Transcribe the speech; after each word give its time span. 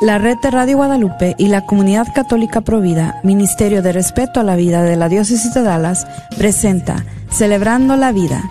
La 0.00 0.16
red 0.18 0.38
de 0.38 0.52
Radio 0.52 0.76
Guadalupe 0.76 1.34
y 1.38 1.48
la 1.48 1.66
Comunidad 1.66 2.06
Católica 2.14 2.60
Provida, 2.60 3.18
Ministerio 3.24 3.82
de 3.82 3.90
Respeto 3.90 4.38
a 4.38 4.44
la 4.44 4.54
Vida 4.54 4.84
de 4.84 4.94
la 4.94 5.08
Diócesis 5.08 5.52
de 5.54 5.62
Dallas, 5.62 6.06
presenta 6.36 7.04
Celebrando 7.32 7.96
la 7.96 8.12
Vida. 8.12 8.48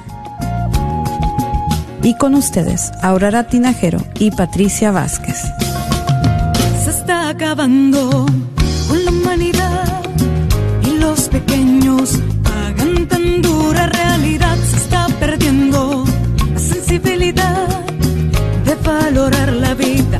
Y 2.04 2.18
con 2.18 2.36
ustedes, 2.36 2.92
Aurora 3.02 3.48
Tinajero 3.48 4.00
y 4.20 4.32
Patricia 4.32 4.92
Vázquez. 4.92 5.42
Se 6.84 6.90
está 6.90 7.30
acabando 7.30 8.26
con 8.90 9.06
la 9.06 9.12
humanidad 9.12 10.04
y 10.84 10.98
los 10.98 11.30
pequeños 11.30 12.20
pagan 12.44 13.08
tan 13.08 13.42
dura 13.42 13.88
realidad. 13.88 14.58
Se 14.70 14.76
está 14.76 15.08
perdiendo 15.18 16.04
la 16.54 16.60
sensibilidad 16.60 17.70
de 18.66 18.76
valorar 18.84 19.54
la 19.54 19.74
vida 19.76 20.20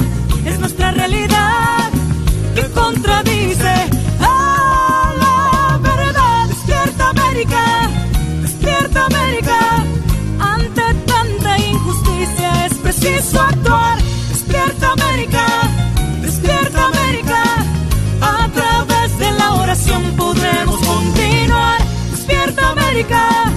América! 23.11 23.51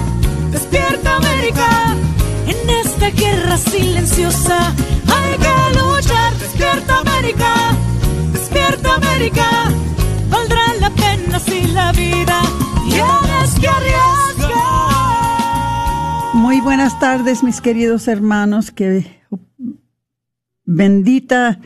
¡Despierta 0.51 1.15
América! 1.17 1.95
En 2.47 2.69
esta 2.69 3.09
guerra 3.09 3.57
silenciosa 3.57 4.73
hay 5.07 5.37
que 5.37 5.79
luchar. 5.79 6.33
¡Despierta 6.37 6.99
América! 6.99 7.77
¡Despierta 8.33 8.95
América! 8.95 9.71
Valdrá 10.29 10.73
la 10.79 10.89
pena 10.89 11.39
si 11.39 11.67
la 11.67 11.91
vida 11.91 12.41
tienes 12.89 13.59
que 13.59 13.67
arriesgar. 13.67 14.55
Muy 16.33 16.61
buenas 16.61 16.99
tardes, 16.99 17.43
mis 17.43 17.61
queridos 17.61 18.07
hermanos, 18.07 18.71
que 18.71 19.05
bendita, 20.65 21.59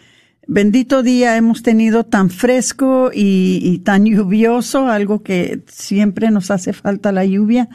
bendito 0.50 1.03
día 1.03 1.38
hemos 1.38 1.61
tenido 1.61 2.05
tan 2.05 2.31
fresco 2.31 3.11
y, 3.14 3.80
tan 3.86 4.05
lluvioso, 4.05 4.88
algo 4.88 5.22
que 5.22 5.61
siempre 5.67 6.31
nos 6.31 6.50
hace 6.50 6.73
falta 6.73 7.11
la 7.11 7.23
lluvia. 7.23 7.69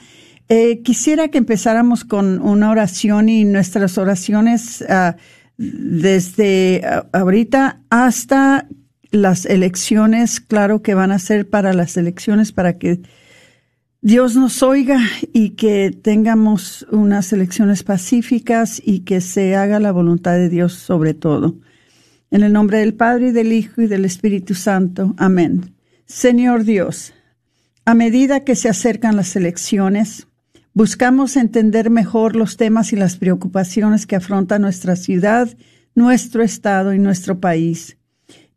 Eh, 0.48 0.82
quisiera 0.82 1.28
que 1.28 1.38
empezáramos 1.38 2.04
con 2.04 2.40
una 2.40 2.70
oración 2.70 3.28
y 3.28 3.44
nuestras 3.44 3.96
oraciones 3.96 4.84
ah, 4.88 5.16
desde 5.56 6.82
ah, 6.84 7.06
ahorita 7.12 7.80
hasta 7.90 8.66
las 9.12 9.46
elecciones, 9.46 10.40
claro 10.40 10.82
que 10.82 10.94
van 10.94 11.12
a 11.12 11.20
ser 11.20 11.48
para 11.48 11.72
las 11.74 11.96
elecciones, 11.96 12.50
para 12.50 12.76
que 12.76 13.00
Dios 14.02 14.34
nos 14.34 14.64
oiga 14.64 14.98
y 15.32 15.50
que 15.50 15.92
tengamos 15.92 16.84
unas 16.90 17.32
elecciones 17.32 17.84
pacíficas 17.84 18.82
y 18.84 19.00
que 19.00 19.20
se 19.20 19.54
haga 19.54 19.78
la 19.78 19.92
voluntad 19.92 20.32
de 20.32 20.48
Dios 20.48 20.72
sobre 20.72 21.14
todo. 21.14 21.54
En 22.30 22.42
el 22.42 22.52
nombre 22.52 22.78
del 22.78 22.94
Padre 22.94 23.28
y 23.28 23.32
del 23.32 23.52
Hijo 23.52 23.82
y 23.82 23.86
del 23.86 24.04
Espíritu 24.04 24.54
Santo. 24.54 25.14
Amén. 25.16 25.74
Señor 26.06 26.64
Dios, 26.64 27.14
a 27.84 27.94
medida 27.94 28.44
que 28.44 28.56
se 28.56 28.68
acercan 28.68 29.16
las 29.16 29.36
elecciones, 29.36 30.26
buscamos 30.72 31.36
entender 31.36 31.90
mejor 31.90 32.36
los 32.36 32.56
temas 32.56 32.92
y 32.92 32.96
las 32.96 33.16
preocupaciones 33.16 34.06
que 34.06 34.16
afronta 34.16 34.58
nuestra 34.58 34.96
ciudad, 34.96 35.48
nuestro 35.94 36.42
estado 36.42 36.92
y 36.92 36.98
nuestro 36.98 37.40
país 37.40 37.96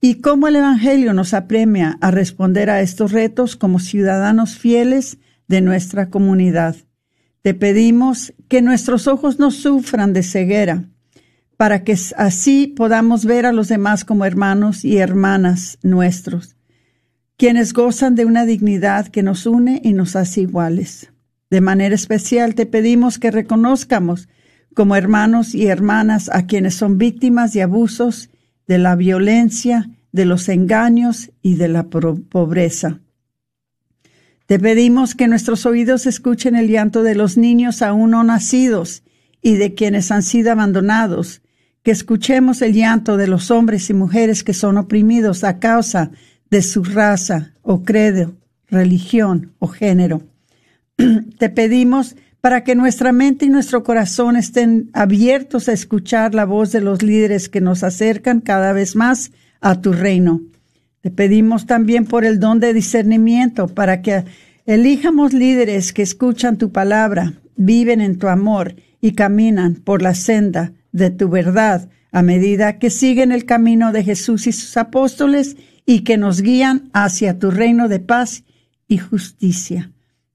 y 0.01 0.15
cómo 0.21 0.47
el 0.47 0.57
Evangelio 0.57 1.13
nos 1.13 1.33
apremia 1.33 1.97
a 2.01 2.11
responder 2.11 2.69
a 2.69 2.81
estos 2.81 3.11
retos 3.11 3.55
como 3.55 3.79
ciudadanos 3.79 4.57
fieles 4.57 5.17
de 5.47 5.61
nuestra 5.61 6.09
comunidad. 6.09 6.75
Te 7.41 7.53
pedimos 7.53 8.33
que 8.47 8.61
nuestros 8.61 9.07
ojos 9.07 9.39
no 9.39 9.51
sufran 9.51 10.13
de 10.13 10.23
ceguera, 10.23 10.85
para 11.57 11.83
que 11.83 11.97
así 12.15 12.67
podamos 12.67 13.25
ver 13.25 13.45
a 13.47 13.51
los 13.51 13.67
demás 13.67 14.05
como 14.05 14.25
hermanos 14.25 14.85
y 14.85 14.97
hermanas 14.97 15.79
nuestros, 15.81 16.55
quienes 17.35 17.73
gozan 17.73 18.15
de 18.15 18.25
una 18.25 18.45
dignidad 18.45 19.07
que 19.07 19.23
nos 19.23 19.45
une 19.45 19.81
y 19.83 19.93
nos 19.93 20.15
hace 20.15 20.41
iguales. 20.41 21.11
De 21.49 21.61
manera 21.61 21.95
especial 21.95 22.55
te 22.55 22.65
pedimos 22.65 23.17
que 23.17 23.31
reconozcamos 23.31 24.29
como 24.75 24.95
hermanos 24.95 25.55
y 25.55 25.65
hermanas 25.67 26.29
a 26.31 26.45
quienes 26.45 26.75
son 26.75 26.99
víctimas 26.99 27.53
de 27.53 27.63
abusos 27.63 28.29
de 28.67 28.77
la 28.77 28.95
violencia, 28.95 29.89
de 30.11 30.25
los 30.25 30.49
engaños 30.49 31.31
y 31.41 31.55
de 31.55 31.67
la 31.69 31.87
pobreza. 31.87 32.99
Te 34.45 34.59
pedimos 34.59 35.15
que 35.15 35.27
nuestros 35.27 35.65
oídos 35.65 36.05
escuchen 36.05 36.55
el 36.55 36.67
llanto 36.67 37.03
de 37.03 37.15
los 37.15 37.37
niños 37.37 37.81
aún 37.81 38.11
no 38.11 38.23
nacidos 38.23 39.03
y 39.41 39.55
de 39.55 39.73
quienes 39.73 40.11
han 40.11 40.23
sido 40.23 40.51
abandonados, 40.51 41.41
que 41.87 41.91
escuchemos 41.91 42.61
el 42.61 42.73
llanto 42.73 43.15
de 43.15 43.27
los 43.27 43.49
hombres 43.49 43.89
y 43.89 43.93
mujeres 43.93 44.43
que 44.43 44.53
son 44.53 44.77
oprimidos 44.77 45.45
a 45.45 45.57
causa 45.57 46.11
de 46.49 46.61
su 46.61 46.83
raza 46.83 47.53
o 47.61 47.85
credo, 47.85 48.35
religión 48.67 49.53
o 49.59 49.69
género. 49.69 50.21
Te 51.37 51.47
pedimos 51.49 52.17
para 52.41 52.65
que 52.65 52.75
nuestra 52.75 53.13
mente 53.13 53.45
y 53.45 53.49
nuestro 53.49 53.85
corazón 53.85 54.35
estén 54.35 54.89
abiertos 54.91 55.69
a 55.69 55.71
escuchar 55.71 56.35
la 56.35 56.43
voz 56.43 56.73
de 56.73 56.81
los 56.81 57.03
líderes 57.03 57.47
que 57.47 57.61
nos 57.61 57.85
acercan 57.85 58.41
cada 58.41 58.73
vez 58.73 58.97
más 58.97 59.31
a 59.61 59.79
tu 59.79 59.93
reino. 59.93 60.41
Te 60.99 61.09
pedimos 61.09 61.67
también 61.67 62.03
por 62.03 62.25
el 62.25 62.41
don 62.41 62.59
de 62.59 62.73
discernimiento 62.73 63.69
para 63.69 64.01
que 64.01 64.25
elijamos 64.65 65.31
líderes 65.31 65.93
que 65.93 66.01
escuchan 66.01 66.57
tu 66.57 66.69
palabra, 66.73 67.31
viven 67.55 68.01
en 68.01 68.17
tu 68.17 68.27
amor 68.27 68.75
y 68.99 69.13
caminan 69.13 69.75
por 69.75 70.01
la 70.01 70.15
senda 70.15 70.73
de 70.91 71.09
tu 71.09 71.29
verdad 71.29 71.89
a 72.11 72.21
medida 72.21 72.79
que 72.79 72.89
siguen 72.89 73.31
el 73.31 73.45
camino 73.45 73.91
de 73.91 74.03
Jesús 74.03 74.47
y 74.47 74.51
sus 74.51 74.77
apóstoles 74.77 75.57
y 75.85 76.01
que 76.01 76.17
nos 76.17 76.41
guían 76.41 76.89
hacia 76.93 77.39
tu 77.39 77.51
reino 77.51 77.87
de 77.87 77.99
paz 77.99 78.43
y 78.87 78.97
justicia. 78.97 79.91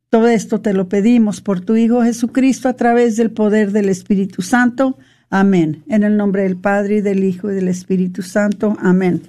Todo 0.09 0.29
esto 0.29 0.61
te 0.61 0.75
lo 0.75 0.89
pedimos 0.89 1.41
por 1.41 1.61
tu 1.61 1.75
Hijo 1.75 2.03
Jesucristo 2.03 2.69
a 2.69 2.75
través 2.75 3.17
del 3.17 3.31
poder 3.31 3.73
del 3.73 3.89
Espíritu 3.89 4.43
Santo. 4.43 4.99
Amén. 5.31 5.83
En 5.89 6.03
el 6.03 6.17
nombre 6.17 6.43
del 6.43 6.57
Padre 6.57 6.97
y 6.97 7.01
del 7.01 7.25
Hijo 7.25 7.51
y 7.51 7.55
del 7.55 7.69
Espíritu 7.69 8.23
Santo. 8.23 8.77
Amén. 8.81 9.23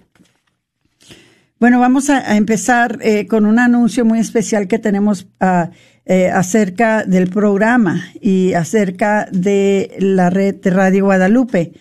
Bueno, 1.60 1.80
vamos 1.80 2.10
a, 2.10 2.36
empezar 2.36 3.00
eh, 3.02 3.26
con 3.28 3.46
un 3.46 3.60
anuncio 3.60 4.04
muy 4.04 4.20
especial 4.20 4.68
que 4.68 4.80
tenemos 4.80 5.28
ah, 5.40 5.72
eh, 6.06 6.30
acerca 6.30 7.04
del 7.06 7.30
programa 7.30 8.04
y 8.20 8.54
acerca 8.54 9.28
de 9.32 9.96
la 10.00 10.30
red 10.30 10.56
de 10.56 10.70
Radio 10.70 11.06
Guadalupe. 11.06 11.74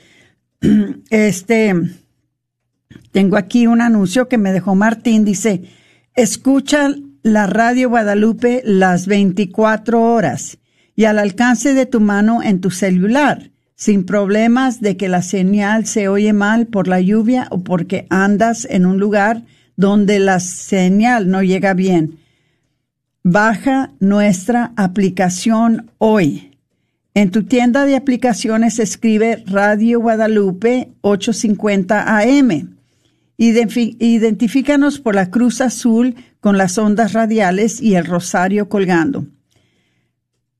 Este, 1.10 1.74
tengo 3.10 3.36
aquí 3.36 3.66
un 3.66 3.80
anuncio 3.80 4.28
que 4.28 4.38
me 4.38 4.52
dejó 4.52 4.74
Martín. 4.74 5.24
Dice, 5.24 5.62
escucha 6.14 6.94
la 7.22 7.46
Radio 7.46 7.88
Guadalupe 7.88 8.62
las 8.64 9.06
24 9.06 10.00
horas 10.00 10.58
y 10.94 11.04
al 11.04 11.18
alcance 11.18 11.74
de 11.74 11.86
tu 11.86 12.00
mano 12.00 12.42
en 12.42 12.60
tu 12.60 12.70
celular, 12.70 13.50
sin 13.74 14.04
problemas 14.04 14.80
de 14.80 14.96
que 14.96 15.08
la 15.08 15.22
señal 15.22 15.86
se 15.86 16.08
oye 16.08 16.32
mal 16.32 16.66
por 16.66 16.86
la 16.86 17.00
lluvia 17.00 17.48
o 17.50 17.62
porque 17.62 18.06
andas 18.08 18.66
en 18.70 18.86
un 18.86 18.98
lugar 18.98 19.42
donde 19.76 20.18
la 20.18 20.38
señal 20.38 21.28
no 21.28 21.42
llega 21.42 21.74
bien. 21.74 22.21
Baja 23.24 23.92
nuestra 24.00 24.72
aplicación 24.76 25.90
hoy. 25.98 26.58
En 27.14 27.30
tu 27.30 27.44
tienda 27.44 27.84
de 27.84 27.96
aplicaciones 27.96 28.78
escribe 28.78 29.44
Radio 29.46 30.00
Guadalupe 30.00 30.92
850 31.02 32.18
AM 32.18 32.76
Identifícanos 33.36 35.00
por 35.00 35.14
la 35.14 35.30
cruz 35.30 35.60
azul 35.60 36.14
con 36.40 36.58
las 36.58 36.78
ondas 36.78 37.12
radiales 37.12 37.80
y 37.80 37.96
el 37.96 38.04
rosario 38.04 38.68
colgando. 38.68 39.26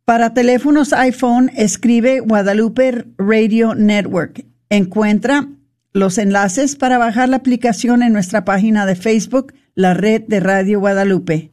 Para 0.05 0.35
teléfonos 0.35 0.93
iPhone, 0.93 1.51
escribe 1.57 2.19
Guadalupe 2.21 3.07
Radio 3.19 3.77
Network. 3.77 4.45
Encuentra 4.69 5.49
los 5.93 6.19
enlaces 6.19 6.75
para 6.75 6.99
bajar 6.99 7.29
la 7.29 7.37
aplicación 7.37 8.03
en 8.03 8.13
nuestra 8.13 8.45
página 8.45 8.85
de 8.85 8.97
Facebook, 8.97 9.53
la 9.75 9.95
red 9.95 10.23
de 10.27 10.41
Radio 10.41 10.81
Guadalupe. 10.81 11.52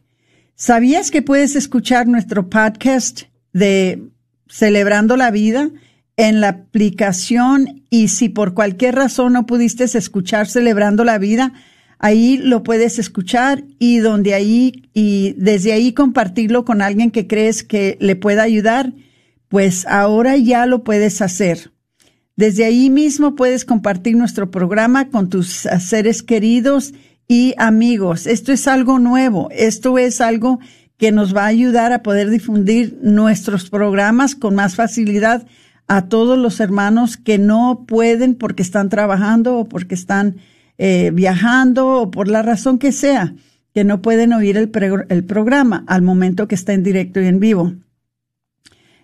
¿Sabías 0.61 1.09
que 1.09 1.21
puedes 1.21 1.55
escuchar 1.55 2.05
nuestro 2.05 2.49
podcast 2.49 3.21
de 3.53 4.09
Celebrando 4.49 5.15
la 5.15 5.31
Vida 5.31 5.69
en 6.17 6.41
la 6.41 6.49
aplicación 6.49 7.85
y 7.89 8.09
si 8.09 8.27
por 8.27 8.53
cualquier 8.53 8.95
razón 8.95 9.31
no 9.31 9.45
pudiste 9.45 9.85
escuchar 9.85 10.49
Celebrando 10.49 11.05
la 11.05 11.17
Vida, 11.17 11.53
ahí 11.97 12.37
lo 12.43 12.61
puedes 12.63 12.99
escuchar 12.99 13.63
y 13.79 13.99
donde 13.99 14.33
ahí 14.33 14.89
y 14.93 15.33
desde 15.37 15.71
ahí 15.71 15.93
compartirlo 15.93 16.65
con 16.65 16.81
alguien 16.81 17.09
que 17.09 17.25
crees 17.25 17.63
que 17.63 17.97
le 18.01 18.17
pueda 18.17 18.43
ayudar, 18.43 18.91
pues 19.47 19.87
ahora 19.87 20.35
ya 20.35 20.65
lo 20.65 20.83
puedes 20.83 21.21
hacer. 21.21 21.71
Desde 22.35 22.65
ahí 22.65 22.89
mismo 22.89 23.35
puedes 23.37 23.63
compartir 23.63 24.17
nuestro 24.17 24.51
programa 24.51 25.07
con 25.07 25.29
tus 25.29 25.69
seres 25.79 26.21
queridos 26.21 26.93
y 27.29 27.53
amigos. 27.57 28.27
Esto 28.27 28.51
es 28.51 28.67
algo 28.67 28.99
nuevo, 28.99 29.47
esto 29.51 29.97
es 29.97 30.19
algo 30.19 30.59
que 30.97 31.13
nos 31.13 31.33
va 31.33 31.43
a 31.43 31.47
ayudar 31.47 31.93
a 31.93 32.03
poder 32.03 32.29
difundir 32.29 32.97
nuestros 33.01 33.69
programas 33.69 34.35
con 34.35 34.55
más 34.55 34.75
facilidad 34.75 35.47
a 35.87 36.07
todos 36.07 36.37
los 36.37 36.59
hermanos 36.59 37.15
que 37.15 37.37
no 37.37 37.85
pueden 37.87 38.35
porque 38.35 38.63
están 38.63 38.89
trabajando 38.89 39.59
o 39.59 39.69
porque 39.69 39.95
están 39.95 40.37
eh, 40.77 41.11
viajando 41.13 41.87
o 41.87 42.11
por 42.11 42.27
la 42.27 42.41
razón 42.41 42.79
que 42.79 42.91
sea, 42.91 43.35
que 43.73 43.83
no 43.83 44.01
pueden 44.01 44.33
oír 44.33 44.57
el, 44.57 44.71
el 45.09 45.23
programa 45.23 45.85
al 45.87 46.01
momento 46.01 46.47
que 46.47 46.55
está 46.55 46.73
en 46.73 46.83
directo 46.83 47.21
y 47.21 47.27
en 47.27 47.39
vivo. 47.39 47.75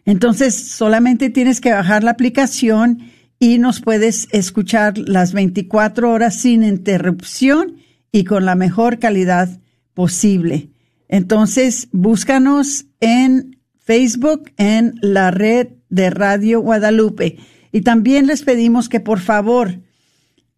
Entonces, 0.03 0.55
solamente 0.55 1.29
tienes 1.29 1.61
que 1.61 1.71
bajar 1.71 2.03
la 2.03 2.11
aplicación 2.11 2.99
y 3.39 3.59
nos 3.59 3.81
puedes 3.81 4.27
escuchar 4.31 4.97
las 4.97 5.33
24 5.33 6.11
horas 6.11 6.35
sin 6.35 6.63
interrupción 6.63 7.84
y 8.15 8.23
con 8.23 8.45
la 8.45 8.55
mejor 8.55 8.97
calidad 8.97 9.49
posible. 9.93 10.69
Entonces, 11.09 11.89
búscanos 11.91 12.85
en 13.01 13.59
Facebook, 13.77 14.53
en 14.55 14.93
la 15.01 15.31
red 15.31 15.67
de 15.89 16.11
Radio 16.11 16.61
Guadalupe. 16.61 17.39
Y 17.73 17.81
también 17.81 18.25
les 18.25 18.43
pedimos 18.43 18.87
que 18.87 19.01
por 19.01 19.19
favor 19.19 19.81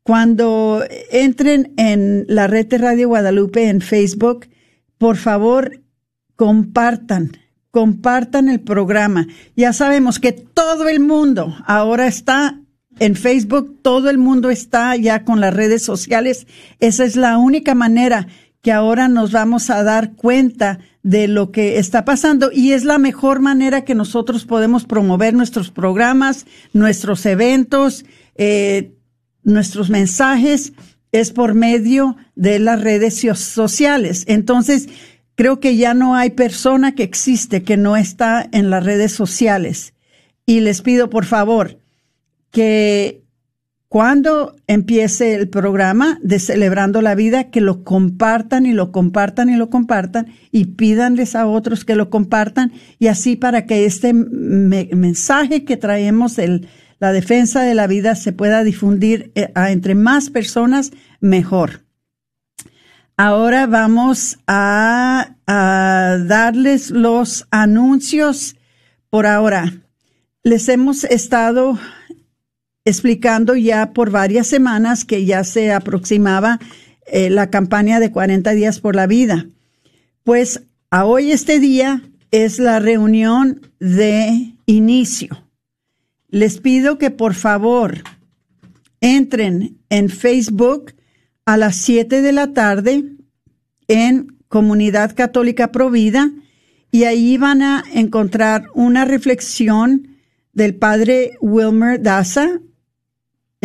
cuando 0.03 0.83
entren 1.09 1.73
en 1.77 2.25
la 2.27 2.45
red 2.45 2.67
de 2.67 2.77
Radio 2.77 3.07
Guadalupe 3.07 3.69
en 3.69 3.81
Facebook, 3.81 4.45
por 4.99 5.17
favor, 5.17 5.81
compartan, 6.35 7.31
compartan 7.71 8.49
el 8.49 8.59
programa. 8.59 9.25
Ya 9.55 9.73
sabemos 9.73 10.19
que 10.19 10.31
todo 10.31 10.89
el 10.89 10.99
mundo 10.99 11.55
ahora 11.65 12.05
está 12.05 12.61
en 12.99 13.15
Facebook, 13.15 13.79
todo 13.81 14.09
el 14.09 14.17
mundo 14.17 14.49
está 14.49 14.95
ya 14.95 15.23
con 15.23 15.39
las 15.39 15.53
redes 15.53 15.83
sociales. 15.83 16.47
Esa 16.79 17.05
es 17.05 17.15
la 17.15 17.37
única 17.37 17.75
manera 17.75 18.27
que 18.61 18.71
ahora 18.71 19.07
nos 19.07 19.31
vamos 19.31 19.69
a 19.69 19.83
dar 19.83 20.13
cuenta 20.13 20.79
de 21.03 21.27
lo 21.27 21.51
que 21.51 21.77
está 21.77 22.03
pasando 22.03 22.49
y 22.51 22.73
es 22.73 22.83
la 22.83 22.97
mejor 22.97 23.39
manera 23.39 23.85
que 23.85 23.95
nosotros 23.95 24.45
podemos 24.45 24.85
promover 24.85 25.33
nuestros 25.33 25.71
programas, 25.71 26.45
nuestros 26.73 27.25
eventos, 27.25 28.03
eh, 28.35 28.91
nuestros 29.43 29.89
mensajes 29.89 30.73
es 31.13 31.31
por 31.31 31.53
medio 31.53 32.17
de 32.35 32.59
las 32.59 32.81
redes 32.81 33.21
sociales. 33.37 34.25
Entonces, 34.27 34.89
creo 35.35 35.59
que 35.59 35.77
ya 35.77 35.93
no 35.93 36.15
hay 36.15 36.31
persona 36.31 36.93
que 36.93 37.03
existe 37.03 37.63
que 37.63 37.77
no 37.77 37.95
está 37.95 38.47
en 38.51 38.69
las 38.69 38.83
redes 38.83 39.13
sociales. 39.13 39.93
Y 40.45 40.59
les 40.59 40.81
pido, 40.81 41.09
por 41.09 41.25
favor, 41.25 41.79
que 42.57 43.23
cuando 43.87 44.55
empiece 44.65 45.35
el 45.35 45.47
programa 45.47 46.17
de 46.23 46.39
Celebrando 46.39 47.03
la 47.03 47.13
Vida, 47.13 47.51
que 47.51 47.61
lo 47.61 47.83
compartan 47.83 48.65
y 48.65 48.73
lo 48.73 48.91
compartan 48.91 49.47
y 49.49 49.55
lo 49.55 49.69
compartan 49.69 50.33
y 50.51 50.65
pídanles 50.65 51.35
a 51.35 51.45
otros 51.45 51.85
que 51.85 51.93
lo 51.93 52.09
compartan 52.09 52.71
y 52.97 53.09
así 53.09 53.35
para 53.35 53.67
que 53.67 53.85
este 53.85 54.11
mensaje 54.11 55.65
que 55.65 55.77
traemos 55.77 56.39
el 56.39 56.67
la 56.97 57.11
defensa 57.11 57.61
de 57.61 57.75
la 57.75 57.85
vida 57.85 58.15
se 58.15 58.33
pueda 58.33 58.63
difundir 58.63 59.31
eh, 59.35 59.51
entre 59.69 59.93
más 59.93 60.31
personas, 60.31 60.89
mejor. 61.19 61.83
Ahora 63.17 63.67
vamos 63.67 64.39
a 64.47 65.35
darles 65.45 66.89
los 66.89 67.45
anuncios 67.51 68.55
por 69.11 69.27
ahora. 69.27 69.73
Les 70.41 70.67
hemos 70.69 71.03
estado 71.03 71.77
explicando 72.87 73.55
ya 73.55 73.93
por 73.93 74.11
varias 74.11 74.47
semanas 74.47 75.05
que 75.05 75.25
ya 75.25 75.43
se 75.43 75.71
aproximaba 75.71 76.59
eh, 77.05 77.29
la 77.29 77.49
campaña 77.49 77.99
de 77.99 78.11
40 78.11 78.51
días 78.51 78.79
por 78.79 78.95
la 78.95 79.07
vida. 79.07 79.47
Pues 80.23 80.63
a 80.89 81.05
hoy 81.05 81.31
este 81.31 81.59
día 81.59 82.01
es 82.31 82.59
la 82.59 82.79
reunión 82.79 83.61
de 83.79 84.53
inicio 84.65 85.47
les 86.29 86.59
pido 86.59 86.97
que 86.97 87.09
por 87.09 87.33
favor 87.33 88.03
entren 88.99 89.77
en 89.89 90.09
Facebook 90.09 90.93
a 91.45 91.57
las 91.57 91.77
7 91.77 92.21
de 92.21 92.31
la 92.31 92.53
tarde 92.53 93.05
en 93.87 94.37
Comunidad 94.47 95.15
Católica 95.15 95.71
Provida 95.71 96.31
y 96.91 97.03
ahí 97.03 97.37
van 97.37 97.61
a 97.61 97.83
encontrar 97.93 98.65
una 98.73 99.05
reflexión 99.05 100.17
del 100.53 100.75
padre 100.75 101.37
Wilmer 101.41 102.01
Daza. 102.01 102.59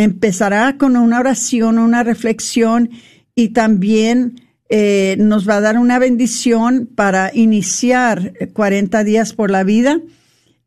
Empezará 0.03 0.77
con 0.79 0.97
una 0.97 1.21
oración, 1.21 1.79
una 1.79 2.03
reflexión 2.03 2.91
y 3.35 3.51
también 3.51 4.41
eh, 4.69 5.17
nos 5.19 5.49
va 5.49 5.57
a 5.57 5.61
dar 5.61 5.79
una 5.79 5.99
bendición 5.99 6.89
para 6.95 7.31
iniciar 7.35 8.33
40 8.53 9.05
días 9.05 9.33
por 9.33 9.51
la 9.51 9.65
vida 9.65 10.01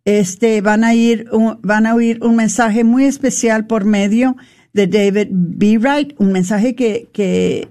este, 0.05 0.61
van 0.61 0.83
a 0.83 0.93
ir, 0.93 1.27
van 1.61 1.87
a 1.87 1.95
oír 1.95 2.23
un 2.23 2.35
mensaje 2.35 2.83
muy 2.83 3.05
especial 3.05 3.65
por 3.65 3.85
medio 3.85 4.37
de 4.71 4.87
David 4.87 5.27
B. 5.31 5.79
Wright, 5.79 6.13
un 6.19 6.31
mensaje 6.31 6.75
que, 6.75 7.69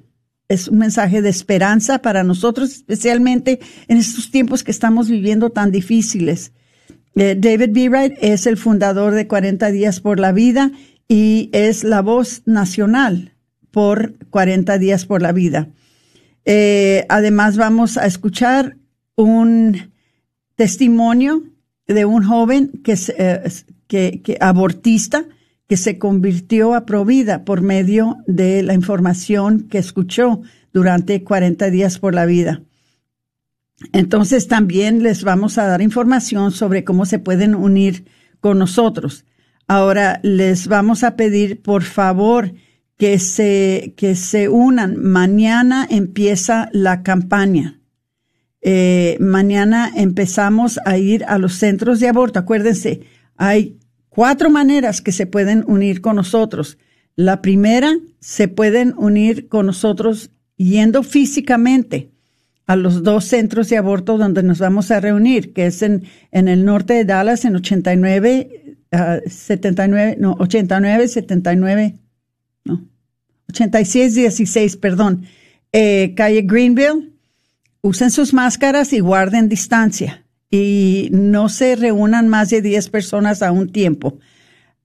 es 0.49 0.69
un 0.69 0.79
mensaje 0.79 1.23
de 1.23 1.31
esperanza 1.31 2.01
para 2.01 2.23
nosotros, 2.23 2.71
especialmente 2.73 3.61
en 3.89 3.97
estos 3.97 4.31
tiempos 4.31 4.63
que 4.63 4.73
estamos 4.73 5.09
viviendo 5.09 5.51
tan 5.51 5.71
difíciles. 5.71 6.53
Eh, 7.15 7.37
David 7.39 7.71
B. 7.71 7.89
Wright 7.89 8.15
es 8.21 8.47
el 8.47 8.57
fundador 8.57 9.15
de 9.15 9.27
40 9.27 9.71
días 9.71 10.01
por 10.01 10.19
la 10.19 10.33
vida 10.33 10.73
y 11.09 11.51
es 11.53 11.85
la 11.85 12.03
voz 12.03 12.43
nacional 12.47 13.35
por 13.71 14.15
40 14.31 14.79
días 14.79 15.05
por 15.07 15.23
la 15.23 15.33
vida. 15.33 15.69
Eh, 16.45 17.07
además 17.09 17.57
vamos 17.57 17.97
a 17.97 18.07
escuchar 18.07 18.77
un 19.17 19.93
testimonio 20.57 21.43
de 21.87 22.05
un 22.05 22.23
joven 22.23 22.71
que, 22.83 22.97
eh, 23.19 24.21
que, 24.23 24.37
abortista 24.41 25.25
que 25.67 25.77
se 25.77 25.99
convirtió 25.99 26.75
a 26.75 26.85
Provida 26.85 27.45
por 27.45 27.63
medio 27.63 28.19
de 28.27 28.63
la 28.63 28.75
información 28.75 29.63
que 29.69 29.79
escuchó 29.79 30.43
durante 30.73 31.25
40 31.25 31.71
días 31.71 31.99
por 31.99 32.15
la 32.15 32.27
vida. 32.27 32.63
Entonces 33.93 34.47
también 34.47 35.03
les 35.03 35.25
vamos 35.25 35.59
a 35.59 35.67
dar 35.67 35.81
información 35.81 36.53
sobre 36.53 36.85
cómo 36.85 37.07
se 37.07 37.19
pueden 37.19 37.55
unir 37.55 38.05
con 38.41 38.59
nosotros. 38.59 39.25
Ahora 39.67 40.21
les 40.23 40.69
vamos 40.69 41.05
a 41.05 41.17
pedir, 41.17 41.63
por 41.63 41.83
favor, 41.83 42.53
que 42.99 43.19
se, 43.19 43.95
que 43.97 44.15
se 44.15 44.49
unan. 44.49 44.97
Mañana 44.99 45.87
empieza 45.91 46.69
la 46.73 47.03
campaña. 47.03 47.81
Eh, 48.61 49.17
mañana 49.21 49.91
empezamos 49.95 50.81
a 50.85 50.97
ir 50.97 51.25
a 51.25 51.39
los 51.39 51.55
centros 51.55 52.01
de 52.01 52.09
aborto. 52.09 52.39
Acuérdense, 52.39 53.03
hay 53.37 53.79
cuatro 54.09 54.51
maneras 54.51 55.01
que 55.01 55.13
se 55.13 55.27
pueden 55.27 55.65
unir 55.67 56.01
con 56.01 56.17
nosotros. 56.17 56.79
La 57.17 57.43
primera, 57.43 57.93
se 58.21 58.49
pueden 58.49 58.95
unir 58.97 59.49
con 59.49 59.67
nosotros 59.67 60.31
yendo 60.57 61.03
físicamente 61.03 62.11
a 62.67 62.77
los 62.77 63.03
dos 63.03 63.27
centros 63.27 63.69
de 63.69 63.77
aborto 63.77 64.17
donde 64.17 64.43
nos 64.43 64.59
vamos 64.59 64.91
a 64.91 65.01
reunir, 65.01 65.53
que 65.53 65.67
es 65.67 65.83
en, 65.83 66.05
en 66.33 66.49
el 66.49 66.65
norte 66.65 66.95
de 66.95 67.05
Dallas, 67.05 67.45
en 67.45 67.57
89, 67.57 68.79
79, 69.27 70.17
no, 70.19 70.37
89, 70.39 71.09
79, 71.09 71.95
no, 72.65 72.89
86, 73.49 74.15
16, 74.15 74.77
perdón, 74.77 75.25
eh, 75.73 76.15
calle 76.17 76.43
Greenville, 76.43 77.13
usen 77.83 78.11
sus 78.11 78.33
máscaras 78.33 78.93
y 78.93 79.01
guarden 79.01 79.49
distancia 79.49 80.25
y 80.51 81.09
no 81.13 81.49
se 81.49 81.75
reúnan 81.75 82.29
más 82.29 82.51
de 82.51 82.63
10 82.63 82.89
personas 82.91 83.43
a 83.43 83.51
un 83.51 83.73
tiempo. 83.73 84.19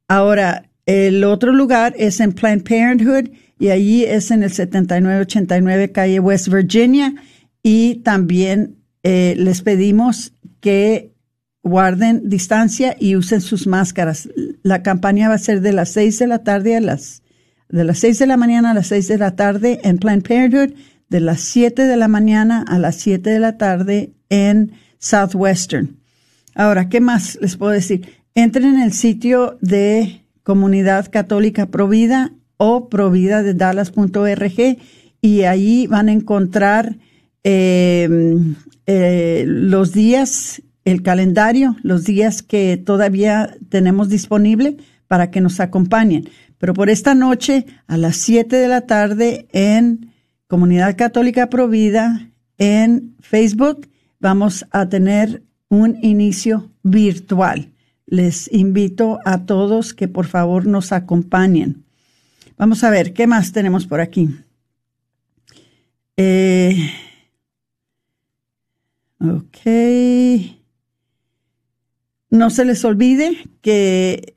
Ahora, 0.07 0.69
el 0.85 1.23
otro 1.23 1.53
lugar 1.53 1.93
es 1.97 2.19
en 2.19 2.33
Planned 2.33 2.63
Parenthood 2.63 3.29
y 3.59 3.69
allí 3.69 4.03
es 4.03 4.31
en 4.31 4.41
el 4.41 4.51
7989 4.51 5.91
calle 5.91 6.19
West 6.19 6.47
Virginia 6.47 7.13
y 7.61 7.95
también 7.97 8.77
eh, 9.03 9.35
les 9.37 9.61
pedimos 9.61 10.33
que 10.59 11.11
guarden 11.63 12.29
distancia 12.29 12.95
y 12.99 13.15
usen 13.15 13.41
sus 13.41 13.67
máscaras. 13.67 14.29
La 14.63 14.83
campaña 14.83 15.29
va 15.29 15.35
a 15.35 15.39
ser 15.39 15.61
de 15.61 15.73
las 15.73 15.89
6 15.89 16.19
de 16.19 16.27
la 16.27 16.43
tarde 16.43 16.75
a 16.75 16.81
las 16.81 17.21
de 17.69 17.83
las 17.83 17.99
6 17.99 18.17
de 18.19 18.27
la 18.27 18.37
mañana 18.37 18.71
a 18.71 18.73
las 18.73 18.87
6 18.87 19.07
de 19.07 19.17
la 19.19 19.35
tarde 19.35 19.79
en 19.83 19.99
Planned 19.99 20.23
Parenthood, 20.23 20.73
de 21.09 21.19
las 21.19 21.41
7 21.41 21.83
de 21.83 21.97
la 21.97 22.07
mañana 22.07 22.65
a 22.67 22.79
las 22.79 22.95
7 22.95 23.29
de 23.29 23.39
la 23.39 23.57
tarde 23.57 24.11
en 24.29 24.71
Southwestern. 24.97 25.97
Ahora, 26.55 26.89
¿qué 26.89 26.99
más 26.99 27.37
les 27.41 27.57
puedo 27.57 27.71
decir? 27.71 28.07
Entren 28.33 28.75
en 28.75 28.81
el 28.81 28.93
sitio 28.93 29.57
de 29.61 30.23
Comunidad 30.43 31.11
Católica 31.11 31.67
Provida 31.67 32.31
o 32.57 32.89
provida 32.89 33.43
de 33.43 33.53
Dallas.org 33.53 34.77
y 35.21 35.41
ahí 35.43 35.87
van 35.87 36.09
a 36.09 36.11
encontrar 36.11 36.97
em, 37.43 38.55
eh, 38.85 39.43
los 39.47 39.93
días, 39.93 40.61
el 40.85 41.03
calendario, 41.03 41.75
los 41.83 42.05
días 42.05 42.41
que 42.41 42.77
todavía 42.77 43.57
tenemos 43.69 44.09
disponible 44.09 44.77
para 45.07 45.31
que 45.31 45.41
nos 45.41 45.59
acompañen. 45.59 46.29
Pero 46.57 46.73
por 46.73 46.89
esta 46.89 47.15
noche, 47.15 47.65
a 47.87 47.97
las 47.97 48.17
7 48.17 48.55
de 48.55 48.67
la 48.67 48.81
tarde, 48.81 49.47
en 49.51 50.11
Comunidad 50.47 50.97
Católica 50.97 51.49
Provida, 51.49 52.29
en 52.57 53.15
Facebook, 53.19 53.87
vamos 54.19 54.65
a 54.71 54.89
tener 54.89 55.43
un 55.69 55.97
inicio 56.01 56.71
virtual. 56.83 57.71
Les 58.05 58.51
invito 58.51 59.19
a 59.25 59.45
todos 59.45 59.93
que 59.93 60.07
por 60.07 60.25
favor 60.25 60.65
nos 60.65 60.91
acompañen. 60.91 61.85
Vamos 62.57 62.83
a 62.83 62.89
ver, 62.89 63.13
¿qué 63.13 63.27
más 63.27 63.51
tenemos 63.51 63.87
por 63.87 64.01
aquí? 64.01 64.29
Eh, 66.17 66.91
ok. 69.21 70.58
No 72.29 72.49
se 72.49 72.65
les 72.65 72.85
olvide 72.85 73.37
que 73.61 74.35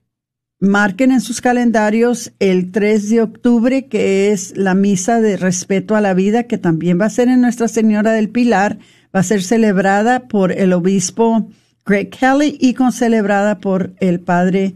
marquen 0.59 1.11
en 1.11 1.21
sus 1.21 1.41
calendarios 1.41 2.33
el 2.39 2.71
3 2.71 3.11
de 3.11 3.21
octubre, 3.21 3.87
que 3.87 4.31
es 4.31 4.57
la 4.57 4.75
misa 4.75 5.21
de 5.21 5.37
respeto 5.37 5.97
a 5.97 6.01
la 6.01 6.15
vida, 6.15 6.45
que 6.45 6.57
también 6.57 7.01
va 7.01 7.07
a 7.07 7.11
ser 7.11 7.29
en 7.29 7.41
Nuestra 7.41 7.69
Señora 7.69 8.13
del 8.13 8.31
Pilar. 8.31 8.79
Va 9.15 9.21
a 9.21 9.25
ser 9.25 9.43
celebrada 9.43 10.29
por 10.29 10.53
el 10.53 10.73
obispo 10.73 11.49
Greg 11.85 12.11
Kelly 12.11 12.57
y 12.61 12.75
concelebrada 12.75 13.59
por 13.59 13.93
el 14.01 14.21
padre 14.21 14.75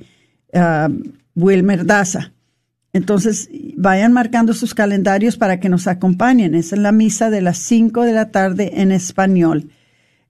ah, 0.53 0.89
Wilmer 1.35 1.87
Daza. 1.87 2.33
Entonces, 2.93 3.49
vayan 3.77 4.13
marcando 4.13 4.55
sus 4.55 4.75
calendarios 4.75 5.37
para 5.37 5.61
que 5.61 5.69
nos 5.69 5.87
acompañen. 5.87 6.55
Es 6.55 6.73
en 6.73 6.83
la 6.83 6.93
misa 6.93 7.31
de 7.31 7.43
las 7.43 7.59
5 7.59 8.03
de 8.03 8.13
la 8.13 8.31
tarde 8.31 8.81
en 8.81 8.91
español. 8.91 9.71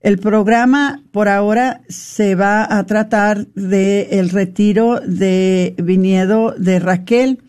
El 0.06 0.18
programa 0.18 1.02
por 1.10 1.28
ahora 1.28 1.80
se 1.88 2.36
va 2.36 2.78
a 2.78 2.86
tratar 2.86 3.48
de 3.56 4.02
el 4.12 4.30
retiro 4.30 5.00
de 5.00 5.74
viñedo 5.82 6.54
de 6.56 6.78
Raquel. 6.78 7.42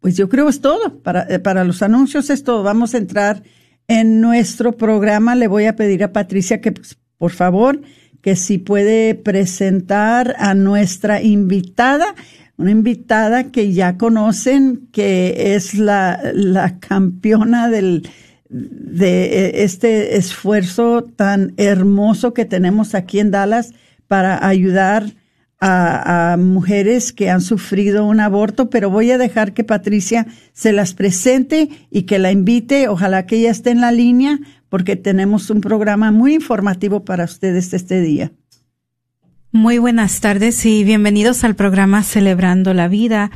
Pues 0.00 0.16
yo 0.16 0.28
creo 0.28 0.48
es 0.48 0.60
todo. 0.60 1.00
Para, 1.02 1.22
eh, 1.22 1.38
para 1.38 1.64
los 1.64 1.82
anuncios 1.82 2.30
es 2.30 2.44
todo. 2.44 2.62
Vamos 2.62 2.94
a 2.94 2.98
entrar 2.98 3.42
en 3.88 4.20
nuestro 4.20 4.76
programa. 4.76 5.34
Le 5.34 5.48
voy 5.48 5.64
a 5.64 5.76
pedir 5.76 6.04
a 6.04 6.12
Patricia 6.12 6.60
que, 6.60 6.72
pues, 6.72 6.98
por 7.18 7.32
favor, 7.32 7.80
que 8.22 8.36
si 8.36 8.58
puede 8.58 9.14
presentar 9.14 10.36
a 10.38 10.54
nuestra 10.54 11.22
invitada, 11.22 12.14
una 12.56 12.70
invitada 12.70 13.44
que 13.44 13.72
ya 13.72 13.96
conocen, 13.96 14.88
que 14.92 15.54
es 15.54 15.74
la, 15.74 16.20
la 16.34 16.78
campeona 16.78 17.68
del, 17.70 18.08
de 18.50 19.24
eh, 19.24 19.62
este 19.64 20.16
esfuerzo 20.16 21.04
tan 21.04 21.54
hermoso 21.56 22.34
que 22.34 22.44
tenemos 22.44 22.94
aquí 22.94 23.20
en 23.20 23.30
Dallas 23.30 23.72
para 24.08 24.46
ayudar 24.46 25.14
a, 25.60 26.36
mujeres 26.38 27.12
que 27.12 27.30
han 27.30 27.40
sufrido 27.40 28.06
un 28.06 28.20
aborto, 28.20 28.70
pero 28.70 28.90
voy 28.90 29.10
a 29.10 29.18
dejar 29.18 29.52
que 29.52 29.64
Patricia 29.64 30.26
se 30.52 30.72
las 30.72 30.94
presente 30.94 31.68
y 31.90 32.02
que 32.02 32.18
la 32.18 32.32
invite. 32.32 32.88
Ojalá 32.88 33.26
que 33.26 33.36
ella 33.36 33.50
esté 33.50 33.70
en 33.70 33.80
la 33.80 33.92
línea 33.92 34.38
porque 34.68 34.96
tenemos 34.96 35.50
un 35.50 35.60
programa 35.60 36.10
muy 36.12 36.34
informativo 36.34 37.04
para 37.04 37.24
ustedes 37.24 37.72
este 37.74 38.00
día. 38.00 38.32
Muy 39.52 39.78
buenas 39.78 40.20
tardes 40.20 40.64
y 40.64 40.84
bienvenidos 40.84 41.42
al 41.42 41.56
programa 41.56 42.04
Celebrando 42.04 42.72
la 42.72 42.86
Vida. 42.86 43.32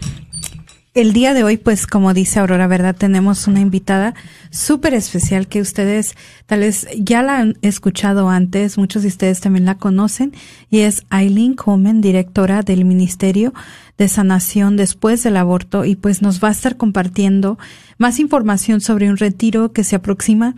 El 0.94 1.12
día 1.12 1.34
de 1.34 1.42
hoy, 1.42 1.56
pues 1.56 1.88
como 1.88 2.14
dice 2.14 2.38
Aurora, 2.38 2.68
¿verdad? 2.68 2.94
Tenemos 2.94 3.48
una 3.48 3.58
invitada 3.58 4.14
súper 4.50 4.94
especial 4.94 5.48
que 5.48 5.60
ustedes 5.60 6.14
tal 6.46 6.60
vez 6.60 6.86
ya 6.96 7.20
la 7.24 7.38
han 7.38 7.58
escuchado 7.62 8.28
antes, 8.28 8.78
muchos 8.78 9.02
de 9.02 9.08
ustedes 9.08 9.40
también 9.40 9.64
la 9.64 9.74
conocen, 9.74 10.32
y 10.70 10.80
es 10.80 11.04
Eileen 11.10 11.54
Coleman, 11.54 12.00
directora 12.00 12.62
del 12.62 12.84
Ministerio 12.84 13.52
de 13.98 14.06
Sanación 14.06 14.76
después 14.76 15.24
del 15.24 15.36
aborto, 15.36 15.84
y 15.84 15.96
pues 15.96 16.22
nos 16.22 16.38
va 16.38 16.46
a 16.46 16.52
estar 16.52 16.76
compartiendo 16.76 17.58
más 17.98 18.20
información 18.20 18.80
sobre 18.80 19.10
un 19.10 19.16
retiro 19.16 19.72
que 19.72 19.82
se 19.82 19.96
aproxima 19.96 20.54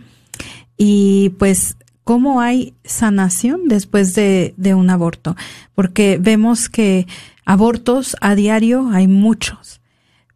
y 0.77 1.29
pues 1.39 1.77
cómo 2.03 2.41
hay 2.41 2.75
sanación 2.83 3.61
después 3.67 4.13
de, 4.13 4.53
de 4.55 4.75
un 4.75 4.91
aborto, 4.91 5.35
porque 5.73 6.19
vemos 6.21 6.69
que 6.69 7.07
abortos 7.43 8.15
a 8.21 8.35
diario 8.35 8.91
hay 8.93 9.07
muchos 9.07 9.81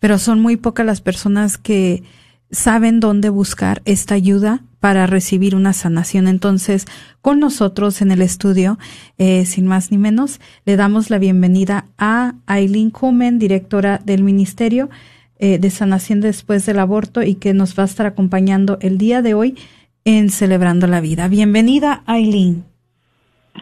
pero 0.01 0.17
son 0.17 0.41
muy 0.41 0.57
pocas 0.57 0.85
las 0.85 0.99
personas 0.99 1.57
que 1.59 2.03
saben 2.49 2.99
dónde 2.99 3.29
buscar 3.29 3.83
esta 3.85 4.15
ayuda 4.15 4.63
para 4.79 5.05
recibir 5.05 5.55
una 5.55 5.73
sanación. 5.73 6.27
Entonces, 6.27 6.85
con 7.21 7.39
nosotros 7.39 8.01
en 8.01 8.09
el 8.11 8.23
estudio, 8.23 8.79
eh, 9.19 9.45
sin 9.45 9.67
más 9.67 9.91
ni 9.91 9.99
menos, 9.99 10.41
le 10.65 10.75
damos 10.75 11.11
la 11.11 11.19
bienvenida 11.19 11.85
a 11.99 12.33
Aileen 12.47 12.89
Kumen, 12.89 13.37
directora 13.37 14.01
del 14.03 14.23
Ministerio 14.23 14.89
eh, 15.37 15.59
de 15.59 15.69
Sanación 15.69 16.19
después 16.19 16.65
del 16.65 16.79
aborto 16.79 17.21
y 17.21 17.35
que 17.35 17.53
nos 17.53 17.77
va 17.77 17.83
a 17.83 17.85
estar 17.85 18.07
acompañando 18.07 18.79
el 18.81 18.97
día 18.97 19.21
de 19.21 19.35
hoy 19.35 19.55
en 20.03 20.31
Celebrando 20.31 20.87
la 20.87 20.99
Vida. 20.99 21.27
Bienvenida, 21.27 22.01
Aileen. 22.07 22.70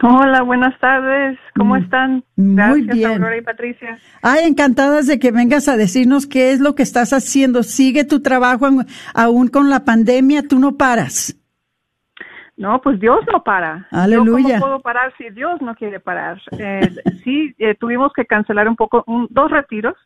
Hola, 0.02 0.42
buenas 0.42 0.78
tardes. 0.78 1.38
¿Cómo 1.56 1.74
mm, 1.74 1.82
están? 1.82 2.24
Muy 2.36 2.82
bien. 2.82 3.12
Aurora 3.12 3.36
y 3.36 3.42
Patricia. 3.42 3.98
Ay, 4.22 4.46
encantadas 4.46 5.06
de 5.06 5.18
que 5.18 5.30
vengas 5.30 5.68
a 5.68 5.76
decirnos 5.76 6.26
qué 6.26 6.52
es 6.52 6.60
lo 6.60 6.74
que 6.74 6.82
estás 6.82 7.12
haciendo. 7.12 7.62
Sigue 7.62 8.04
tu 8.04 8.22
trabajo 8.22 8.68
aún 9.14 9.48
con 9.48 9.68
la 9.68 9.84
pandemia, 9.84 10.46
tú 10.48 10.58
no 10.58 10.76
paras. 10.76 11.36
No, 12.56 12.80
pues 12.82 13.00
Dios 13.00 13.20
no 13.32 13.42
para. 13.42 13.88
Aleluya. 13.90 14.58
¿Cómo 14.58 14.66
puedo 14.66 14.80
parar 14.80 15.12
si 15.16 15.30
Dios 15.30 15.60
no 15.62 15.74
quiere 15.74 15.98
parar? 15.98 16.40
Eh, 16.58 16.90
sí, 17.24 17.54
eh, 17.58 17.74
tuvimos 17.74 18.12
que 18.12 18.26
cancelar 18.26 18.68
un 18.68 18.76
poco, 18.76 19.04
dos 19.30 19.50
retiros 19.50 19.96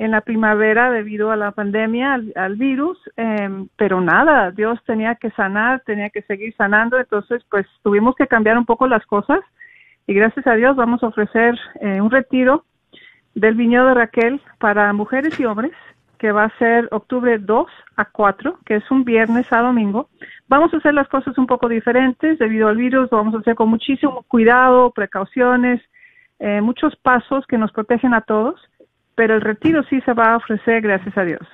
en 0.00 0.12
la 0.12 0.22
primavera 0.22 0.90
debido 0.90 1.30
a 1.30 1.36
la 1.36 1.50
pandemia, 1.50 2.18
al, 2.34 2.56
virus, 2.56 2.98
em, 3.18 3.68
pero 3.76 4.00
nada, 4.00 4.50
Dios 4.50 4.78
tenía 4.86 5.16
que 5.16 5.30
sanar, 5.32 5.82
tenía 5.84 6.08
que 6.08 6.22
seguir 6.22 6.54
sanando, 6.56 6.98
entonces 6.98 7.44
pues 7.50 7.66
tuvimos 7.82 8.14
que 8.14 8.26
cambiar 8.26 8.56
un 8.56 8.64
poco 8.64 8.88
las 8.88 9.04
cosas 9.04 9.40
y 10.06 10.14
gracias 10.14 10.46
a 10.46 10.54
Dios 10.54 10.74
vamos 10.74 11.02
a 11.02 11.08
ofrecer 11.08 11.54
eh, 11.82 12.00
un 12.00 12.10
retiro 12.10 12.64
del 13.34 13.56
viñedo 13.56 13.92
Raquel 13.92 14.40
para 14.58 14.90
mujeres 14.94 15.38
y 15.38 15.44
hombres 15.44 15.72
que 16.16 16.32
va 16.32 16.44
a 16.44 16.58
ser 16.58 16.88
octubre 16.92 17.36
2 17.36 17.66
a 17.96 18.04
4, 18.06 18.58
que 18.64 18.76
es 18.76 18.90
un 18.90 19.04
viernes 19.04 19.52
a 19.52 19.60
domingo. 19.60 20.08
Vamos 20.48 20.72
a 20.72 20.78
hacer 20.78 20.94
las 20.94 21.08
cosas 21.08 21.36
un 21.36 21.46
poco 21.46 21.68
diferentes 21.68 22.38
debido 22.38 22.68
al 22.68 22.76
virus, 22.78 23.12
lo 23.12 23.18
vamos 23.18 23.34
a 23.34 23.40
hacer 23.40 23.54
con 23.54 23.68
muchísimo 23.68 24.24
cuidado, 24.28 24.92
precauciones, 24.92 25.82
eh, 26.38 26.62
muchos 26.62 26.96
pasos 26.96 27.46
que 27.46 27.58
nos 27.58 27.70
protegen 27.70 28.14
a 28.14 28.22
todos 28.22 28.58
pero 29.14 29.34
el 29.34 29.40
retiro 29.40 29.82
sí 29.90 30.00
se 30.02 30.12
va 30.12 30.32
a 30.32 30.36
ofrecer, 30.36 30.80
gracias 30.80 31.16
a 31.16 31.24
Dios. 31.24 31.46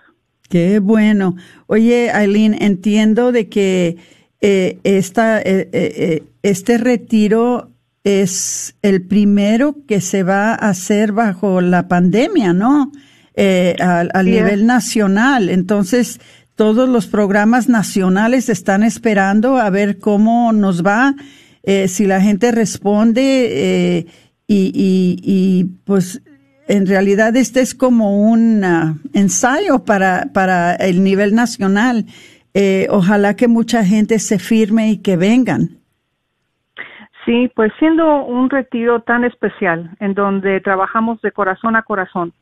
Qué 0.49 0.79
bueno. 0.79 1.37
Oye, 1.67 2.11
Aileen, 2.11 2.57
entiendo 2.61 3.33
de 3.33 3.49
que 3.49 3.97
eh, 4.41 4.79
esta, 4.85 5.41
eh, 5.41 5.69
eh, 5.73 6.23
este 6.43 6.79
retiro 6.79 7.71
es 8.05 8.77
el 8.83 9.03
primero 9.03 9.77
que 9.89 10.01
se 10.01 10.23
va 10.23 10.53
a 10.53 10.69
hacer 10.69 11.13
bajo 11.13 11.61
la 11.61 11.89
pandemia, 11.89 12.53
¿no? 12.53 12.93
a, 13.37 14.23
nivel 14.23 14.65
nacional. 14.65 15.51
Entonces, 15.51 16.21
todos 16.55 16.89
los 16.89 17.07
programas 17.07 17.69
nacionales 17.69 18.49
están 18.49 18.83
esperando 18.83 19.59
a 19.59 19.69
ver 19.69 19.99
cómo 19.99 20.53
nos 20.53 20.83
va, 20.83 21.15
si 21.89 22.07
la 22.07 22.23
gente 22.23 22.53
responde 22.53 24.07
y, 24.47 24.57
y, 24.57 25.21
y 25.23 25.65
pues 25.85 26.23
en 26.69 26.87
realidad 26.87 27.37
este 27.37 27.61
es 27.61 27.75
como 27.75 28.29
un 28.31 28.65
ah, 28.65 28.95
ensayo 29.13 29.85
para, 29.85 30.27
para 30.33 30.75
el 30.75 31.03
nivel 31.03 31.35
nacional. 31.35 32.05
Eh, 32.55 32.87
ojalá 32.91 33.37
que 33.37 33.49
mucha 33.49 33.85
gente 33.85 34.19
se 34.19 34.39
firme 34.39 34.91
y 34.91 35.03
que 35.03 35.17
vengan. 35.17 35.79
Sí, 37.25 37.51
pues 37.55 37.73
siendo 37.79 38.25
un 38.25 38.49
retiro 38.49 39.01
tan 39.01 39.25
especial 39.25 39.91
en 40.01 40.15
donde 40.15 40.61
trabajamos 40.61 41.21
de 41.23 41.33
corazón 41.33 41.77
a 41.77 41.83
corazón, 41.83 42.33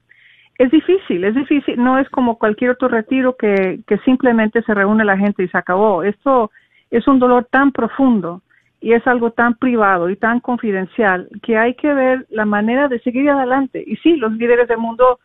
es 0.58 0.70
difícil, 0.70 1.24
es 1.24 1.34
difícil, 1.34 1.82
no 1.82 1.98
es 1.98 2.08
como 2.10 2.38
cualquier 2.38 2.72
otro 2.72 2.88
retiro 2.88 3.34
que, 3.36 3.80
que 3.86 3.98
simplemente 3.98 4.62
se 4.62 4.74
reúne 4.74 5.04
la 5.04 5.16
gente 5.16 5.42
y 5.42 5.48
se 5.48 5.58
acabó. 5.58 6.02
Esto 6.02 6.50
es 6.90 7.08
un 7.08 7.18
dolor 7.18 7.48
tan 7.50 7.72
profundo 7.72 8.42
y 8.84 8.92
es 8.92 9.06
algo 9.06 9.30
tan 9.30 9.54
privado 9.54 10.10
y 10.10 10.16
tan 10.16 10.40
confidencial 10.40 11.30
que 11.42 11.56
hay 11.56 11.72
que 11.72 11.94
ver 11.94 12.26
la 12.28 12.44
manera 12.44 12.86
de 12.86 13.00
seguir 13.00 13.30
adelante. 13.30 13.82
Y 13.84 13.96
sí, 13.96 14.16
los 14.16 14.30
líderes 14.32 14.68
del 14.68 14.76
mundo 14.76 15.20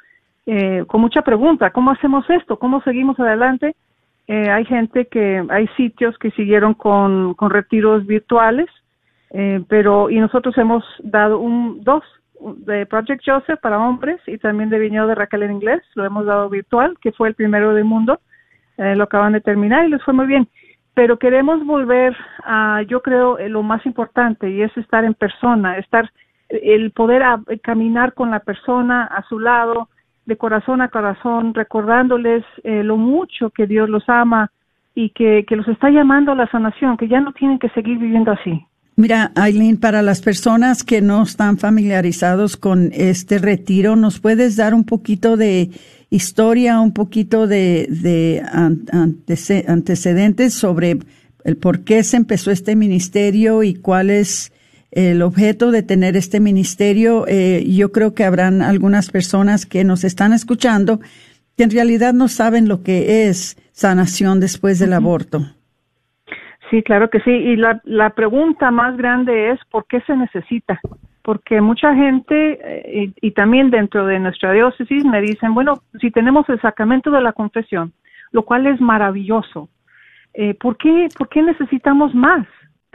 eh, 0.46 0.86
con 0.88 1.02
mucha 1.02 1.24
pregunta, 1.24 1.70
¿cómo 1.72 1.92
hacemos 1.92 2.24
esto? 2.30 2.58
¿Cómo 2.58 2.82
seguimos 2.84 3.20
adelante? 3.20 3.76
Eh, 4.28 4.50
hay 4.50 4.64
gente 4.64 5.08
que, 5.08 5.46
hay 5.50 5.68
sitios 5.76 6.18
que 6.20 6.32
siguieron 6.32 6.74
con, 6.74 7.34
con 7.34 7.50
retiros 7.50 8.08
virtuales, 8.08 8.70
eh, 9.32 9.62
pero, 9.68 10.10
y 10.10 10.20
nosotros 10.20 10.58
hemos 10.58 10.86
dado 11.04 11.40
un, 11.40 11.84
dos, 11.84 12.06
de 12.66 12.86
Project 12.86 13.24
Joseph 13.26 13.60
para 13.60 13.78
hombres 13.78 14.22
y 14.26 14.38
también 14.38 14.70
de 14.70 14.80
Viñedo 14.80 15.08
de 15.08 15.16
Raquel 15.16 15.44
en 15.44 15.52
inglés, 15.52 15.82
lo 15.96 16.06
hemos 16.06 16.26
dado 16.26 16.48
virtual, 16.48 16.98
que 17.02 17.12
fue 17.12 17.28
el 17.28 17.36
primero 17.36 17.74
del 17.74 17.84
mundo, 17.84 18.22
lo 18.78 19.04
acaban 19.04 19.34
de 19.34 19.42
terminar 19.42 19.86
y 19.86 19.90
les 19.90 20.02
fue 20.02 20.14
muy 20.14 20.26
bien 20.26 20.48
pero 21.00 21.18
queremos 21.18 21.66
volver 21.66 22.14
a, 22.44 22.82
yo 22.82 23.02
creo, 23.02 23.38
eh, 23.38 23.48
lo 23.48 23.64
más 23.64 23.86
importante 23.86 24.50
y 24.50 24.64
es 24.64 24.76
estar 24.76 25.06
en 25.06 25.14
persona, 25.14 25.78
estar, 25.78 26.12
el 26.50 26.92
poder 26.92 27.24
caminar 27.64 28.14
con 28.14 28.32
la 28.32 28.42
persona 28.42 29.06
a 29.06 29.24
su 29.24 29.40
lado, 29.40 29.88
de 30.26 30.36
corazón 30.36 30.82
a 30.82 30.90
corazón, 30.90 31.54
recordándoles 31.54 32.44
eh, 32.66 32.84
lo 32.84 32.98
mucho 32.98 33.50
que 33.50 33.66
Dios 33.66 33.88
los 33.88 34.10
ama 34.10 34.52
y 34.94 35.12
que, 35.12 35.46
que 35.48 35.56
los 35.56 35.70
está 35.70 35.90
llamando 35.90 36.34
a 36.34 36.36
la 36.36 36.48
sanación, 36.48 36.98
que 36.98 37.08
ya 37.08 37.22
no 37.22 37.32
tienen 37.32 37.60
que 37.60 37.70
seguir 37.70 37.98
viviendo 37.98 38.34
así. 38.34 38.66
Mira, 39.00 39.32
Aileen, 39.36 39.78
para 39.78 40.02
las 40.02 40.20
personas 40.20 40.84
que 40.84 41.00
no 41.02 41.24
están 41.24 41.58
familiarizados 41.58 42.58
con 42.58 42.92
este 42.94 43.38
retiro, 43.38 43.96
¿nos 43.96 44.20
puedes 44.20 44.58
dar 44.58 44.74
un 44.74 44.84
poquito 44.84 45.38
de 45.38 45.72
historia, 46.10 46.82
un 46.82 46.92
poquito 46.92 47.48
de, 47.48 47.88
de 47.90 48.44
antecedentes 49.68 50.54
sobre 50.54 51.00
el 51.46 51.56
por 51.56 51.86
qué 51.86 52.04
se 52.04 52.18
empezó 52.18 52.52
este 52.52 52.76
ministerio 52.76 53.64
y 53.64 53.74
cuál 53.74 54.10
es 54.10 54.52
el 54.92 55.22
objeto 55.22 55.72
de 55.72 55.82
tener 55.82 56.18
este 56.18 56.42
ministerio? 56.42 57.24
Eh, 57.26 57.66
yo 57.70 57.94
creo 57.94 58.14
que 58.14 58.26
habrán 58.26 58.62
algunas 58.62 59.12
personas 59.12 59.66
que 59.66 59.86
nos 59.86 60.04
están 60.04 60.34
escuchando 60.34 61.00
que 61.56 61.64
en 61.64 61.72
realidad 61.72 62.14
no 62.14 62.28
saben 62.28 62.68
lo 62.68 62.84
que 62.84 63.30
es 63.30 63.56
sanación 63.72 64.42
después 64.42 64.78
del 64.78 64.92
aborto. 64.92 65.56
Sí, 66.70 66.84
claro 66.84 67.10
que 67.10 67.20
sí. 67.22 67.32
Y 67.32 67.56
la, 67.56 67.82
la 67.84 68.12
pregunta 68.12 68.70
más 68.72 68.96
grande 68.98 69.52
es, 69.52 69.60
¿por 69.72 69.86
qué 69.88 70.02
se 70.02 70.16
necesita? 70.16 70.80
Porque 71.24 71.62
mucha 71.62 71.94
gente, 71.96 72.60
eh, 72.64 73.12
y, 73.22 73.32
también 73.32 73.72
dentro 73.72 74.06
de 74.06 74.20
nuestra 74.20 74.52
diócesis, 74.52 75.04
me 75.06 75.22
dicen, 75.22 75.54
bueno, 75.54 75.82
si 76.00 76.12
tenemos 76.12 76.48
el 76.50 76.62
sacramento 76.62 77.12
de 77.12 77.22
la 77.22 77.34
confesión, 77.34 77.94
lo 78.32 78.44
cual 78.44 78.68
es 78.68 78.80
maravilloso, 78.80 79.70
eh, 80.34 80.54
¿por, 80.54 80.78
qué, 80.78 81.08
¿por 81.18 81.30
qué 81.30 81.42
necesitamos 81.42 82.14
más? 82.14 82.46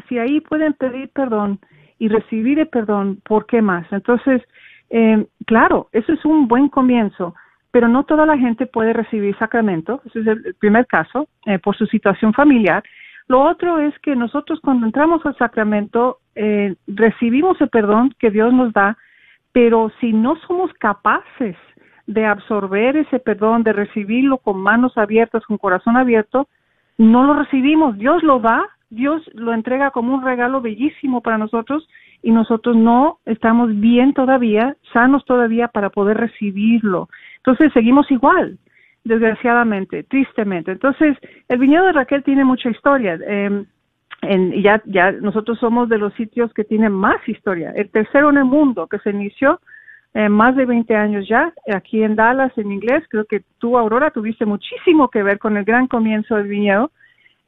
Si 0.08 0.18
ahí 0.18 0.40
pueden 0.40 0.74
pedir 0.74 1.10
perdón 1.10 1.58
y 1.98 2.08
recibir 2.08 2.58
el 2.60 2.68
perdón, 2.68 3.20
¿por 3.24 3.46
qué 3.46 3.60
más? 3.60 3.86
Entonces, 3.92 4.42
eh, 4.90 5.26
claro, 5.46 5.88
eso 5.92 6.12
es 6.12 6.24
un 6.24 6.46
buen 6.46 6.68
comienzo, 6.68 7.34
pero 7.72 7.88
no 7.88 8.04
toda 8.04 8.24
la 8.24 8.38
gente 8.38 8.66
puede 8.66 8.92
recibir 8.92 9.36
sacramento, 9.36 10.00
ese 10.06 10.20
es 10.20 10.26
el 10.28 10.54
primer 10.60 10.86
caso, 10.86 11.28
por 11.62 11.76
su 11.76 11.86
situación 11.86 12.32
familiar, 12.32 12.84
lo 13.26 13.42
otro 13.42 13.78
es 13.78 13.98
que 14.00 14.14
nosotros 14.14 14.60
cuando 14.60 14.86
entramos 14.86 15.24
al 15.24 15.36
sacramento 15.36 16.18
eh, 16.34 16.74
recibimos 16.86 17.58
el 17.60 17.68
perdón 17.70 18.14
que 18.18 18.30
Dios 18.30 18.52
nos 18.52 18.72
da, 18.72 18.98
pero 19.52 19.90
si 20.00 20.12
no 20.12 20.36
somos 20.46 20.72
capaces 20.74 21.56
de 22.06 22.26
absorber 22.26 22.96
ese 22.96 23.18
perdón, 23.18 23.62
de 23.62 23.72
recibirlo 23.72 24.38
con 24.38 24.58
manos 24.58 24.98
abiertas, 24.98 25.44
con 25.46 25.56
corazón 25.56 25.96
abierto, 25.96 26.48
no 26.98 27.24
lo 27.24 27.34
recibimos. 27.34 27.96
Dios 27.96 28.22
lo 28.22 28.40
da, 28.40 28.62
Dios 28.90 29.22
lo 29.32 29.54
entrega 29.54 29.90
como 29.90 30.14
un 30.14 30.22
regalo 30.22 30.60
bellísimo 30.60 31.22
para 31.22 31.38
nosotros 31.38 31.88
y 32.22 32.30
nosotros 32.30 32.76
no 32.76 33.20
estamos 33.24 33.80
bien 33.80 34.12
todavía, 34.12 34.76
sanos 34.92 35.24
todavía 35.24 35.68
para 35.68 35.88
poder 35.88 36.18
recibirlo. 36.18 37.08
Entonces 37.38 37.72
seguimos 37.72 38.10
igual 38.10 38.58
desgraciadamente, 39.04 40.02
tristemente. 40.04 40.72
Entonces, 40.72 41.16
el 41.48 41.58
viñedo 41.58 41.86
de 41.86 41.92
Raquel 41.92 42.24
tiene 42.24 42.44
mucha 42.44 42.70
historia. 42.70 43.18
Eh, 43.26 43.64
en, 44.22 44.62
ya, 44.62 44.82
ya 44.86 45.12
nosotros 45.12 45.58
somos 45.58 45.88
de 45.88 45.98
los 45.98 46.14
sitios 46.14 46.52
que 46.54 46.64
tienen 46.64 46.92
más 46.92 47.16
historia. 47.28 47.72
El 47.76 47.90
tercero 47.90 48.30
en 48.30 48.38
el 48.38 48.44
mundo 48.44 48.86
que 48.86 48.98
se 49.00 49.10
inició 49.10 49.60
eh, 50.14 50.28
más 50.28 50.56
de 50.56 50.64
20 50.64 50.94
años 50.94 51.28
ya, 51.28 51.52
aquí 51.72 52.02
en 52.02 52.16
Dallas, 52.16 52.56
en 52.56 52.72
inglés. 52.72 53.04
Creo 53.10 53.26
que 53.26 53.42
tú, 53.58 53.76
Aurora, 53.76 54.10
tuviste 54.10 54.46
muchísimo 54.46 55.08
que 55.08 55.22
ver 55.22 55.38
con 55.38 55.56
el 55.56 55.64
gran 55.64 55.86
comienzo 55.86 56.36
del 56.36 56.48
viñedo. 56.48 56.90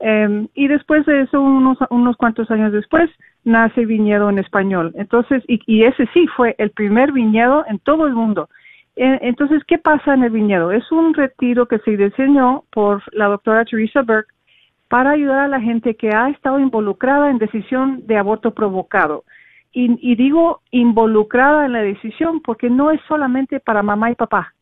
Eh, 0.00 0.46
y 0.54 0.68
después 0.68 1.06
de 1.06 1.22
eso, 1.22 1.40
unos, 1.40 1.78
unos 1.88 2.16
cuantos 2.16 2.50
años 2.50 2.72
después, 2.72 3.08
nace 3.44 3.86
viñedo 3.86 4.28
en 4.28 4.38
español. 4.38 4.92
Entonces, 4.96 5.42
y, 5.48 5.60
y 5.66 5.84
ese 5.84 6.06
sí 6.12 6.26
fue 6.36 6.54
el 6.58 6.70
primer 6.70 7.12
viñedo 7.12 7.64
en 7.66 7.78
todo 7.78 8.06
el 8.06 8.12
mundo. 8.12 8.50
Eh, 8.96 9.18
entonces, 9.22 9.62
¿qué 9.64 9.76
pasa 9.76 10.14
en 10.14 10.24
el 10.24 10.30
viñedo? 10.30 10.72
Es 10.72 10.90
un 10.90 11.12
retiro 11.12 11.66
que 11.66 11.78
se 11.80 11.96
diseñó 11.96 12.64
por 12.72 13.02
la 13.14 13.26
doctora 13.26 13.64
Teresa 13.66 14.00
Burke 14.02 14.32
para 14.88 15.10
ayudar 15.10 15.40
a 15.40 15.48
la 15.48 15.60
gente 15.60 15.96
que 15.96 16.10
ha 16.14 16.30
estado 16.30 16.58
involucrada 16.58 17.30
en 17.30 17.38
decisión 17.38 18.06
de 18.06 18.16
aborto 18.16 18.54
provocado. 18.54 19.24
Y, 19.78 20.14
digo 20.14 20.62
involucrada 20.70 21.66
en 21.66 21.72
la 21.72 21.82
decisión 21.82 22.40
porque 22.40 22.70
no 22.70 22.90
es 22.92 23.00
solamente 23.08 23.60
para 23.60 23.82
mamá 23.82 24.10
y 24.10 24.14
papá, 24.14 24.54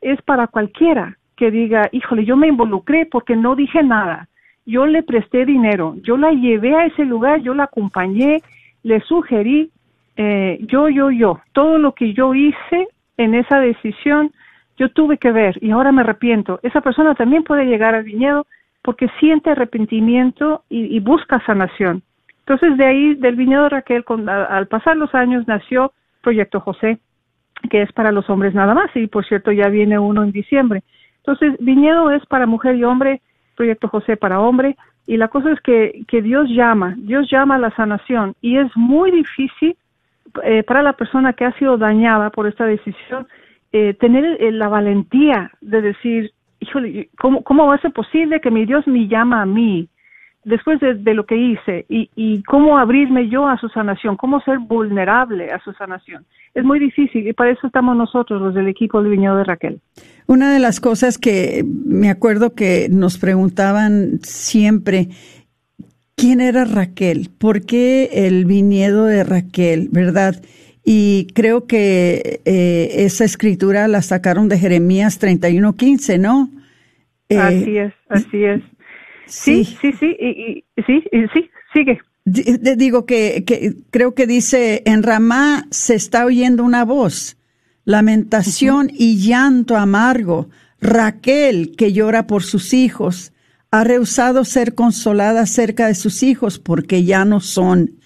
es 0.00 0.22
para 0.22 0.46
cualquiera 0.46 1.18
que 1.36 1.50
diga, 1.50 1.88
híjole, 1.90 2.24
yo 2.24 2.36
me 2.36 2.46
involucré 2.46 3.06
porque 3.06 3.34
no 3.34 3.56
dije 3.56 3.82
nada, 3.82 4.28
yo 4.64 4.86
le 4.86 5.02
presté 5.02 5.44
dinero, 5.46 5.96
yo 6.02 6.16
la 6.16 6.30
llevé 6.30 6.76
a 6.76 6.86
ese 6.86 7.04
lugar, 7.04 7.40
yo 7.40 7.54
la 7.54 7.64
acompañé, 7.64 8.40
le 8.84 9.00
sugerí, 9.00 9.72
eh, 10.16 10.58
yo, 10.60 10.88
yo, 10.88 11.10
yo, 11.10 11.40
todo 11.52 11.78
lo 11.78 11.92
que 11.96 12.12
yo 12.12 12.32
hice 12.32 12.86
en 13.16 13.34
esa 13.34 13.60
decisión 13.60 14.32
yo 14.76 14.88
tuve 14.90 15.18
que 15.18 15.32
ver 15.32 15.58
y 15.62 15.70
ahora 15.70 15.92
me 15.92 16.02
arrepiento. 16.02 16.58
Esa 16.62 16.80
persona 16.80 17.14
también 17.14 17.44
puede 17.44 17.66
llegar 17.66 17.94
al 17.94 18.04
viñedo 18.04 18.46
porque 18.82 19.08
siente 19.20 19.50
arrepentimiento 19.50 20.64
y, 20.68 20.98
busca 21.00 21.44
sanación. 21.46 22.02
Entonces, 22.40 22.76
de 22.76 22.84
ahí, 22.84 23.14
del 23.14 23.36
viñedo 23.36 23.68
Raquel, 23.68 24.04
al 24.26 24.66
pasar 24.66 24.96
los 24.96 25.14
años, 25.14 25.46
nació 25.46 25.92
Proyecto 26.20 26.58
José, 26.60 26.98
que 27.70 27.82
es 27.82 27.92
para 27.92 28.10
los 28.10 28.28
hombres 28.28 28.54
nada 28.54 28.74
más, 28.74 28.90
y 28.96 29.06
por 29.06 29.24
cierto, 29.24 29.52
ya 29.52 29.68
viene 29.68 30.00
uno 30.00 30.24
en 30.24 30.32
diciembre. 30.32 30.82
Entonces, 31.18 31.54
viñedo 31.60 32.10
es 32.10 32.26
para 32.26 32.46
mujer 32.46 32.74
y 32.74 32.82
hombre, 32.82 33.22
Proyecto 33.56 33.86
José 33.86 34.16
para 34.16 34.40
hombre, 34.40 34.76
y 35.06 35.16
la 35.16 35.28
cosa 35.28 35.52
es 35.52 35.60
que, 35.60 36.04
que 36.08 36.20
Dios 36.20 36.48
llama, 36.48 36.94
Dios 36.98 37.30
llama 37.30 37.54
a 37.54 37.58
la 37.58 37.70
sanación, 37.76 38.34
y 38.40 38.58
es 38.58 38.68
muy 38.76 39.12
difícil 39.12 39.76
eh, 40.44 40.62
para 40.62 40.82
la 40.82 40.94
persona 40.94 41.32
que 41.32 41.44
ha 41.44 41.56
sido 41.58 41.76
dañada 41.76 42.30
por 42.30 42.46
esta 42.46 42.64
decisión 42.64 43.26
eh, 43.72 43.94
tener 43.94 44.24
eh, 44.40 44.52
la 44.52 44.68
valentía 44.68 45.50
de 45.60 45.80
decir, 45.82 46.32
híjole, 46.60 47.08
¿cómo, 47.18 47.42
¿cómo 47.42 47.66
va 47.66 47.76
a 47.76 47.80
ser 47.80 47.92
posible 47.92 48.40
que 48.40 48.50
mi 48.50 48.66
Dios 48.66 48.86
me 48.86 49.08
llama 49.08 49.42
a 49.42 49.46
mí? 49.46 49.88
después 50.44 50.80
de, 50.80 51.14
lo 51.14 51.24
que 51.24 51.36
hice 51.36 51.86
y, 51.88 52.10
y, 52.16 52.42
cómo 52.42 52.78
abrirme 52.78 53.28
yo 53.28 53.46
a 53.46 53.56
su 53.58 53.68
sanación, 53.68 54.16
cómo 54.16 54.40
ser 54.40 54.58
vulnerable 54.58 55.50
a 55.52 55.60
su 55.60 55.72
sanación. 55.74 56.24
Es 56.54 56.64
muy 56.64 56.78
difícil 56.78 57.26
y 57.26 57.32
para 57.32 57.50
eso 57.50 57.66
estamos 57.66 57.96
nosotros, 57.96 58.42
los 58.42 58.54
del 58.54 58.68
equipo 58.68 59.00
del 59.00 59.12
viñedo 59.12 59.36
de 59.36 59.44
Raquel. 59.44 59.80
Una 60.26 60.52
de 60.52 60.58
las 60.58 60.80
cosas 60.80 61.18
que 61.18 61.64
me 61.64 62.10
acuerdo 62.10 62.54
que 62.54 62.88
nos 62.90 63.18
preguntaban 63.18 64.18
siempre, 64.22 65.08
¿quién 66.22 66.40
era 66.40 66.64
Raquel? 66.64 67.30
¿Por 67.36 67.66
qué 67.66 68.08
el 68.12 68.44
viñedo 68.44 69.06
de 69.06 69.24
Raquel? 69.24 69.88
¿Verdad? 69.90 70.40
Y 70.84 71.26
creo 71.34 71.66
que 71.66 72.40
eh, 72.44 72.90
esa 72.98 73.24
escritura 73.24 73.88
la 73.88 74.02
sacaron 74.02 74.48
de 74.48 74.56
Jeremías 74.56 75.20
31:15, 75.20 76.20
¿no? 76.20 76.48
Eh, 77.28 77.38
así 77.38 77.76
es, 77.76 77.92
así 78.08 78.44
es. 78.44 78.62
Sí, 79.26 79.64
sí, 79.64 79.92
sí, 79.98 80.16
y, 80.20 80.64
sí, 80.86 81.02
sí, 81.32 81.50
sigue. 81.72 81.98
digo 82.24 83.04
que, 83.04 83.42
que, 83.44 83.74
creo 83.90 84.14
que 84.14 84.28
dice, 84.28 84.82
en 84.86 85.02
Ramá 85.02 85.66
se 85.70 85.96
está 85.96 86.24
oyendo 86.24 86.62
una 86.62 86.84
voz, 86.84 87.36
lamentación 87.84 88.90
y 88.92 89.16
llanto 89.16 89.76
amargo. 89.76 90.50
Raquel, 90.80 91.74
que 91.76 91.92
llora 91.92 92.28
por 92.28 92.44
sus 92.44 92.74
hijos, 92.74 93.32
ha 93.72 93.84
rehusado 93.84 94.44
ser 94.44 94.74
consolada 94.74 95.46
cerca 95.46 95.86
de 95.86 95.94
sus 95.94 96.22
hijos 96.22 96.58
porque 96.58 97.04
ya 97.04 97.24
no 97.24 97.40
son. 97.40 97.98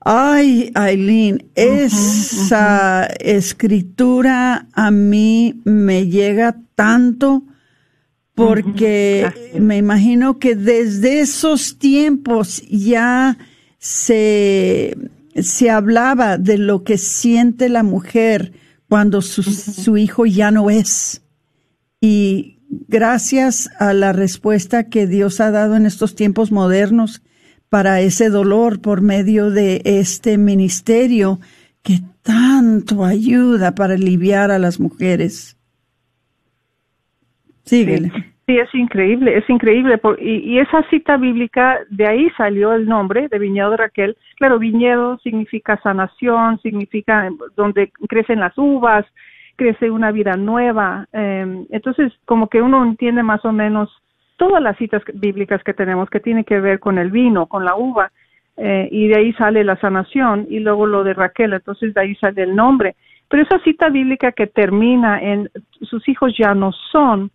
Ay, 0.00 0.72
Aileen, 0.74 1.46
esa 1.54 3.06
escritura 3.20 4.66
a 4.72 4.90
mí 4.90 5.60
me 5.64 6.08
llega 6.08 6.56
tanto 6.74 7.44
porque 8.34 9.32
me 9.58 9.76
imagino 9.76 10.38
que 10.40 10.56
desde 10.56 11.20
esos 11.20 11.78
tiempos 11.78 12.62
ya 12.68 13.38
se, 13.78 14.96
se 15.36 15.70
hablaba 15.70 16.36
de 16.36 16.58
lo 16.58 16.82
que 16.82 16.98
siente 16.98 17.68
la 17.68 17.84
mujer 17.84 18.52
cuando 18.88 19.22
su, 19.22 19.44
su 19.44 19.96
hijo 19.96 20.26
ya 20.26 20.50
no 20.50 20.68
es. 20.68 21.22
Y 22.00 22.55
gracias 22.68 23.70
a 23.80 23.92
la 23.92 24.12
respuesta 24.12 24.88
que 24.88 25.06
Dios 25.06 25.40
ha 25.40 25.50
dado 25.50 25.76
en 25.76 25.86
estos 25.86 26.14
tiempos 26.14 26.52
modernos 26.52 27.22
para 27.68 28.00
ese 28.00 28.30
dolor 28.30 28.80
por 28.80 29.02
medio 29.02 29.50
de 29.50 29.82
este 29.84 30.38
ministerio 30.38 31.38
que 31.82 32.00
tanto 32.22 33.04
ayuda 33.04 33.74
para 33.74 33.94
aliviar 33.94 34.50
a 34.50 34.58
las 34.58 34.80
mujeres. 34.80 35.56
Síguele. 37.64 38.10
Sí. 38.46 38.58
es 38.58 38.74
increíble, 38.74 39.36
es 39.38 39.50
increíble. 39.50 40.00
y, 40.20 40.58
esa 40.58 40.82
cita 40.88 41.16
bíblica, 41.16 41.80
de 41.90 42.06
ahí 42.06 42.30
salió 42.36 42.72
el 42.72 42.86
nombre 42.86 43.28
de 43.28 43.38
viñedo 43.38 43.72
de 43.72 43.76
Raquel. 43.76 44.16
Claro, 44.36 44.58
viñedo 44.58 45.18
significa 45.18 45.80
sanación, 45.82 46.60
significa 46.60 47.28
donde 47.56 47.90
crecen 48.08 48.40
las 48.40 48.56
uvas, 48.56 49.04
crece 49.56 49.90
una 49.90 50.12
vida 50.12 50.34
nueva. 50.34 51.06
Em, 51.12 51.66
entonces, 51.70 52.12
como 52.24 52.48
que 52.48 52.62
uno 52.62 52.84
entiende 52.84 53.22
más 53.22 53.44
o 53.44 53.52
menos 53.52 53.90
todas 54.36 54.62
las 54.62 54.76
citas 54.76 55.02
bíblicas 55.14 55.62
que 55.64 55.74
tenemos 55.74 56.10
que 56.10 56.20
tienen 56.20 56.44
que 56.44 56.60
ver 56.60 56.78
con 56.78 56.98
el 56.98 57.10
vino, 57.10 57.46
con 57.46 57.64
la 57.64 57.74
uva. 57.74 58.12
Eh, 58.58 58.88
y 58.90 59.08
de 59.08 59.16
ahí 59.16 59.32
sale 59.34 59.64
la 59.64 59.76
sanación 59.76 60.46
y 60.48 60.60
luego 60.60 60.86
lo 60.86 61.04
de 61.04 61.12
Raquel, 61.12 61.52
entonces 61.52 61.92
de 61.92 62.00
ahí 62.00 62.14
sale 62.16 62.42
el 62.42 62.54
nombre. 62.54 62.96
Pero 63.28 63.42
esa 63.42 63.58
cita 63.60 63.88
bíblica 63.88 64.32
que 64.32 64.46
termina 64.46 65.20
en 65.20 65.50
sus 65.82 66.08
hijos 66.08 66.32
ya 66.38 66.54
no 66.54 66.72
son, 66.72 67.30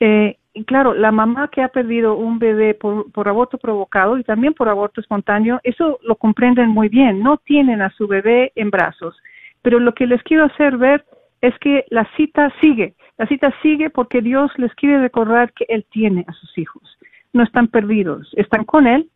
eh, 0.00 0.36
y 0.56 0.64
claro, 0.64 0.94
la 0.94 1.10
mamá 1.10 1.48
que 1.48 1.62
ha 1.62 1.68
perdido 1.68 2.14
un 2.14 2.38
bebé 2.38 2.74
por, 2.74 3.28
aborto 3.28 3.58
provocado 3.58 4.18
y 4.18 4.24
también 4.24 4.54
por 4.54 4.68
aborto 4.68 5.00
espontáneo, 5.00 5.60
eso 5.64 5.98
lo 6.04 6.14
comprenden 6.14 6.68
muy 6.68 6.88
bien, 6.88 7.20
no 7.20 7.38
tienen 7.38 7.82
a 7.82 7.90
su 7.90 8.06
bebé 8.06 8.52
en 8.54 8.70
brazos. 8.70 9.16
Pero 9.62 9.80
lo 9.80 9.94
que 9.94 10.06
les 10.06 10.22
quiero 10.22 10.44
hacer 10.44 10.76
ver 10.76 11.04
es 11.46 11.58
que 11.58 11.84
la 11.90 12.08
cita 12.16 12.52
sigue, 12.60 12.94
la 13.18 13.26
cita 13.26 13.52
sigue 13.62 13.90
porque 13.90 14.22
Dios 14.22 14.50
les 14.56 14.74
quiere 14.74 15.00
recordar 15.00 15.52
que 15.52 15.66
Él 15.68 15.84
tiene 15.90 16.24
a 16.26 16.32
sus 16.32 16.56
hijos. 16.58 16.98
No 17.32 17.42
están 17.42 17.68
perdidos, 17.68 18.32
están 18.36 18.64
con 18.64 18.86
Él, 18.86 19.10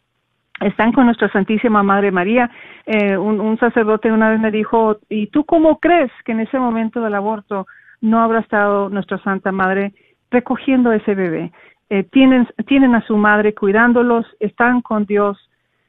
están 0.61 0.93
con 0.93 1.07
nuestra 1.07 1.31
Santísima 1.31 1.83
Madre 1.83 2.11
María. 2.11 2.51
Eh, 2.85 3.17
un, 3.17 3.59
sacerdote 3.59 4.13
una 4.13 4.31
vez 4.31 4.41
me 4.41 4.51
dijo, 4.51 4.99
¿y 5.09 5.29
tú 5.29 5.45
cómo 5.45 5.79
crees 5.79 6.11
que 6.25 6.33
en 6.33 6.41
ese 6.41 6.59
momento 6.59 7.01
del 7.01 7.15
aborto 7.15 7.67
no 8.01 8.21
habrá 8.21 8.41
estado 8.41 8.89
nuestra 8.89 9.19
Santa 9.19 9.53
Madre? 9.53 9.93
recogiendo 10.31 10.93
ese 10.93 11.15
bebé. 11.15 11.53
Eh, 11.91 12.05
tienen, 12.05 12.95
a 12.95 13.07
su 13.07 13.17
madre 13.17 13.55
cuidándolos, 13.55 14.27
están 14.41 14.83
con 14.83 15.07
Dios. 15.07 15.39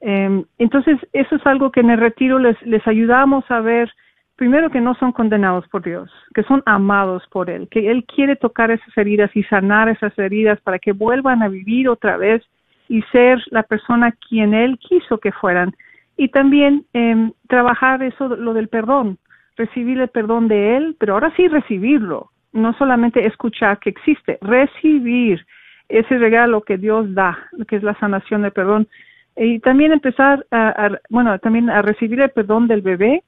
Eh, 0.02 0.43
entonces, 0.58 0.97
eso 1.12 1.36
es 1.36 1.45
algo 1.45 1.71
que 1.71 1.82
en 1.82 1.89
el 1.89 1.99
retiro 1.99 2.39
les, 2.39 2.62
les 2.62 2.86
ayudamos 2.88 3.43
a 3.52 3.60
ver, 3.60 3.91
primero 4.39 4.69
que 4.69 4.80
no 4.80 4.95
son 4.95 5.12
condenados 5.12 5.67
por 5.67 5.84
Dios, 5.84 6.10
que 6.34 6.43
son 6.43 6.63
amados 6.65 7.28
por 7.30 7.49
Él, 7.49 7.67
que 7.69 7.91
Él 7.91 8.06
quiere 8.06 8.38
tocar 8.38 8.71
esas 8.71 8.97
heridas 8.97 9.30
y 9.36 9.43
sanar 9.43 9.89
esas 9.89 10.17
heridas 10.17 10.58
para 10.62 10.80
que 10.80 10.93
vuelvan 10.93 11.43
a 11.43 11.49
vivir 11.49 11.89
otra 11.89 12.15
vez 12.15 12.41
y 12.88 13.02
ser 13.12 13.43
la 13.52 13.63
persona 13.63 14.13
quien 14.30 14.54
Él 14.54 14.80
quiso 14.80 15.17
que 15.17 15.34
fueran. 15.34 15.75
Y 16.15 16.30
también 16.30 16.86
eh, 16.93 17.32
trabajar 17.49 18.02
eso, 18.02 18.30
lo 18.30 18.54
del 18.54 18.69
perdón, 18.69 19.17
recibir 19.58 19.99
el 19.99 20.08
perdón 20.08 20.47
de 20.47 20.78
Él, 20.78 20.95
pero 20.97 21.15
ahora 21.15 21.34
sí 21.36 21.49
recibirlo, 21.49 22.32
no 22.54 22.71
solamente 22.78 23.28
escuchar 23.28 23.80
que 23.80 23.89
existe, 23.89 24.38
recibir 24.39 25.45
ese 25.89 26.17
regalo 26.17 26.62
que 26.62 26.78
Dios 26.78 27.13
da, 27.13 27.38
que 27.67 27.75
es 27.75 27.84
la 27.84 27.99
sanación 27.99 28.43
del 28.43 28.54
perdón, 28.54 28.88
y 29.36 29.60
también 29.60 29.91
empezar 29.91 30.45
a, 30.49 30.91
bueno, 31.10 31.38
también 31.39 31.69
a 31.69 31.82
recibir 31.82 32.21
el 32.21 32.30
perdón 32.30 32.69
del 32.69 32.82
bebé 32.82 33.21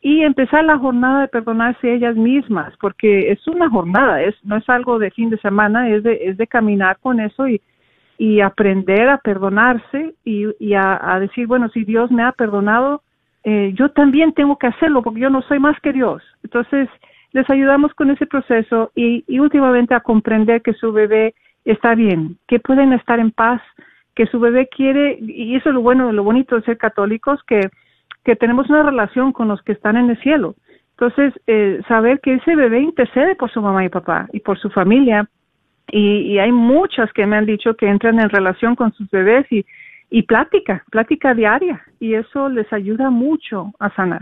y 0.00 0.22
empezar 0.22 0.64
la 0.64 0.78
jornada 0.78 1.22
de 1.22 1.28
perdonarse 1.28 1.92
ellas 1.92 2.16
mismas, 2.16 2.74
porque 2.80 3.30
es 3.32 3.46
una 3.48 3.68
jornada, 3.68 4.22
es 4.22 4.34
no 4.44 4.56
es 4.56 4.68
algo 4.68 4.98
de 4.98 5.10
fin 5.10 5.30
de 5.30 5.38
semana, 5.38 5.88
es 5.90 6.02
de 6.02 6.18
es 6.22 6.36
de 6.36 6.46
caminar 6.46 6.98
con 7.00 7.20
eso 7.20 7.48
y 7.48 7.60
y 8.18 8.40
aprender 8.40 9.08
a 9.08 9.18
perdonarse 9.18 10.14
y, 10.24 10.46
y 10.58 10.74
a, 10.74 11.18
decir, 11.20 11.46
bueno, 11.46 11.68
si 11.68 11.84
Dios 11.84 12.10
me 12.10 12.24
ha 12.24 12.32
perdonado, 12.32 13.02
eh, 13.44 13.72
yo 13.76 13.90
también 13.90 14.32
tengo 14.32 14.58
que 14.58 14.66
hacerlo 14.66 15.02
porque 15.02 15.20
yo 15.20 15.30
no 15.30 15.40
soy 15.42 15.60
más 15.60 15.80
que 15.80 15.92
Dios. 15.92 16.20
Entonces, 16.42 16.88
les 17.32 17.48
ayudamos 17.48 17.94
con 17.94 18.10
ese 18.10 18.26
proceso 18.26 18.90
y, 18.96 19.24
últimamente 19.38 19.94
a 19.94 20.00
comprender 20.00 20.62
que 20.62 20.72
su 20.72 20.92
bebé 20.92 21.34
está 21.64 21.94
bien, 21.94 22.38
que 22.48 22.58
pueden 22.58 22.92
estar 22.92 23.20
en 23.20 23.30
paz, 23.30 23.62
que 24.16 24.26
su 24.26 24.40
bebé 24.40 24.68
quiere, 24.68 25.16
y 25.20 25.54
eso 25.54 25.68
es 25.68 25.74
lo 25.76 25.80
bueno, 25.80 26.10
lo 26.10 26.24
bonito 26.24 26.56
de 26.56 26.62
ser 26.62 26.76
católicos, 26.76 27.40
que, 27.46 27.60
que 28.28 28.36
tenemos 28.36 28.68
una 28.68 28.82
relación 28.82 29.32
con 29.32 29.48
los 29.48 29.62
que 29.62 29.72
están 29.72 29.96
en 29.96 30.10
el 30.10 30.20
cielo. 30.20 30.54
Entonces, 30.90 31.32
eh, 31.46 31.80
saber 31.88 32.20
que 32.20 32.34
ese 32.34 32.54
bebé 32.56 32.82
intercede 32.82 33.34
por 33.36 33.50
su 33.50 33.62
mamá 33.62 33.86
y 33.86 33.88
papá 33.88 34.28
y 34.34 34.40
por 34.40 34.58
su 34.58 34.68
familia, 34.68 35.26
y, 35.90 36.34
y, 36.34 36.38
hay 36.38 36.52
muchas 36.52 37.10
que 37.14 37.24
me 37.24 37.36
han 37.36 37.46
dicho 37.46 37.74
que 37.74 37.88
entran 37.88 38.20
en 38.20 38.28
relación 38.28 38.76
con 38.76 38.92
sus 38.92 39.08
bebés 39.10 39.46
y, 39.50 39.64
y 40.10 40.24
plática, 40.24 40.84
plática 40.90 41.32
diaria, 41.32 41.80
y 41.98 42.12
eso 42.12 42.50
les 42.50 42.70
ayuda 42.70 43.08
mucho 43.08 43.72
a 43.78 43.88
sanar. 43.94 44.20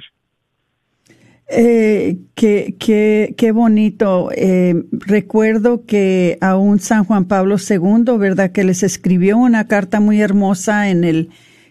Eh, 1.48 2.18
qué, 2.36 2.76
qué, 2.78 3.34
qué 3.36 3.50
bonito. 3.50 4.30
Eh, 4.36 4.84
recuerdo 4.92 5.84
que 5.84 6.38
aún 6.40 6.78
San 6.78 7.02
Juan 7.02 7.24
Pablo 7.24 7.56
II, 7.58 8.18
¿verdad? 8.18 8.52
Que 8.52 8.62
les 8.62 8.84
escribió 8.84 9.36
una 9.36 9.66
carta 9.66 9.98
muy 9.98 10.20
hermosa 10.20 10.90
en 10.90 11.02
el, 11.02 11.30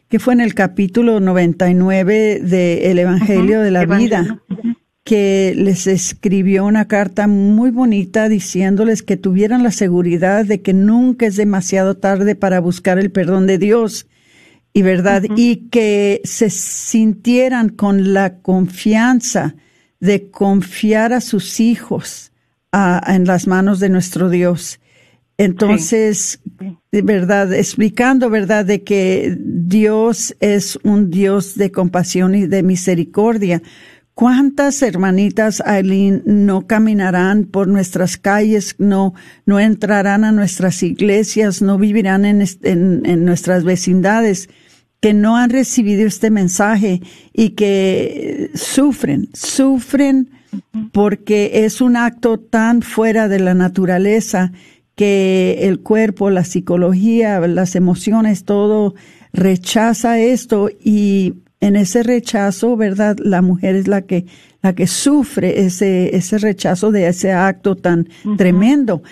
que 0.09 0.19
fue 0.19 0.33
en 0.33 0.41
el 0.41 0.53
capítulo 0.53 1.19
99 1.19 2.39
del 2.41 2.99
Evangelio 2.99 3.61
de 3.61 3.71
la 3.71 3.85
Vida, 3.85 4.41
que 5.03 5.53
les 5.55 5.87
escribió 5.87 6.65
una 6.65 6.87
carta 6.87 7.27
muy 7.27 7.71
bonita 7.71 8.29
diciéndoles 8.29 9.03
que 9.03 9.17
tuvieran 9.17 9.63
la 9.63 9.71
seguridad 9.71 10.45
de 10.45 10.61
que 10.61 10.73
nunca 10.73 11.25
es 11.25 11.35
demasiado 11.35 11.95
tarde 11.95 12.35
para 12.35 12.59
buscar 12.59 12.97
el 12.97 13.11
perdón 13.11 13.47
de 13.47 13.57
Dios 13.57 14.07
y 14.73 14.81
verdad, 14.81 15.23
y 15.37 15.69
que 15.69 16.21
se 16.25 16.49
sintieran 16.49 17.69
con 17.69 18.13
la 18.13 18.39
confianza 18.39 19.55
de 20.01 20.29
confiar 20.29 21.13
a 21.13 21.21
sus 21.21 21.59
hijos 21.59 22.33
en 23.07 23.25
las 23.25 23.47
manos 23.47 23.79
de 23.79 23.87
nuestro 23.87 24.29
Dios. 24.29 24.81
Entonces, 25.37 26.41
de 26.59 26.74
verdad, 27.01 27.53
explicando, 27.53 28.29
¿verdad?, 28.29 28.65
de 28.65 28.83
que 28.83 29.37
Dios 29.39 30.35
es 30.39 30.77
un 30.83 31.09
Dios 31.09 31.55
de 31.55 31.71
compasión 31.71 32.35
y 32.35 32.47
de 32.47 32.63
misericordia. 32.63 33.61
¿Cuántas 34.13 34.81
hermanitas, 34.81 35.61
Aileen, 35.65 36.23
no 36.25 36.67
caminarán 36.67 37.45
por 37.45 37.67
nuestras 37.67 38.17
calles, 38.17 38.75
no, 38.77 39.13
no 39.45 39.59
entrarán 39.59 40.23
a 40.23 40.31
nuestras 40.31 40.81
iglesias, 40.83 41.61
no 41.61 41.77
vivirán 41.77 42.23
en, 42.23 42.45
en 42.63 43.25
nuestras 43.25 43.63
vecindades? 43.63 44.49
que 45.01 45.13
no 45.13 45.37
han 45.37 45.51
recibido 45.51 46.07
este 46.07 46.31
mensaje 46.31 46.99
y 47.31 47.49
que 47.51 48.49
sufren, 48.55 49.29
sufren 49.33 50.31
porque 50.91 51.65
es 51.65 51.79
un 51.79 51.95
acto 51.95 52.39
tan 52.39 52.81
fuera 52.81 53.27
de 53.27 53.39
la 53.39 53.53
naturaleza 53.53 54.51
que 54.95 55.59
el 55.61 55.81
cuerpo, 55.81 56.29
la 56.29 56.45
psicología, 56.45 57.39
las 57.41 57.75
emociones, 57.75 58.45
todo 58.45 58.95
rechaza 59.33 60.19
esto 60.19 60.69
y 60.81 61.35
en 61.59 61.75
ese 61.75 62.03
rechazo, 62.03 62.77
¿verdad? 62.77 63.17
La 63.19 63.41
mujer 63.41 63.75
es 63.75 63.87
la 63.87 64.03
que 64.03 64.25
la 64.61 64.73
que 64.73 64.87
sufre 64.87 65.65
ese 65.65 66.15
ese 66.15 66.37
rechazo 66.37 66.91
de 66.91 67.07
ese 67.07 67.31
acto 67.33 67.75
tan 67.75 68.07
tremendo. 68.37 69.03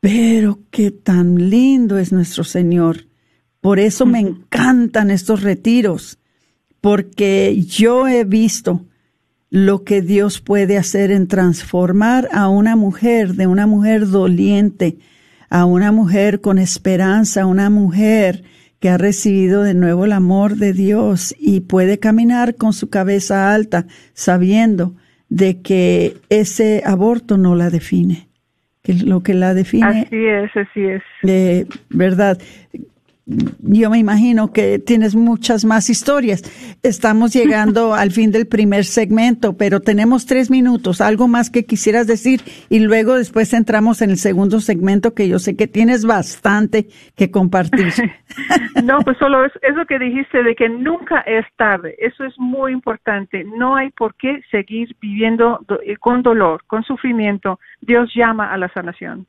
Pero 0.00 0.60
qué 0.70 0.90
tan 0.90 1.50
lindo 1.50 1.98
es 1.98 2.12
nuestro 2.12 2.44
Señor. 2.44 3.06
Por 3.60 3.78
eso 3.78 4.06
me 4.06 4.18
encantan 4.18 5.10
estos 5.10 5.42
retiros, 5.42 6.18
porque 6.80 7.62
yo 7.64 8.08
he 8.08 8.24
visto 8.24 8.86
lo 9.50 9.84
que 9.84 10.02
Dios 10.02 10.40
puede 10.40 10.78
hacer 10.78 11.12
en 11.12 11.28
transformar 11.28 12.28
a 12.32 12.48
una 12.48 12.74
mujer 12.74 13.34
de 13.34 13.46
una 13.46 13.66
mujer 13.66 14.08
doliente 14.08 14.98
a 15.52 15.66
una 15.66 15.92
mujer 15.92 16.40
con 16.40 16.56
esperanza, 16.56 17.44
una 17.44 17.68
mujer 17.68 18.42
que 18.80 18.88
ha 18.88 18.96
recibido 18.96 19.62
de 19.62 19.74
nuevo 19.74 20.06
el 20.06 20.12
amor 20.12 20.56
de 20.56 20.72
Dios 20.72 21.34
y 21.38 21.60
puede 21.60 21.98
caminar 21.98 22.54
con 22.54 22.72
su 22.72 22.88
cabeza 22.88 23.52
alta, 23.52 23.84
sabiendo 24.14 24.94
de 25.28 25.60
que 25.60 26.14
ese 26.30 26.82
aborto 26.86 27.36
no 27.36 27.54
la 27.54 27.68
define, 27.68 28.28
que 28.82 28.94
lo 28.94 29.22
que 29.22 29.34
la 29.34 29.52
define. 29.52 30.06
Así 30.06 30.24
es, 30.24 30.50
así 30.56 30.86
es. 30.86 31.68
¿Verdad? 31.90 32.38
Yo 33.24 33.88
me 33.90 33.98
imagino 33.98 34.52
que 34.52 34.80
tienes 34.80 35.14
muchas 35.14 35.64
más 35.64 35.88
historias. 35.90 36.42
Estamos 36.82 37.32
llegando 37.34 37.94
al 37.94 38.10
fin 38.10 38.32
del 38.32 38.46
primer 38.46 38.84
segmento, 38.84 39.56
pero 39.56 39.80
tenemos 39.80 40.26
tres 40.26 40.50
minutos. 40.50 41.00
¿Algo 41.00 41.28
más 41.28 41.50
que 41.50 41.64
quisieras 41.64 42.06
decir? 42.06 42.40
Y 42.68 42.80
luego 42.80 43.14
después 43.14 43.52
entramos 43.52 44.02
en 44.02 44.10
el 44.10 44.18
segundo 44.18 44.60
segmento 44.60 45.14
que 45.14 45.28
yo 45.28 45.38
sé 45.38 45.56
que 45.56 45.68
tienes 45.68 46.04
bastante 46.04 46.86
que 47.16 47.30
compartir. 47.30 47.92
no, 48.84 49.00
pues 49.00 49.16
solo 49.18 49.44
es 49.44 49.52
eso 49.62 49.86
que 49.86 49.98
dijiste 49.98 50.42
de 50.42 50.54
que 50.54 50.68
nunca 50.68 51.20
es 51.20 51.46
tarde. 51.56 51.94
Eso 51.98 52.24
es 52.24 52.34
muy 52.38 52.72
importante. 52.72 53.44
No 53.44 53.76
hay 53.76 53.90
por 53.90 54.16
qué 54.16 54.42
seguir 54.50 54.96
viviendo 55.00 55.64
con 56.00 56.22
dolor, 56.22 56.62
con 56.66 56.82
sufrimiento. 56.82 57.60
Dios 57.80 58.10
llama 58.14 58.52
a 58.52 58.56
la 58.56 58.68
sanación. 58.72 59.26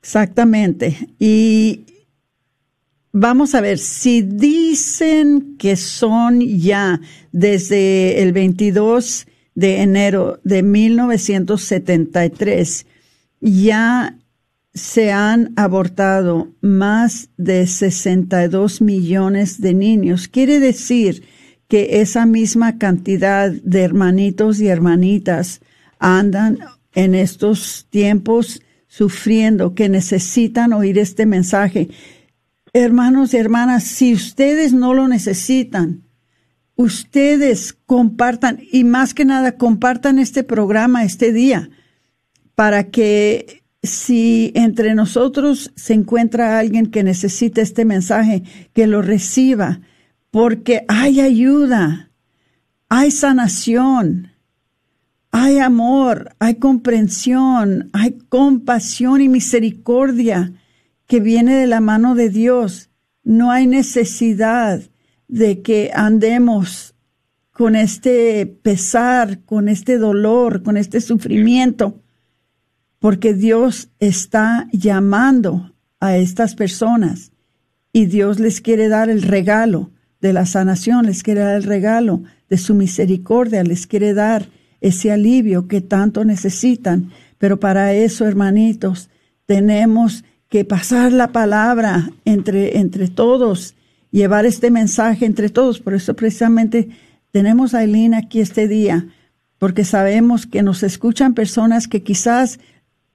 Exactamente. 0.00 0.96
Y 1.18 1.86
Vamos 3.16 3.54
a 3.54 3.60
ver, 3.60 3.78
si 3.78 4.22
dicen 4.22 5.54
que 5.56 5.76
son 5.76 6.40
ya 6.40 7.00
desde 7.30 8.20
el 8.20 8.32
22 8.32 9.28
de 9.54 9.82
enero 9.82 10.40
de 10.42 10.64
1973, 10.64 12.86
ya 13.40 14.18
se 14.74 15.12
han 15.12 15.52
abortado 15.54 16.48
más 16.60 17.28
de 17.36 17.68
62 17.68 18.80
millones 18.80 19.60
de 19.60 19.74
niños. 19.74 20.26
Quiere 20.26 20.58
decir 20.58 21.22
que 21.68 22.00
esa 22.00 22.26
misma 22.26 22.78
cantidad 22.78 23.48
de 23.48 23.82
hermanitos 23.82 24.58
y 24.58 24.66
hermanitas 24.66 25.60
andan 26.00 26.58
en 26.96 27.14
estos 27.14 27.86
tiempos 27.90 28.60
sufriendo, 28.88 29.76
que 29.76 29.88
necesitan 29.88 30.72
oír 30.72 30.98
este 30.98 31.26
mensaje 31.26 31.90
hermanos 32.74 33.32
y 33.32 33.38
hermanas, 33.38 33.84
si 33.84 34.12
ustedes 34.12 34.74
no 34.74 34.92
lo 34.92 35.08
necesitan, 35.08 36.02
ustedes 36.74 37.72
compartan 37.86 38.60
y 38.70 38.82
más 38.82 39.14
que 39.14 39.24
nada 39.24 39.56
compartan 39.56 40.18
este 40.18 40.42
programa 40.42 41.04
este 41.04 41.32
día 41.32 41.70
para 42.56 42.90
que 42.90 43.62
si 43.82 44.50
entre 44.56 44.94
nosotros 44.94 45.70
se 45.76 45.94
encuentra 45.94 46.58
alguien 46.58 46.86
que 46.90 47.04
necesita 47.04 47.62
este 47.62 47.84
mensaje, 47.84 48.42
que 48.72 48.86
lo 48.88 49.02
reciba, 49.02 49.80
porque 50.32 50.84
hay 50.88 51.20
ayuda, 51.20 52.10
hay 52.88 53.12
sanación, 53.12 54.32
hay 55.30 55.58
amor, 55.58 56.34
hay 56.40 56.56
comprensión, 56.56 57.90
hay 57.92 58.18
compasión 58.28 59.20
y 59.20 59.28
misericordia 59.28 60.52
que 61.06 61.20
viene 61.20 61.56
de 61.56 61.66
la 61.66 61.80
mano 61.80 62.14
de 62.14 62.30
Dios. 62.30 62.90
No 63.22 63.50
hay 63.50 63.66
necesidad 63.66 64.80
de 65.28 65.62
que 65.62 65.90
andemos 65.94 66.94
con 67.50 67.76
este 67.76 68.46
pesar, 68.46 69.40
con 69.44 69.68
este 69.68 69.98
dolor, 69.98 70.62
con 70.62 70.76
este 70.76 71.00
sufrimiento, 71.00 72.00
porque 72.98 73.34
Dios 73.34 73.90
está 74.00 74.68
llamando 74.72 75.74
a 76.00 76.16
estas 76.16 76.54
personas 76.54 77.32
y 77.92 78.06
Dios 78.06 78.40
les 78.40 78.60
quiere 78.60 78.88
dar 78.88 79.08
el 79.08 79.22
regalo 79.22 79.92
de 80.20 80.32
la 80.32 80.46
sanación, 80.46 81.06
les 81.06 81.22
quiere 81.22 81.40
dar 81.42 81.56
el 81.56 81.62
regalo 81.62 82.22
de 82.48 82.58
su 82.58 82.74
misericordia, 82.74 83.62
les 83.62 83.86
quiere 83.86 84.14
dar 84.14 84.48
ese 84.80 85.12
alivio 85.12 85.68
que 85.68 85.80
tanto 85.80 86.24
necesitan. 86.24 87.10
Pero 87.38 87.60
para 87.60 87.92
eso, 87.92 88.26
hermanitos, 88.26 89.10
tenemos 89.46 90.24
que 90.54 90.64
pasar 90.64 91.10
la 91.10 91.32
palabra 91.32 92.12
entre, 92.24 92.78
entre 92.78 93.08
todos, 93.08 93.74
llevar 94.12 94.46
este 94.46 94.70
mensaje 94.70 95.26
entre 95.26 95.48
todos. 95.48 95.80
Por 95.80 95.94
eso 95.94 96.14
precisamente 96.14 96.90
tenemos 97.32 97.74
a 97.74 97.82
Eileen 97.82 98.14
aquí 98.14 98.38
este 98.38 98.68
día, 98.68 99.08
porque 99.58 99.84
sabemos 99.84 100.46
que 100.46 100.62
nos 100.62 100.84
escuchan 100.84 101.34
personas 101.34 101.88
que 101.88 102.04
quizás 102.04 102.60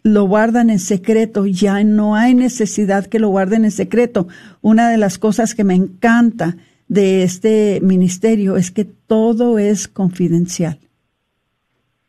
lo 0.03 0.25
guardan 0.25 0.69
en 0.69 0.79
secreto, 0.79 1.45
ya 1.45 1.81
no 1.85 2.13
hay 2.13 2.33
necesidad 2.33 3.05
que 3.05 3.19
lo 3.19 3.29
guarden 3.29 3.63
en 3.63 3.71
secreto. 3.71 4.27
Una 4.59 4.89
de 4.89 4.97
las 4.97 5.17
cosas 5.17 5.55
que 5.55 5.63
me 5.63 5.75
encanta 5.75 6.57
de 6.89 7.23
este 7.23 7.79
ministerio 7.81 8.57
es 8.57 8.69
que 8.69 8.83
todo 8.83 9.59
es 9.59 9.87
confidencial. 9.87 10.77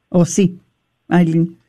¿O 0.09 0.25
sí, 0.25 0.59
Aileen? 1.07 1.60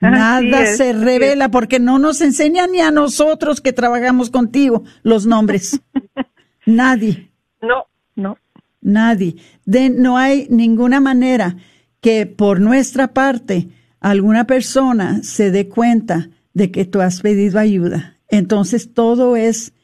Nada 0.00 0.66
se 0.66 0.92
revela 0.92 1.50
porque 1.50 1.78
no 1.78 1.98
nos 1.98 2.20
enseñan 2.20 2.72
ni 2.72 2.80
a 2.80 2.90
nosotros 2.90 3.60
que 3.60 3.72
trabajamos 3.72 4.30
contigo 4.30 4.84
los 5.02 5.26
nombres. 5.26 5.80
Nadie. 6.66 7.30
No, 7.60 7.84
no. 8.16 8.38
Nadie. 8.80 9.36
De, 9.66 9.90
no 9.90 10.16
hay 10.16 10.46
ninguna 10.48 11.00
manera 11.00 11.56
que 12.00 12.24
por 12.26 12.60
nuestra 12.60 13.08
parte 13.08 13.68
alguna 14.00 14.46
persona 14.46 15.22
se 15.22 15.50
dé 15.50 15.68
cuenta 15.68 16.30
de 16.54 16.70
que 16.70 16.86
tú 16.86 17.02
has 17.02 17.20
pedido 17.20 17.58
ayuda. 17.58 18.16
Entonces 18.28 18.94
todo 18.94 19.36
es 19.36 19.74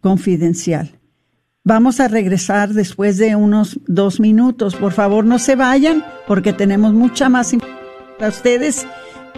confidencial. 0.00 0.98
Vamos 1.62 2.00
a 2.00 2.08
regresar 2.08 2.70
después 2.70 3.18
de 3.18 3.36
unos 3.36 3.78
dos 3.86 4.18
minutos. 4.18 4.74
Por 4.74 4.92
favor, 4.92 5.24
no 5.24 5.38
se 5.38 5.54
vayan 5.54 6.04
porque 6.26 6.52
tenemos 6.52 6.92
mucha 6.92 7.28
más 7.28 7.52
información 7.52 7.80
para 8.18 8.30
ustedes 8.30 8.86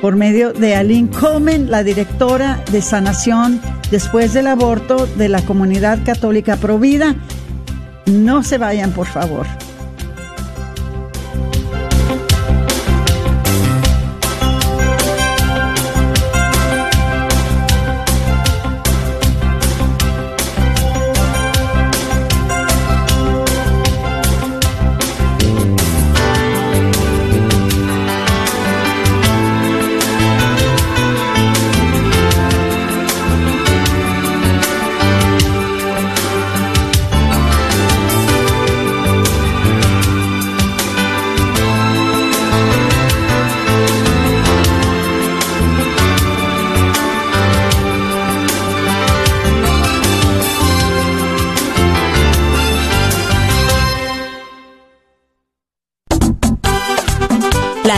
por 0.03 0.17
medio 0.17 0.53
de 0.53 0.75
Aline 0.75 1.09
Coleman, 1.09 1.71
la 1.71 1.85
directora 1.85 2.63
de 2.73 2.83
sanación 2.83 3.61
después 3.93 4.33
del 4.33 4.49
aborto 4.49 5.07
de 5.07 5.29
la 5.29 5.43
comunidad 5.43 6.05
católica 6.05 6.57
Provida. 6.57 7.15
No 8.07 8.43
se 8.43 8.59
vayan, 8.59 8.91
por 8.91 9.07
favor. 9.07 9.47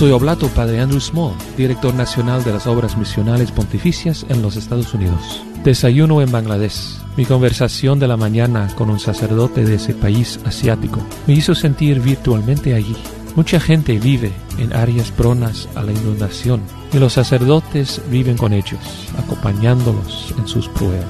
Soy 0.00 0.12
Oblato 0.12 0.48
Padre 0.48 0.80
Andrew 0.80 0.98
Small, 0.98 1.34
director 1.58 1.92
nacional 1.92 2.42
de 2.42 2.54
las 2.54 2.66
obras 2.66 2.96
misionales 2.96 3.52
pontificias 3.52 4.24
en 4.30 4.40
los 4.40 4.56
Estados 4.56 4.94
Unidos. 4.94 5.44
Desayuno 5.62 6.22
en 6.22 6.32
Bangladesh. 6.32 6.96
Mi 7.18 7.26
conversación 7.26 7.98
de 7.98 8.08
la 8.08 8.16
mañana 8.16 8.74
con 8.76 8.88
un 8.88 8.98
sacerdote 8.98 9.62
de 9.62 9.74
ese 9.74 9.92
país 9.92 10.40
asiático 10.46 11.02
me 11.26 11.34
hizo 11.34 11.54
sentir 11.54 12.00
virtualmente 12.00 12.74
allí. 12.74 12.96
Mucha 13.36 13.60
gente 13.60 13.98
vive 13.98 14.32
en 14.56 14.72
áreas 14.72 15.10
pronas 15.10 15.68
a 15.74 15.82
la 15.82 15.92
inundación 15.92 16.62
y 16.94 16.98
los 16.98 17.12
sacerdotes 17.12 18.00
viven 18.08 18.38
con 18.38 18.54
ellos, 18.54 18.80
acompañándolos 19.18 20.34
en 20.38 20.48
sus 20.48 20.66
pruebas. 20.68 21.04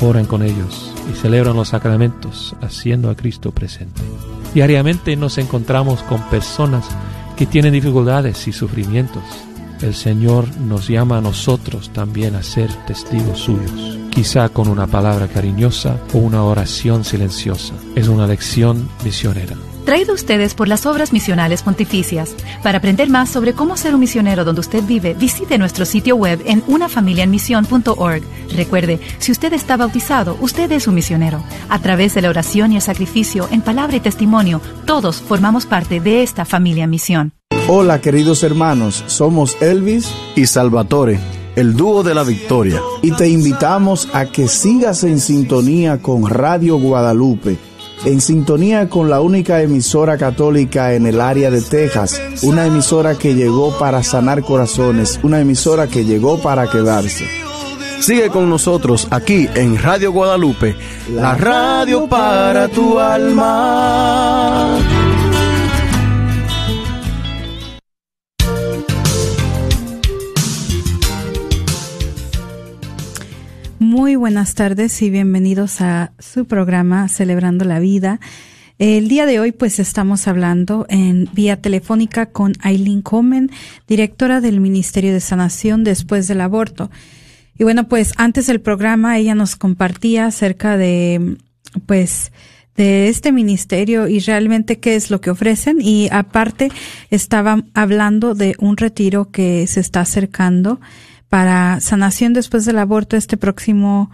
Oran 0.00 0.26
con 0.26 0.42
ellos 0.42 0.92
y 1.08 1.14
celebran 1.14 1.54
los 1.54 1.68
sacramentos, 1.68 2.56
haciendo 2.60 3.08
a 3.08 3.14
Cristo 3.14 3.52
presente. 3.52 4.02
Diariamente 4.52 5.14
nos 5.14 5.38
encontramos 5.38 6.02
con 6.02 6.20
personas 6.28 6.88
que 7.36 7.46
tienen 7.46 7.72
dificultades 7.72 8.48
y 8.48 8.52
sufrimientos. 8.52 9.22
El 9.80 9.94
Señor 9.94 10.46
nos 10.58 10.88
llama 10.88 11.18
a 11.18 11.20
nosotros 11.20 11.90
también 11.90 12.34
a 12.34 12.42
ser 12.42 12.72
testigos 12.86 13.40
suyos, 13.40 13.98
quizá 14.10 14.48
con 14.48 14.68
una 14.68 14.86
palabra 14.86 15.28
cariñosa 15.28 15.98
o 16.14 16.18
una 16.18 16.42
oración 16.42 17.04
silenciosa. 17.04 17.74
Es 17.94 18.08
una 18.08 18.26
lección 18.26 18.88
misionera. 19.04 19.54
Traído 19.86 20.14
ustedes 20.14 20.54
por 20.54 20.66
las 20.66 20.84
obras 20.84 21.12
misionales 21.12 21.62
pontificias. 21.62 22.34
Para 22.64 22.78
aprender 22.78 23.08
más 23.08 23.30
sobre 23.30 23.52
cómo 23.52 23.76
ser 23.76 23.94
un 23.94 24.00
misionero 24.00 24.44
donde 24.44 24.60
usted 24.60 24.82
vive, 24.82 25.14
visite 25.14 25.58
nuestro 25.58 25.84
sitio 25.84 26.16
web 26.16 26.42
en 26.44 26.64
unafamiliaenmisión.org. 26.66 28.22
Recuerde, 28.52 28.98
si 29.20 29.30
usted 29.30 29.52
está 29.52 29.76
bautizado, 29.76 30.36
usted 30.40 30.72
es 30.72 30.88
un 30.88 30.96
misionero. 30.96 31.40
A 31.68 31.78
través 31.78 32.14
de 32.14 32.22
la 32.22 32.30
oración 32.30 32.72
y 32.72 32.76
el 32.76 32.82
sacrificio, 32.82 33.46
en 33.52 33.62
palabra 33.62 33.94
y 33.94 34.00
testimonio, 34.00 34.60
todos 34.86 35.22
formamos 35.22 35.66
parte 35.66 36.00
de 36.00 36.24
esta 36.24 36.44
familia 36.44 36.88
misión. 36.88 37.32
Hola 37.68 38.00
queridos 38.00 38.42
hermanos, 38.42 39.04
somos 39.06 39.56
Elvis 39.62 40.12
y 40.34 40.46
Salvatore, 40.46 41.20
el 41.54 41.76
dúo 41.76 42.02
de 42.02 42.14
la 42.14 42.24
victoria, 42.24 42.80
y 43.02 43.12
te 43.12 43.28
invitamos 43.28 44.08
a 44.12 44.26
que 44.26 44.48
sigas 44.48 45.04
en 45.04 45.20
sintonía 45.20 46.02
con 46.02 46.28
Radio 46.28 46.76
Guadalupe 46.76 47.56
en 48.06 48.20
sintonía 48.20 48.88
con 48.88 49.10
la 49.10 49.20
única 49.20 49.60
emisora 49.60 50.16
católica 50.16 50.94
en 50.94 51.06
el 51.06 51.20
área 51.20 51.50
de 51.50 51.60
Texas, 51.60 52.22
una 52.42 52.64
emisora 52.64 53.16
que 53.16 53.34
llegó 53.34 53.76
para 53.78 54.04
sanar 54.04 54.42
corazones, 54.42 55.18
una 55.24 55.40
emisora 55.40 55.88
que 55.88 56.04
llegó 56.04 56.40
para 56.40 56.70
quedarse. 56.70 57.26
Sigue 58.00 58.28
con 58.28 58.48
nosotros 58.48 59.08
aquí 59.10 59.48
en 59.54 59.82
Radio 59.82 60.12
Guadalupe, 60.12 60.76
la 61.12 61.34
radio 61.34 62.06
para 62.06 62.68
tu 62.68 63.00
alma. 63.00 64.78
Buenas 74.16 74.54
tardes 74.54 75.02
y 75.02 75.10
bienvenidos 75.10 75.82
a 75.82 76.12
su 76.18 76.46
programa 76.46 77.06
Celebrando 77.08 77.66
la 77.66 77.80
Vida. 77.80 78.18
El 78.78 79.08
día 79.08 79.26
de 79.26 79.40
hoy 79.40 79.52
pues 79.52 79.78
estamos 79.78 80.26
hablando 80.26 80.86
en 80.88 81.28
vía 81.34 81.60
telefónica 81.60 82.24
con 82.24 82.54
Aileen 82.62 83.02
Comen, 83.02 83.50
directora 83.86 84.40
del 84.40 84.60
Ministerio 84.60 85.12
de 85.12 85.20
Sanación 85.20 85.84
después 85.84 86.28
del 86.28 86.40
aborto. 86.40 86.90
Y 87.58 87.64
bueno, 87.64 87.88
pues 87.88 88.14
antes 88.16 88.46
del 88.46 88.62
programa 88.62 89.18
ella 89.18 89.34
nos 89.34 89.54
compartía 89.54 90.26
acerca 90.26 90.78
de 90.78 91.36
pues 91.84 92.32
de 92.74 93.08
este 93.08 93.32
ministerio 93.32 94.08
y 94.08 94.20
realmente 94.20 94.78
qué 94.78 94.96
es 94.96 95.10
lo 95.10 95.20
que 95.20 95.30
ofrecen 95.30 95.78
y 95.80 96.08
aparte 96.10 96.70
estaba 97.10 97.64
hablando 97.74 98.34
de 98.34 98.54
un 98.58 98.78
retiro 98.78 99.30
que 99.30 99.66
se 99.66 99.80
está 99.80 100.00
acercando 100.00 100.80
para 101.28 101.80
sanación 101.80 102.32
después 102.32 102.64
del 102.64 102.78
aborto 102.78 103.16
este 103.16 103.36
próximo 103.36 104.10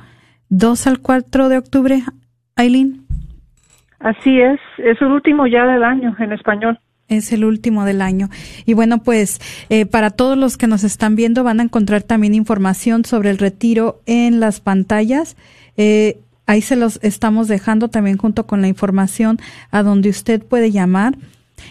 2 0.48 0.86
al 0.86 1.00
4 1.00 1.48
de 1.48 1.58
octubre, 1.58 2.02
Aileen. 2.56 3.06
Así 4.00 4.40
es, 4.40 4.60
es 4.78 5.00
el 5.00 5.08
último 5.08 5.46
ya 5.46 5.64
del 5.64 5.84
año 5.84 6.14
en 6.18 6.32
español. 6.32 6.78
Es 7.08 7.32
el 7.32 7.44
último 7.44 7.84
del 7.84 8.02
año. 8.02 8.28
Y 8.66 8.74
bueno, 8.74 9.02
pues 9.02 9.40
eh, 9.68 9.86
para 9.86 10.10
todos 10.10 10.36
los 10.36 10.56
que 10.56 10.66
nos 10.66 10.82
están 10.82 11.14
viendo 11.14 11.44
van 11.44 11.60
a 11.60 11.64
encontrar 11.64 12.02
también 12.02 12.34
información 12.34 13.04
sobre 13.04 13.30
el 13.30 13.38
retiro 13.38 14.00
en 14.06 14.40
las 14.40 14.60
pantallas. 14.60 15.36
Eh, 15.76 16.18
ahí 16.46 16.62
se 16.62 16.76
los 16.76 16.98
estamos 17.02 17.48
dejando 17.48 17.88
también 17.88 18.16
junto 18.16 18.46
con 18.46 18.60
la 18.60 18.68
información 18.68 19.38
a 19.70 19.82
donde 19.82 20.08
usted 20.08 20.42
puede 20.42 20.70
llamar. 20.70 21.14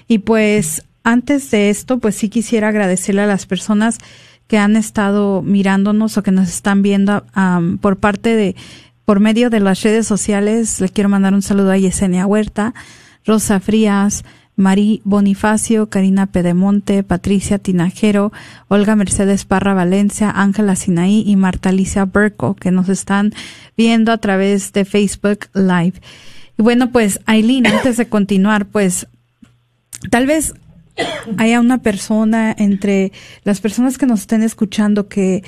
Y 0.07 0.19
pues 0.19 0.85
antes 1.03 1.49
de 1.51 1.69
esto, 1.69 1.99
pues 1.99 2.15
sí 2.15 2.29
quisiera 2.29 2.69
agradecerle 2.69 3.21
a 3.21 3.27
las 3.27 3.45
personas 3.45 3.97
que 4.51 4.57
han 4.57 4.75
estado 4.75 5.41
mirándonos 5.41 6.17
o 6.17 6.23
que 6.23 6.33
nos 6.33 6.49
están 6.49 6.81
viendo 6.81 7.23
por 7.79 7.99
parte 7.99 8.35
de, 8.35 8.57
por 9.05 9.21
medio 9.21 9.49
de 9.49 9.61
las 9.61 9.81
redes 9.81 10.05
sociales. 10.05 10.81
Le 10.81 10.89
quiero 10.89 11.07
mandar 11.07 11.33
un 11.33 11.41
saludo 11.41 11.71
a 11.71 11.77
Yesenia 11.77 12.25
Huerta, 12.25 12.73
Rosa 13.25 13.61
Frías, 13.61 14.25
Marí 14.57 15.01
Bonifacio, 15.05 15.87
Karina 15.87 16.25
Pedemonte, 16.25 17.01
Patricia 17.03 17.59
Tinajero, 17.59 18.33
Olga 18.67 18.97
Mercedes 18.97 19.45
Parra 19.45 19.73
Valencia, 19.73 20.29
Ángela 20.29 20.75
Sinaí 20.75 21.23
y 21.25 21.37
Marta 21.37 21.69
Alicia 21.69 22.03
Berco, 22.03 22.55
que 22.55 22.71
nos 22.71 22.89
están 22.89 23.31
viendo 23.77 24.11
a 24.11 24.17
través 24.17 24.73
de 24.73 24.83
Facebook 24.83 25.47
Live. 25.53 25.93
Y 26.59 26.61
bueno, 26.61 26.91
pues 26.91 27.21
Aileen, 27.25 27.67
antes 27.67 27.95
de 27.95 28.09
continuar, 28.09 28.65
pues 28.65 29.07
tal 30.09 30.27
vez 30.27 30.55
haya 31.37 31.59
una 31.59 31.79
persona 31.79 32.55
entre 32.57 33.11
las 33.43 33.61
personas 33.61 33.97
que 33.97 34.05
nos 34.05 34.21
estén 34.21 34.43
escuchando 34.43 35.07
que 35.07 35.43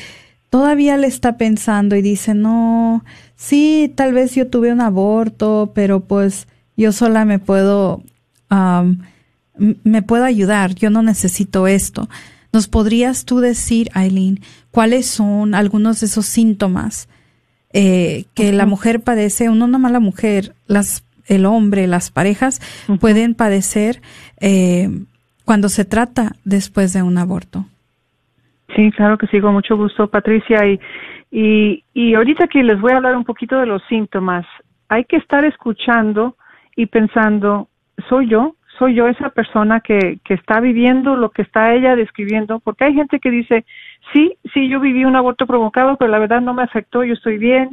todavía 0.49 0.97
le 0.97 1.07
está 1.07 1.37
pensando 1.37 1.95
y 1.95 2.01
dice, 2.01 2.35
no, 2.35 3.03
sí, 3.35 3.91
tal 3.95 4.13
vez 4.13 4.35
yo 4.35 4.47
tuve 4.47 4.71
un 4.71 4.81
aborto, 4.81 5.71
pero 5.73 6.01
pues 6.01 6.47
yo 6.77 6.91
sola 6.91 7.25
me 7.25 7.39
puedo, 7.39 8.03
me 9.57 10.01
puedo 10.03 10.23
ayudar, 10.25 10.75
yo 10.75 10.89
no 10.89 11.01
necesito 11.01 11.67
esto. 11.67 12.07
¿Nos 12.51 12.67
podrías 12.67 13.25
tú 13.25 13.39
decir, 13.39 13.89
Aileen, 13.93 14.41
cuáles 14.69 15.07
son 15.07 15.55
algunos 15.55 15.99
de 15.99 16.05
esos 16.05 16.27
síntomas 16.27 17.07
eh, 17.71 18.25
que 18.35 18.53
la 18.53 18.67
mujer 18.67 19.01
padece, 19.01 19.49
o 19.49 19.55
no 19.55 19.65
nomás 19.65 19.91
la 19.91 19.99
mujer, 19.99 20.53
las, 20.67 21.03
el 21.25 21.47
hombre, 21.47 21.87
las 21.87 22.11
parejas 22.11 22.61
pueden 22.99 23.33
padecer 23.33 24.03
eh, 24.39 24.87
cuando 25.45 25.69
se 25.69 25.86
trata 25.86 26.34
después 26.45 26.93
de 26.93 27.03
un 27.03 27.17
aborto. 27.17 27.65
Sí, 28.75 28.91
claro 28.91 29.17
que 29.17 29.27
sí, 29.27 29.39
con 29.39 29.53
mucho 29.53 29.77
gusto, 29.77 30.08
Patricia. 30.08 30.65
Y, 30.65 30.79
y, 31.32 31.84
y 31.93 32.13
ahorita 32.15 32.47
que 32.47 32.63
les 32.63 32.79
voy 32.79 32.91
a 32.91 32.97
hablar 32.97 33.15
un 33.15 33.25
poquito 33.25 33.58
de 33.60 33.65
los 33.65 33.84
síntomas, 33.88 34.45
hay 34.89 35.06
que 35.06 35.17
estar 35.17 35.45
escuchando 35.45 36.36
y 36.75 36.86
pensando, 36.88 37.67
¿soy 38.10 38.29
yo? 38.29 38.56
¿Soy 38.79 38.95
yo 38.95 39.08
esa 39.08 39.29
persona 39.29 39.82
que, 39.82 40.19
que 40.23 40.34
está 40.34 40.60
viviendo 40.60 41.15
lo 41.15 41.29
que 41.29 41.43
está 41.43 41.73
ella 41.73 41.95
describiendo? 41.95 42.60
Porque 42.60 42.86
hay 42.86 42.93
gente 42.95 43.19
que 43.19 43.29
dice, 43.29 43.65
sí, 44.12 44.36
sí, 44.53 44.67
yo 44.67 44.79
viví 44.79 45.06
un 45.06 45.15
aborto 45.15 45.45
provocado, 45.45 45.95
pero 45.97 46.10
la 46.10 46.19
verdad 46.19 46.41
no 46.41 46.53
me 46.53 46.63
afectó, 46.63 47.03
yo 47.03 47.13
estoy 47.13 47.38
bien. 47.38 47.69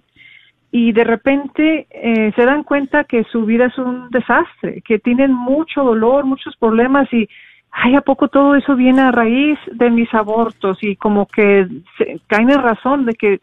Y 0.72 0.92
de 0.92 1.04
repente 1.04 1.86
eh, 1.90 2.32
se 2.36 2.44
dan 2.44 2.62
cuenta 2.62 3.04
que 3.04 3.24
su 3.24 3.44
vida 3.44 3.66
es 3.66 3.78
un 3.78 4.10
desastre, 4.10 4.82
que 4.82 4.98
tienen 4.98 5.32
mucho 5.32 5.82
dolor, 5.82 6.26
muchos 6.26 6.54
problemas 6.56 7.12
y 7.12 7.28
ay, 7.72 7.94
¿a 7.96 8.00
poco 8.00 8.28
todo 8.28 8.54
eso 8.54 8.74
viene 8.76 9.02
a 9.02 9.12
raíz 9.12 9.58
de 9.72 9.90
mis 9.90 10.12
abortos? 10.14 10.78
Y 10.82 10.96
como 10.96 11.26
que 11.26 11.66
se, 11.96 12.20
caen 12.26 12.50
en 12.50 12.62
razón 12.62 13.06
de 13.06 13.14
que, 13.14 13.40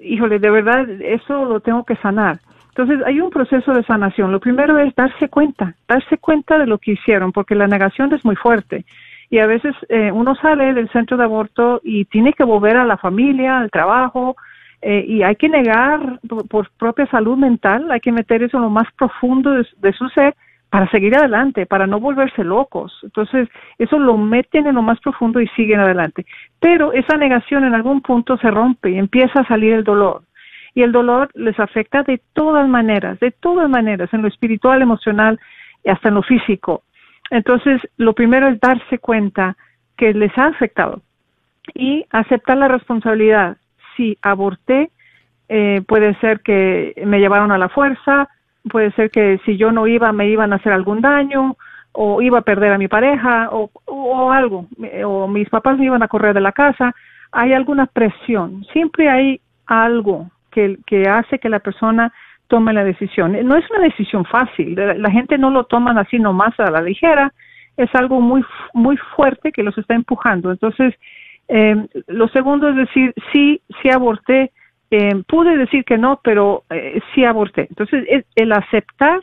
híjole, 0.00 0.38
de 0.38 0.50
verdad, 0.50 0.88
eso 1.00 1.44
lo 1.44 1.60
tengo 1.60 1.84
que 1.84 1.96
sanar. 1.96 2.38
Entonces, 2.68 3.04
hay 3.04 3.20
un 3.20 3.30
proceso 3.30 3.72
de 3.72 3.84
sanación. 3.84 4.32
Lo 4.32 4.40
primero 4.40 4.78
es 4.78 4.94
darse 4.94 5.28
cuenta, 5.28 5.74
darse 5.88 6.18
cuenta 6.18 6.58
de 6.58 6.66
lo 6.66 6.78
que 6.78 6.92
hicieron, 6.92 7.32
porque 7.32 7.54
la 7.54 7.66
negación 7.66 8.12
es 8.14 8.24
muy 8.24 8.36
fuerte. 8.36 8.84
Y 9.28 9.38
a 9.38 9.46
veces 9.46 9.74
eh, 9.88 10.10
uno 10.10 10.34
sale 10.34 10.72
del 10.72 10.88
centro 10.90 11.16
de 11.16 11.24
aborto 11.24 11.80
y 11.84 12.04
tiene 12.06 12.32
que 12.32 12.44
volver 12.44 12.76
a 12.76 12.84
la 12.84 12.96
familia, 12.96 13.58
al 13.58 13.70
trabajo, 13.70 14.36
eh, 14.82 15.04
y 15.06 15.22
hay 15.22 15.36
que 15.36 15.48
negar 15.48 16.20
por, 16.48 16.70
propia 16.70 17.06
salud 17.06 17.36
mental, 17.36 17.90
hay 17.90 18.00
que 18.00 18.12
meter 18.12 18.42
eso 18.42 18.56
en 18.56 18.64
lo 18.64 18.70
más 18.70 18.90
profundo 18.96 19.52
de 19.52 19.92
su 19.92 20.08
ser 20.08 20.34
para 20.70 20.88
seguir 20.90 21.16
adelante, 21.16 21.66
para 21.66 21.86
no 21.86 21.98
volverse 21.98 22.44
locos. 22.44 22.96
Entonces, 23.02 23.48
eso 23.78 23.98
lo 23.98 24.16
meten 24.16 24.68
en 24.68 24.76
lo 24.76 24.82
más 24.82 25.00
profundo 25.00 25.40
y 25.40 25.48
siguen 25.48 25.80
adelante. 25.80 26.24
Pero 26.60 26.92
esa 26.92 27.16
negación 27.16 27.64
en 27.64 27.74
algún 27.74 28.00
punto 28.00 28.38
se 28.38 28.50
rompe 28.50 28.90
y 28.90 28.98
empieza 28.98 29.40
a 29.40 29.46
salir 29.48 29.72
el 29.72 29.84
dolor. 29.84 30.22
Y 30.72 30.82
el 30.82 30.92
dolor 30.92 31.28
les 31.34 31.58
afecta 31.58 32.04
de 32.04 32.20
todas 32.32 32.68
maneras, 32.68 33.18
de 33.18 33.32
todas 33.32 33.68
maneras, 33.68 34.08
en 34.14 34.22
lo 34.22 34.28
espiritual, 34.28 34.80
emocional 34.80 35.40
y 35.84 35.90
hasta 35.90 36.08
en 36.08 36.14
lo 36.14 36.22
físico. 36.22 36.84
Entonces, 37.30 37.80
lo 37.96 38.12
primero 38.12 38.46
es 38.46 38.60
darse 38.60 38.98
cuenta 38.98 39.56
que 39.96 40.14
les 40.14 40.36
ha 40.38 40.46
afectado 40.46 41.02
y 41.74 42.06
aceptar 42.10 42.56
la 42.56 42.68
responsabilidad. 42.68 43.56
Si 43.96 44.16
aborté, 44.22 44.90
eh, 45.48 45.82
puede 45.86 46.14
ser 46.20 46.40
que 46.40 46.94
me 47.04 47.18
llevaron 47.18 47.50
a 47.50 47.58
la 47.58 47.68
fuerza, 47.68 48.28
puede 48.68 48.92
ser 48.92 49.10
que 49.10 49.38
si 49.44 49.56
yo 49.56 49.72
no 49.72 49.86
iba 49.86 50.12
me 50.12 50.28
iban 50.28 50.52
a 50.52 50.56
hacer 50.56 50.72
algún 50.72 51.00
daño 51.00 51.56
o 51.92 52.22
iba 52.22 52.38
a 52.38 52.42
perder 52.42 52.72
a 52.72 52.78
mi 52.78 52.88
pareja 52.88 53.48
o, 53.50 53.70
o 53.86 54.30
algo, 54.30 54.66
o 55.04 55.26
mis 55.28 55.48
papás 55.48 55.78
me 55.78 55.86
iban 55.86 56.02
a 56.02 56.08
correr 56.08 56.34
de 56.34 56.40
la 56.40 56.52
casa. 56.52 56.94
Hay 57.32 57.52
alguna 57.52 57.86
presión, 57.86 58.64
siempre 58.72 59.08
hay 59.08 59.40
algo 59.66 60.30
que, 60.50 60.78
que 60.86 61.08
hace 61.08 61.38
que 61.38 61.48
la 61.48 61.60
persona 61.60 62.12
tome 62.48 62.72
la 62.72 62.84
decisión. 62.84 63.32
No 63.44 63.56
es 63.56 63.64
una 63.70 63.84
decisión 63.84 64.24
fácil, 64.24 64.74
la 64.74 65.10
gente 65.10 65.38
no 65.38 65.50
lo 65.50 65.64
toman 65.64 65.98
así 65.98 66.18
nomás 66.18 66.58
a 66.58 66.70
la 66.70 66.82
ligera, 66.82 67.32
es 67.76 67.88
algo 67.94 68.20
muy, 68.20 68.44
muy 68.74 68.96
fuerte 69.16 69.52
que 69.52 69.62
los 69.62 69.76
está 69.78 69.94
empujando. 69.94 70.50
Entonces, 70.50 70.94
eh, 71.48 71.76
lo 72.08 72.28
segundo 72.28 72.68
es 72.68 72.76
decir, 72.76 73.14
sí, 73.32 73.60
sí 73.80 73.90
aborté, 73.90 74.52
eh, 74.90 75.22
pude 75.26 75.56
decir 75.56 75.84
que 75.84 75.98
no, 75.98 76.20
pero 76.22 76.64
eh, 76.70 77.00
sí 77.14 77.24
aborté. 77.24 77.66
Entonces, 77.70 78.24
el 78.34 78.52
aceptar 78.52 79.20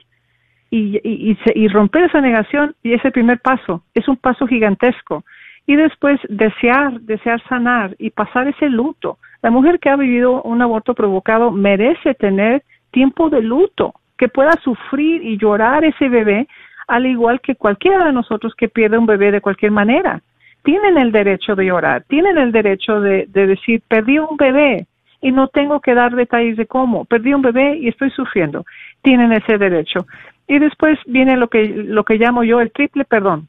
y, 0.70 0.98
y, 1.04 1.38
y, 1.56 1.68
romper 1.68 2.04
esa 2.04 2.22
negación 2.22 2.76
y 2.84 2.94
ese 2.94 3.12
primer 3.12 3.40
paso 3.40 3.84
es 3.94 4.08
un 4.08 4.18
paso 4.18 4.48
gigantesco. 4.48 5.24
Y 5.66 5.76
después 5.76 6.20
desear, 6.30 7.02
desear 7.02 7.42
sanar 7.48 7.96
y 8.00 8.10
pasar 8.10 8.48
ese 8.48 8.70
luto. 8.70 9.18
La 9.42 9.52
mujer 9.52 9.80
que 9.80 9.90
ha 9.90 9.98
vivido 9.98 10.42
un 10.44 10.62
aborto 10.62 10.94
provocado 10.94 11.52
merece 11.52 12.14
tener 12.14 12.64
tiempo 12.92 13.30
de 13.30 13.42
luto, 13.42 13.94
que 14.18 14.30
pueda 14.30 14.54
sufrir 14.64 15.24
y 15.24 15.38
llorar 15.38 15.84
ese 15.84 16.10
bebé, 16.10 16.48
al 16.88 17.06
igual 17.06 17.42
que 17.42 17.56
cualquiera 17.56 18.06
de 18.06 18.14
nosotros 18.14 18.56
que 18.56 18.70
pierde 18.70 18.98
un 18.98 19.06
bebé 19.06 19.32
de 19.32 19.42
cualquier 19.42 19.72
manera. 19.72 20.22
Tienen 20.64 20.98
el 20.98 21.12
derecho 21.12 21.56
de 21.56 21.66
llorar, 21.66 22.04
tienen 22.08 22.38
el 22.38 22.52
derecho 22.52 23.00
de, 23.00 23.26
de 23.28 23.48
decir, 23.48 23.82
perdí 23.88 24.20
un 24.20 24.38
bebé, 24.38 24.88
y 25.22 25.32
no 25.32 25.48
tengo 25.48 25.82
que 25.82 25.94
dar 25.94 26.16
detalles 26.16 26.58
de 26.58 26.68
cómo. 26.68 27.06
Perdí 27.06 27.34
un 27.34 27.42
bebé 27.42 27.78
y 27.78 27.88
estoy 27.88 28.12
sufriendo. 28.12 28.66
Tienen 29.02 29.32
ese 29.34 29.58
derecho. 29.58 30.06
Y 30.48 30.60
después 30.60 30.98
viene 31.06 31.38
lo 31.38 31.50
que, 31.50 31.66
lo 31.66 32.04
que 32.06 32.18
llamo 32.18 32.44
yo 32.44 32.62
el 32.62 32.72
triple 32.72 33.06
perdón. 33.06 33.48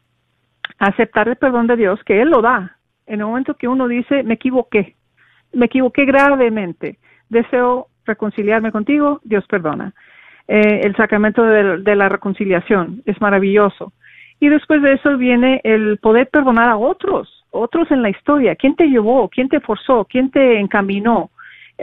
Aceptar 0.79 1.29
el 1.29 1.37
perdón 1.37 1.67
de 1.67 1.77
Dios, 1.77 2.03
que 2.05 2.21
Él 2.21 2.31
lo 2.31 2.43
da. 2.43 2.77
En 3.07 3.21
el 3.21 3.27
momento 3.27 3.55
que 3.55 3.69
uno 3.69 3.89
dice, 3.89 4.23
me 4.23 4.35
equivoqué, 4.35 4.95
me 5.53 5.67
equivoqué 5.67 6.05
gravemente, 6.05 6.99
deseo 7.29 7.89
reconciliarme 8.05 8.73
contigo, 8.73 9.21
Dios 9.25 9.47
perdona. 9.47 9.95
Eh, 10.47 10.81
el 10.85 10.97
sacramento 10.97 11.43
de, 11.43 11.79
de 11.79 11.97
la 11.97 12.09
reconciliación 12.09 13.03
es 13.07 13.21
maravilloso. 13.21 13.93
Y 14.41 14.49
después 14.49 14.83
de 14.83 14.95
eso 14.95 15.17
viene 15.17 15.61
el 15.65 15.99
poder 15.99 16.29
perdonar 16.29 16.69
a 16.69 16.77
otros, 16.77 17.45
otros 17.51 17.91
en 17.91 18.03
la 18.03 18.11
historia. 18.11 18.57
¿Quién 18.57 18.77
te 18.77 18.87
llevó? 18.87 19.29
¿Quién 19.29 19.49
te 19.49 19.61
forzó? 19.61 20.05
¿Quién 20.05 20.31
te 20.31 20.59
encaminó? 20.59 21.31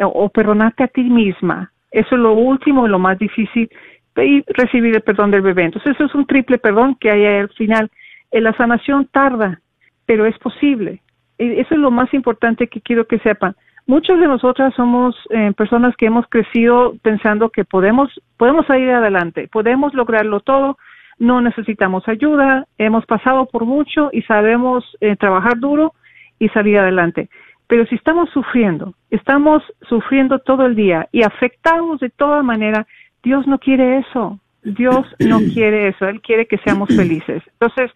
O 0.04 0.30
perdonarte 0.30 0.84
a 0.84 0.88
ti 0.88 1.04
misma. 1.04 1.72
Eso 1.92 2.16
es 2.16 2.22
lo 2.22 2.34
último 2.34 2.86
y 2.86 2.90
lo 2.90 3.00
más 3.00 3.18
difícil, 3.18 3.70
y 4.18 4.44
recibir 4.48 4.96
el 4.96 5.02
perdón 5.02 5.32
del 5.32 5.42
bebé. 5.42 5.64
Entonces, 5.64 5.94
eso 5.96 6.06
es 6.06 6.16
un 6.16 6.26
triple 6.26 6.58
perdón 6.58 6.96
que 7.00 7.12
hay 7.12 7.26
al 7.26 7.50
final. 7.50 7.90
En 8.32 8.44
la 8.44 8.54
sanación 8.54 9.08
tarda, 9.08 9.62
pero 10.06 10.26
es 10.26 10.38
posible. 10.40 11.02
Eso 11.38 11.74
es 11.74 11.80
lo 11.80 11.92
más 11.92 12.14
importante 12.14 12.68
que 12.68 12.82
quiero 12.82 13.08
que 13.08 13.20
sepan. 13.20 13.56
Muchas 13.88 14.20
de 14.20 14.28
nosotras 14.28 14.74
somos 14.74 15.16
eh, 15.30 15.54
personas 15.56 15.96
que 15.96 16.08
hemos 16.08 16.26
crecido 16.28 16.96
pensando 17.04 17.50
que 17.50 17.66
podemos, 17.66 18.10
podemos 18.36 18.66
salir 18.66 18.90
adelante, 18.90 19.48
podemos 19.48 19.94
lograrlo 19.94 20.40
todo, 20.40 20.78
no 21.20 21.40
necesitamos 21.40 22.08
ayuda, 22.08 22.66
hemos 22.80 23.06
pasado 23.06 23.46
por 23.46 23.66
mucho 23.66 24.10
y 24.12 24.24
sabemos 24.24 24.84
eh, 25.02 25.16
trabajar 25.16 25.60
duro 25.60 25.94
y 26.40 26.50
salir 26.50 26.80
adelante. 26.80 27.30
Pero 27.68 27.86
si 27.88 27.96
estamos 27.96 28.30
sufriendo, 28.30 28.94
estamos 29.10 29.64
sufriendo 29.90 30.40
todo 30.40 30.66
el 30.66 30.76
día 30.76 31.08
y 31.12 31.24
afectados 31.24 32.00
de 32.00 32.10
toda 32.10 32.44
manera, 32.44 32.86
Dios 33.24 33.48
no 33.48 33.60
quiere 33.60 33.98
eso. 34.00 34.40
Dios 34.64 35.06
no 35.20 35.40
quiere 35.54 35.88
eso. 35.88 36.08
Él 36.08 36.22
quiere 36.22 36.46
que 36.48 36.58
seamos 36.60 36.90
felices. 36.96 37.44
Entonces, 37.60 37.92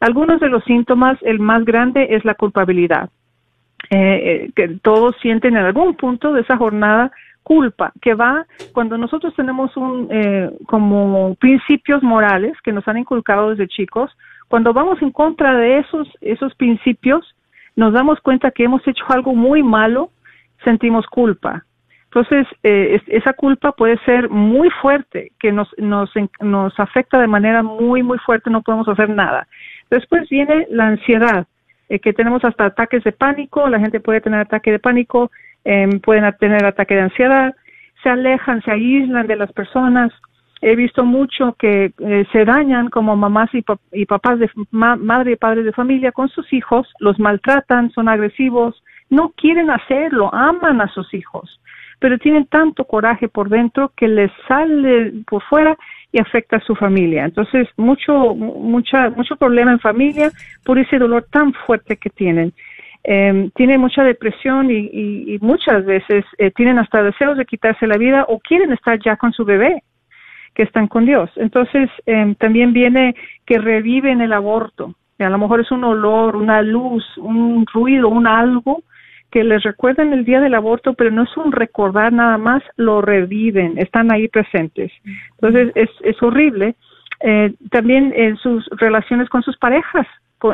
algunos 0.00 0.40
de 0.40 0.48
los 0.48 0.64
síntomas, 0.64 1.18
el 1.22 1.38
más 1.38 1.64
grande 1.64 2.08
es 2.10 2.24
la 2.24 2.34
culpabilidad. 2.34 3.10
Eh, 3.90 3.96
eh, 4.46 4.52
que 4.54 4.68
todos 4.80 5.14
sienten 5.20 5.56
en 5.56 5.64
algún 5.64 5.94
punto 5.96 6.32
de 6.32 6.42
esa 6.42 6.56
jornada 6.56 7.10
culpa, 7.42 7.92
que 8.00 8.14
va 8.14 8.46
cuando 8.72 8.96
nosotros 8.96 9.34
tenemos 9.34 9.76
un 9.76 10.08
eh, 10.10 10.50
como 10.66 11.34
principios 11.34 12.02
morales 12.02 12.54
que 12.62 12.72
nos 12.72 12.86
han 12.86 12.98
inculcado 12.98 13.50
desde 13.50 13.68
chicos, 13.68 14.10
cuando 14.48 14.72
vamos 14.72 15.02
en 15.02 15.10
contra 15.10 15.56
de 15.56 15.78
esos 15.78 16.08
esos 16.20 16.54
principios, 16.54 17.34
nos 17.76 17.92
damos 17.92 18.20
cuenta 18.20 18.50
que 18.50 18.64
hemos 18.64 18.86
hecho 18.86 19.04
algo 19.08 19.34
muy 19.34 19.62
malo, 19.62 20.10
sentimos 20.64 21.06
culpa. 21.06 21.64
Entonces, 22.04 22.46
eh, 22.62 23.00
esa 23.06 23.32
culpa 23.32 23.72
puede 23.72 23.96
ser 24.04 24.28
muy 24.28 24.68
fuerte, 24.82 25.32
que 25.40 25.50
nos, 25.50 25.68
nos, 25.78 26.10
nos 26.40 26.78
afecta 26.78 27.18
de 27.18 27.26
manera 27.26 27.62
muy, 27.62 28.02
muy 28.02 28.18
fuerte, 28.18 28.50
no 28.50 28.60
podemos 28.60 28.86
hacer 28.88 29.08
nada. 29.08 29.48
Después 29.90 30.28
viene 30.28 30.66
la 30.70 30.88
ansiedad, 30.88 31.46
eh, 31.88 32.00
que 32.00 32.12
tenemos 32.12 32.44
hasta 32.44 32.66
ataques 32.66 33.02
de 33.04 33.12
pánico, 33.12 33.66
la 33.68 33.80
gente 33.80 33.98
puede 34.00 34.20
tener 34.20 34.40
ataque 34.40 34.70
de 34.70 34.78
pánico, 34.78 35.30
eh, 35.64 35.88
pueden 36.02 36.30
tener 36.38 36.64
ataque 36.66 36.94
de 36.94 37.02
ansiedad, 37.02 37.54
se 38.02 38.10
alejan, 38.10 38.62
se 38.62 38.72
aíslan 38.72 39.26
de 39.26 39.36
las 39.36 39.52
personas, 39.52 40.12
he 40.62 40.76
visto 40.76 41.04
mucho 41.04 41.56
que 41.58 41.92
eh, 41.98 42.24
se 42.30 42.44
dañan 42.44 42.88
como 42.88 43.16
mamás 43.16 43.50
y, 43.52 43.62
papás 44.06 44.38
de 44.38 44.48
madre 44.70 45.32
y 45.32 45.36
padres 45.36 45.64
de 45.64 45.72
familia 45.72 46.12
con 46.12 46.28
sus 46.28 46.52
hijos, 46.52 46.88
los 47.00 47.18
maltratan, 47.18 47.90
son 47.90 48.08
agresivos, 48.08 48.80
no 49.10 49.30
quieren 49.30 49.70
hacerlo, 49.70 50.32
aman 50.32 50.80
a 50.80 50.86
sus 50.86 51.12
hijos, 51.14 51.60
pero 51.98 52.16
tienen 52.16 52.46
tanto 52.46 52.84
coraje 52.84 53.28
por 53.28 53.48
dentro 53.48 53.90
que 53.96 54.06
les 54.06 54.30
sale 54.46 55.12
por 55.26 55.42
fuera 55.42 55.76
y 56.12 56.20
afecta 56.20 56.58
a 56.58 56.64
su 56.64 56.76
familia. 56.76 57.24
Entonces, 57.24 57.68
mucho, 57.76 58.32
mucha, 58.36 59.10
mucho 59.10 59.34
problema 59.34 59.72
en 59.72 59.80
familia 59.80 60.30
por 60.64 60.78
ese 60.78 60.96
dolor 60.96 61.26
tan 61.28 61.52
fuerte 61.52 61.96
que 61.96 62.10
tienen. 62.10 62.52
Eh, 63.02 63.50
tienen 63.56 63.80
mucha 63.80 64.04
depresión 64.04 64.70
y, 64.70 65.38
muchas 65.40 65.84
veces 65.84 66.24
eh, 66.38 66.52
tienen 66.52 66.78
hasta 66.78 67.02
deseos 67.02 67.36
de 67.36 67.46
quitarse 67.46 67.88
la 67.88 67.98
vida 67.98 68.26
o 68.28 68.38
quieren 68.38 68.72
estar 68.72 69.00
ya 69.00 69.16
con 69.16 69.32
su 69.32 69.44
bebé 69.44 69.82
que 70.54 70.62
están 70.62 70.86
con 70.86 71.06
Dios. 71.06 71.30
Entonces, 71.36 71.90
em, 72.06 72.34
también 72.34 72.72
viene 72.72 73.14
que 73.46 73.58
reviven 73.58 74.20
el 74.20 74.32
aborto. 74.32 74.94
A 75.18 75.30
lo 75.30 75.38
mejor 75.38 75.60
es 75.60 75.70
un 75.70 75.84
olor, 75.84 76.36
una 76.36 76.62
luz, 76.62 77.04
un 77.16 77.64
ruido, 77.72 78.08
un 78.08 78.26
algo 78.26 78.82
que 79.30 79.44
les 79.44 79.62
recuerdan 79.62 80.12
el 80.12 80.24
día 80.24 80.40
del 80.40 80.54
aborto, 80.54 80.92
pero 80.94 81.10
no 81.10 81.22
es 81.22 81.36
un 81.36 81.52
recordar 81.52 82.12
nada 82.12 82.36
más, 82.36 82.62
lo 82.76 83.00
reviven, 83.00 83.78
están 83.78 84.12
ahí 84.12 84.28
presentes. 84.28 84.92
Entonces, 85.40 85.72
es, 85.74 85.90
es 86.02 86.22
horrible. 86.22 86.74
Eh, 87.20 87.54
también 87.70 88.12
en 88.16 88.36
sus 88.36 88.66
relaciones 88.72 89.28
con 89.28 89.42
sus 89.42 89.56
parejas, 89.56 90.06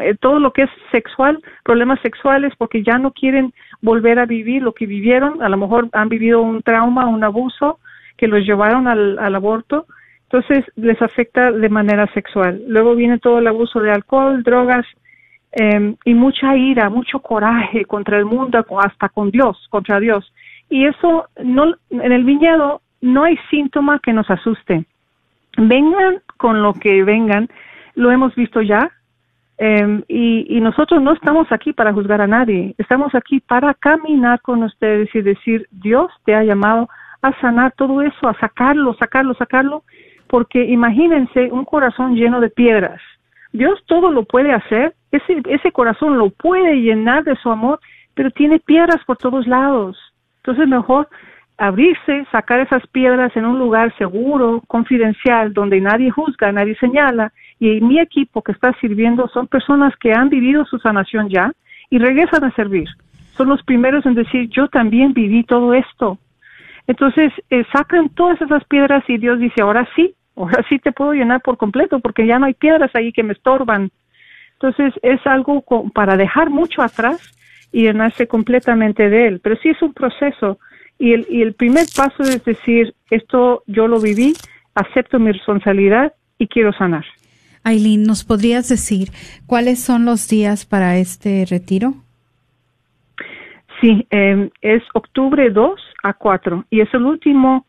eh, 0.03 0.15
todo 0.21 0.39
lo 0.39 0.53
que 0.53 0.63
es 0.63 0.71
sexual, 0.93 1.41
problemas 1.65 1.99
sexuales, 2.01 2.53
porque 2.59 2.83
ya 2.83 2.99
no 2.99 3.13
quieren 3.13 3.55
volver 3.81 4.19
a 4.19 4.27
vivir 4.27 4.63
lo 4.63 4.75
que 4.75 4.87
vivieron, 4.87 5.43
a 5.43 5.49
lo 5.49 5.57
mejor 5.57 5.89
han 5.93 6.09
vivido 6.09 6.43
un 6.43 6.63
trauma, 6.63 7.07
un 7.07 7.25
abuso, 7.25 7.79
que 8.19 8.27
los 8.27 8.45
llevaron 8.45 8.89
al, 8.89 9.35
aborto, 9.35 9.87
entonces 10.25 10.65
les 10.77 11.01
afecta 11.01 11.53
de 11.53 11.69
manera 11.71 12.07
sexual. 12.13 12.61
Luego 12.67 12.95
viene 12.95 13.19
todo 13.19 13.39
el 13.39 13.47
abuso 13.47 13.81
de 13.81 13.93
alcohol, 13.93 14.43
drogas 14.43 14.85
em, 15.53 15.97
y 16.05 16.13
mucha 16.13 16.55
ira, 16.57 16.91
mucho 16.91 17.21
coraje 17.21 17.87
contra 17.87 18.19
el 18.19 18.27
mundo, 18.27 18.63
hasta 18.83 19.09
con 19.09 19.31
Dios, 19.31 19.67
contra 19.71 20.01
Dios. 20.01 20.31
Y 20.69 20.85
eso 20.85 21.29
no, 21.43 21.75
en 21.91 22.13
el 22.13 22.25
viñedo 22.25 22.83
no 23.01 23.23
hay 23.23 23.39
síntoma 23.49 24.01
que 24.01 24.13
nos 24.13 24.29
asuste. 24.29 24.85
Vengan 25.57 26.21
con 26.37 26.61
lo 26.61 26.75
que 26.75 27.05
vengan, 27.05 27.49
lo 27.95 28.11
hemos 28.11 28.35
visto 28.35 28.61
ya, 28.61 28.91
em, 29.59 30.03
y, 30.09 30.57
y, 30.57 30.61
nosotros 30.61 31.01
no 31.01 31.13
estamos 31.13 31.51
aquí 31.51 31.73
para 31.73 31.93
juzgar 31.93 32.21
a 32.21 32.27
nadie, 32.27 32.75
estamos 32.79 33.15
aquí 33.15 33.41
para 33.41 33.75
caminar 33.75 34.41
con 34.41 34.63
ustedes 34.63 35.09
y 35.15 35.23
decir, 35.23 35.67
Dios 35.71 36.11
te 36.25 36.35
ha 36.35 36.45
llamado 36.45 36.89
a 37.23 37.33
sanar 37.41 37.73
todo 37.73 38.03
eso, 38.03 38.29
a 38.29 38.39
sacarlo, 38.39 38.95
sacarlo, 38.95 39.35
sacarlo, 39.35 39.83
porque 40.29 40.65
imagínense 40.65 41.51
un 41.51 41.65
corazón 41.65 42.15
lleno 42.15 42.41
de 42.41 42.51
piedras. 42.51 43.01
Dios 43.53 43.83
todo 43.87 44.11
lo 44.11 44.25
puede 44.25 44.53
hacer, 44.53 44.95
ese, 45.11 45.43
ese 45.49 45.73
corazón 45.73 46.19
lo 46.19 46.31
puede 46.31 46.77
llenar 46.77 47.25
de 47.25 47.37
su 47.37 47.51
amor, 47.51 47.81
pero 48.15 48.31
tiene 48.31 48.59
piedras 48.59 49.03
por 49.07 49.17
todos 49.17 49.47
lados. 49.47 49.97
Entonces 50.39 50.69
mejor 50.69 51.09
abrirse, 51.57 52.25
sacar 52.31 52.61
esas 52.61 52.87
piedras 52.87 53.37
en 53.37 53.45
un 53.45 53.59
lugar 53.59 53.95
seguro, 53.99 54.63
confidencial, 54.69 55.53
donde 55.53 55.81
nadie 55.81 56.11
juzga, 56.11 56.53
nadie 56.53 56.77
señala, 56.77 57.33
y 57.59 57.81
mi 57.81 57.99
equipo 57.99 58.43
que 58.43 58.53
está 58.53 58.73
sirviendo 58.81 59.29
son 59.29 59.49
personas 59.49 59.95
que 59.97 60.13
han 60.13 60.29
vivido 60.29 60.65
su 60.65 60.79
sanación 60.79 61.29
ya 61.29 61.51
y 61.91 61.99
regresan 61.99 62.45
a 62.45 62.53
servir. 62.53 62.89
Son 63.37 63.49
los 63.49 63.63
primeros 63.65 64.07
en 64.07 64.15
decir, 64.15 64.49
yo 64.51 64.69
también 64.69 65.13
viví 65.13 65.43
todo 65.45 65.75
esto. 65.75 66.19
Entonces, 66.89 67.33
eh, 67.51 67.65
sacan 67.71 68.09
todas 68.09 68.41
esas 68.41 68.65
piedras 68.65 69.05
y 69.09 69.19
Dios 69.19 69.39
dice, 69.39 69.61
ahora 69.61 69.87
sí, 69.95 70.15
ahora 70.35 70.65
sí 70.71 70.79
te 70.79 70.91
puedo 70.91 71.13
llenar 71.13 71.43
por 71.43 71.59
completo 71.59 72.01
porque 72.01 72.27
ya 72.27 72.39
no 72.39 72.47
hay 72.47 72.55
piedras 72.55 72.91
ahí 72.95 73.13
que 73.13 73.23
me 73.23 73.35
estorban. 73.35 73.91
Entonces, 74.55 74.95
es 75.03 75.25
algo 75.27 75.63
para 75.93 76.17
dejar 76.17 76.49
mucho 76.49 76.83
atrás 76.83 77.21
y 77.73 77.83
llenarse 77.83 78.27
completamente 78.27 79.11
de 79.11 79.29
él. 79.29 79.41
Pero 79.41 79.57
sí 79.63 79.69
es 79.69 79.83
un 79.83 79.93
proceso. 79.93 80.59
Y 80.99 81.13
el, 81.13 81.27
y 81.29 81.43
el 81.43 81.53
primer 81.53 81.85
paso 81.95 82.23
es 82.23 82.43
decir, 82.43 82.95
esto 83.11 83.63
yo 83.67 83.87
lo 83.87 84.01
viví, 84.01 84.33
acepto 84.75 85.19
mi 85.19 85.31
responsabilidad 85.31 86.15
y 86.39 86.49
quiero 86.49 86.73
sanar. 86.73 87.05
Aileen, 87.65 88.05
¿nos 88.05 88.25
podrías 88.25 88.67
decir 88.67 89.11
cuáles 89.47 89.79
son 89.79 90.07
los 90.07 90.27
días 90.27 90.65
para 90.65 90.97
este 90.97 91.45
retiro? 91.45 91.97
Sí, 93.83 94.07
eh, 94.11 94.49
es 94.63 94.83
octubre 94.95 95.51
2 95.51 95.88
a 96.03 96.13
4 96.15 96.65
y 96.71 96.81
es 96.81 96.93
el 96.95 97.05
último 97.05 97.67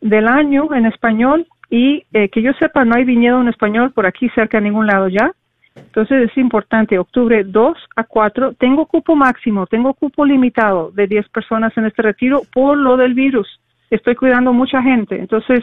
del 0.00 0.28
año 0.28 0.72
en 0.74 0.86
español 0.86 1.46
y 1.70 2.04
eh, 2.12 2.28
que 2.28 2.42
yo 2.42 2.52
sepa 2.54 2.84
no 2.84 2.96
hay 2.96 3.04
viñedo 3.04 3.40
en 3.40 3.48
español 3.48 3.92
por 3.92 4.06
aquí 4.06 4.28
cerca 4.30 4.58
a 4.58 4.60
ningún 4.60 4.86
lado 4.86 5.08
ya. 5.08 5.32
Entonces 5.74 6.30
es 6.30 6.38
importante, 6.38 6.98
octubre 6.98 7.44
2 7.44 7.76
a 7.96 8.04
4, 8.04 8.54
tengo 8.54 8.86
cupo 8.86 9.14
máximo, 9.14 9.66
tengo 9.66 9.92
cupo 9.92 10.24
limitado 10.24 10.90
de 10.92 11.06
10 11.06 11.28
personas 11.28 11.76
en 11.76 11.84
este 11.84 12.02
retiro 12.02 12.42
por 12.52 12.78
lo 12.78 12.96
del 12.96 13.14
virus. 13.14 13.60
Estoy 13.90 14.14
cuidando 14.14 14.52
mucha 14.52 14.82
gente, 14.82 15.18
entonces 15.18 15.60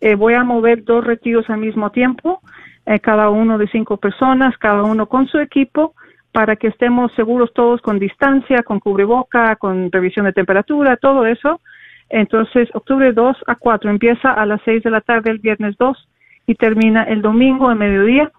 eh, 0.00 0.14
voy 0.14 0.34
a 0.34 0.44
mover 0.44 0.84
dos 0.84 1.04
retiros 1.04 1.48
al 1.50 1.58
mismo 1.58 1.90
tiempo, 1.90 2.40
eh, 2.86 3.00
cada 3.00 3.28
uno 3.28 3.58
de 3.58 3.66
cinco 3.68 3.96
personas, 3.96 4.56
cada 4.58 4.82
uno 4.82 5.06
con 5.06 5.26
su 5.26 5.38
equipo, 5.38 5.94
para 6.36 6.56
que 6.56 6.66
estemos 6.66 7.10
seguros 7.14 7.50
todos 7.54 7.80
con 7.80 7.98
distancia, 7.98 8.62
con 8.62 8.78
cubreboca, 8.78 9.56
con 9.56 9.90
revisión 9.90 10.26
de 10.26 10.34
temperatura, 10.34 10.98
todo 10.98 11.24
eso. 11.24 11.62
Entonces, 12.10 12.68
octubre 12.74 13.10
2 13.14 13.38
a 13.46 13.54
4 13.54 13.88
empieza 13.88 14.32
a 14.32 14.44
las 14.44 14.60
6 14.66 14.82
de 14.82 14.90
la 14.90 15.00
tarde 15.00 15.30
el 15.30 15.38
viernes 15.38 15.78
2 15.78 15.96
y 16.46 16.54
termina 16.54 17.04
el 17.04 17.22
domingo 17.22 17.70
a 17.70 17.74
mediodía 17.74 18.30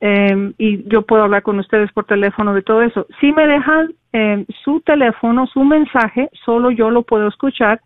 eh, 0.00 0.52
y 0.58 0.88
yo 0.88 1.02
puedo 1.02 1.24
hablar 1.24 1.42
con 1.42 1.58
ustedes 1.58 1.90
por 1.90 2.04
teléfono 2.04 2.54
de 2.54 2.62
todo 2.62 2.82
eso. 2.82 3.08
Si 3.20 3.32
me 3.32 3.48
dejan 3.48 3.94
eh, 4.12 4.46
su 4.62 4.80
teléfono, 4.82 5.48
su 5.48 5.64
mensaje, 5.64 6.30
solo 6.44 6.70
yo 6.70 6.88
lo 6.88 7.02
puedo 7.02 7.26
escuchar, 7.26 7.80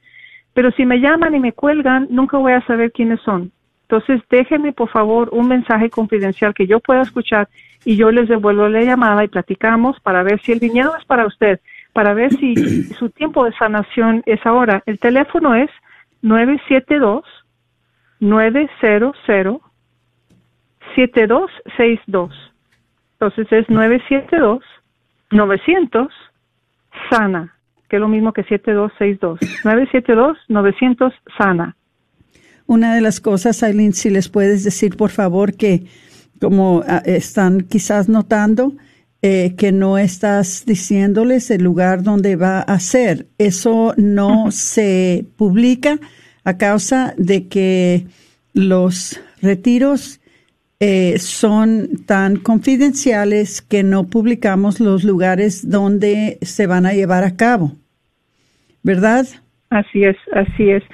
pero 0.52 0.72
si 0.72 0.84
me 0.84 1.00
llaman 1.00 1.34
y 1.36 1.40
me 1.40 1.54
cuelgan, 1.54 2.06
nunca 2.10 2.36
voy 2.36 2.52
a 2.52 2.66
saber 2.66 2.92
quiénes 2.92 3.18
son. 3.22 3.50
Entonces, 3.88 4.20
déjenme 4.28 4.74
por 4.74 4.90
favor 4.90 5.30
un 5.32 5.48
mensaje 5.48 5.88
confidencial 5.88 6.52
que 6.52 6.66
yo 6.66 6.80
pueda 6.80 7.00
escuchar 7.00 7.48
y 7.84 7.96
yo 7.96 8.10
les 8.10 8.28
devuelvo 8.28 8.68
la 8.68 8.82
llamada 8.82 9.24
y 9.24 9.28
platicamos 9.28 9.98
para 10.00 10.22
ver 10.22 10.40
si 10.42 10.52
el 10.52 10.60
viñedo 10.60 10.96
es 10.96 11.04
para 11.04 11.26
usted, 11.26 11.60
para 11.92 12.14
ver 12.14 12.32
si 12.34 12.54
su 12.98 13.10
tiempo 13.10 13.44
de 13.44 13.52
sanación 13.52 14.22
es 14.26 14.44
ahora. 14.44 14.82
El 14.86 14.98
teléfono 14.98 15.54
es 15.54 15.70
972 16.22 17.24
900 18.20 19.16
7262. 20.96 22.32
Entonces 23.14 23.46
es 23.52 23.68
972 23.68 24.62
900 25.30 26.08
sana, 27.10 27.56
que 27.88 27.96
es 27.96 28.00
lo 28.00 28.08
mismo 28.08 28.32
que 28.32 28.44
7262. 28.44 29.40
972 29.64 30.38
900 30.48 31.12
sana. 31.36 31.76
Una 32.66 32.94
de 32.94 33.00
las 33.02 33.20
cosas, 33.20 33.62
Aileen, 33.62 33.92
si 33.92 34.08
les 34.10 34.28
puedes 34.28 34.64
decir, 34.64 34.96
por 34.96 35.10
favor, 35.10 35.54
que 35.54 35.84
como 36.44 36.84
ah, 36.86 37.02
están 37.06 37.62
quizás 37.62 38.06
notando, 38.06 38.74
eh, 39.22 39.54
que 39.56 39.72
no 39.72 39.96
estás 39.96 40.64
diciéndoles 40.66 41.50
el 41.50 41.62
lugar 41.62 42.02
donde 42.02 42.36
va 42.36 42.60
a 42.60 42.78
ser. 42.80 43.28
Eso 43.38 43.94
no 43.96 44.50
se 44.50 45.24
publica 45.38 45.98
a 46.44 46.58
causa 46.58 47.14
de 47.16 47.48
que 47.48 48.06
los 48.52 49.18
retiros 49.40 50.20
eh, 50.80 51.18
son 51.18 52.02
tan 52.04 52.36
confidenciales 52.36 53.62
que 53.62 53.82
no 53.82 54.08
publicamos 54.08 54.80
los 54.80 55.02
lugares 55.02 55.70
donde 55.70 56.36
se 56.42 56.66
van 56.66 56.84
a 56.84 56.92
llevar 56.92 57.24
a 57.24 57.36
cabo, 57.36 57.72
¿verdad? 58.82 59.26
Así 59.70 60.04
es, 60.04 60.16
así 60.32 60.70
es. 60.70 60.84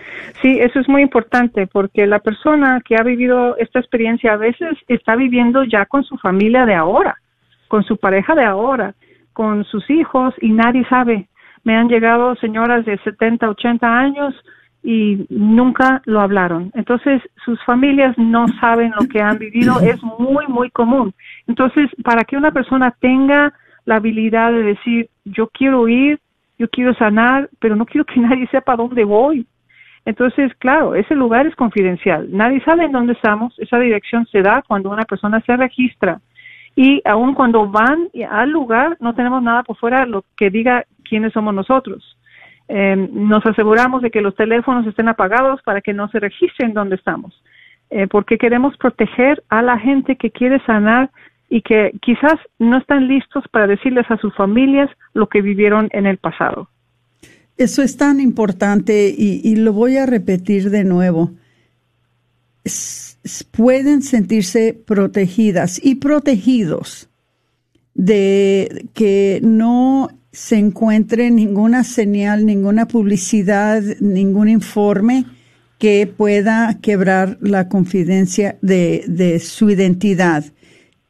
Sí, 0.40 0.58
eso 0.58 0.80
es 0.80 0.88
muy 0.88 1.02
importante 1.02 1.66
porque 1.66 2.06
la 2.06 2.20
persona 2.20 2.80
que 2.84 2.96
ha 2.96 3.02
vivido 3.02 3.56
esta 3.58 3.78
experiencia 3.78 4.32
a 4.32 4.36
veces 4.36 4.78
está 4.88 5.16
viviendo 5.16 5.64
ya 5.64 5.84
con 5.86 6.04
su 6.04 6.16
familia 6.16 6.64
de 6.64 6.74
ahora, 6.74 7.16
con 7.68 7.84
su 7.84 7.96
pareja 7.96 8.34
de 8.34 8.44
ahora, 8.44 8.94
con 9.32 9.64
sus 9.64 9.88
hijos 9.90 10.34
y 10.40 10.52
nadie 10.52 10.84
sabe. 10.88 11.28
Me 11.62 11.76
han 11.76 11.88
llegado 11.88 12.34
señoras 12.36 12.86
de 12.86 12.96
70, 12.98 13.50
80 13.50 13.98
años 13.98 14.34
y 14.82 15.26
nunca 15.28 16.00
lo 16.06 16.20
hablaron. 16.20 16.70
Entonces, 16.74 17.22
sus 17.44 17.62
familias 17.64 18.16
no 18.16 18.46
saben 18.60 18.92
lo 18.98 19.06
que 19.08 19.20
han 19.20 19.38
vivido, 19.38 19.78
es 19.80 20.02
muy, 20.02 20.46
muy 20.48 20.70
común. 20.70 21.12
Entonces, 21.46 21.90
para 22.02 22.24
que 22.24 22.36
una 22.36 22.50
persona 22.50 22.94
tenga 22.98 23.52
la 23.84 23.96
habilidad 23.96 24.52
de 24.52 24.62
decir, 24.62 25.10
yo 25.24 25.48
quiero 25.48 25.86
ir, 25.88 26.18
yo 26.60 26.68
quiero 26.68 26.92
sanar, 26.94 27.48
pero 27.58 27.74
no 27.74 27.86
quiero 27.86 28.04
que 28.04 28.20
nadie 28.28 28.46
sepa 28.48 28.76
dónde 28.76 29.02
voy. 29.02 29.46
Entonces, 30.04 30.52
claro, 30.58 30.94
ese 30.94 31.14
lugar 31.14 31.46
es 31.46 31.56
confidencial. 31.56 32.28
Nadie 32.30 32.62
sabe 32.64 32.84
en 32.84 32.92
dónde 32.92 33.14
estamos. 33.14 33.58
Esa 33.58 33.78
dirección 33.78 34.26
se 34.26 34.42
da 34.42 34.62
cuando 34.66 34.90
una 34.90 35.04
persona 35.04 35.40
se 35.40 35.56
registra. 35.56 36.20
Y 36.76 37.02
aun 37.04 37.34
cuando 37.34 37.66
van 37.66 38.08
al 38.30 38.50
lugar, 38.50 38.96
no 39.00 39.14
tenemos 39.14 39.42
nada 39.42 39.62
por 39.62 39.76
fuera 39.76 40.06
lo 40.06 40.24
que 40.36 40.50
diga 40.50 40.84
quiénes 41.02 41.32
somos 41.32 41.54
nosotros. 41.54 42.16
Eh, 42.68 43.08
nos 43.12 43.44
aseguramos 43.44 44.00
de 44.02 44.10
que 44.10 44.20
los 44.20 44.34
teléfonos 44.34 44.86
estén 44.86 45.08
apagados 45.08 45.60
para 45.62 45.80
que 45.80 45.92
no 45.92 46.08
se 46.08 46.20
registren 46.20 46.72
donde 46.72 46.94
estamos, 46.94 47.42
eh, 47.90 48.06
porque 48.06 48.38
queremos 48.38 48.76
proteger 48.76 49.42
a 49.48 49.60
la 49.60 49.76
gente 49.76 50.14
que 50.16 50.30
quiere 50.30 50.60
sanar 50.64 51.10
y 51.50 51.62
que 51.62 51.90
quizás 52.00 52.38
no 52.58 52.78
están 52.78 53.08
listos 53.08 53.44
para 53.50 53.66
decirles 53.66 54.06
a 54.08 54.16
sus 54.16 54.34
familias 54.34 54.88
lo 55.12 55.28
que 55.28 55.42
vivieron 55.42 55.88
en 55.92 56.06
el 56.06 56.16
pasado. 56.16 56.70
Eso 57.58 57.82
es 57.82 57.98
tan 57.98 58.20
importante 58.20 59.14
y, 59.14 59.54
lo 59.56 59.74
voy 59.74 59.98
a 59.98 60.06
repetir 60.06 60.70
de 60.70 60.84
nuevo. 60.84 61.32
pueden 63.50 64.00
sentirse 64.00 64.72
protegidas 64.86 65.78
y 65.84 65.96
protegidos 65.96 67.10
de 67.94 68.86
que 68.94 69.40
no 69.42 70.08
se 70.32 70.56
encuentre 70.56 71.30
ninguna 71.30 71.84
señal, 71.84 72.46
ninguna 72.46 72.86
publicidad, 72.86 73.82
ningún 74.00 74.48
informe 74.48 75.26
que 75.78 76.06
pueda 76.06 76.78
quebrar 76.80 77.38
la 77.40 77.68
confidencia 77.68 78.58
de, 78.62 79.40
su 79.42 79.70
identidad. 79.70 80.44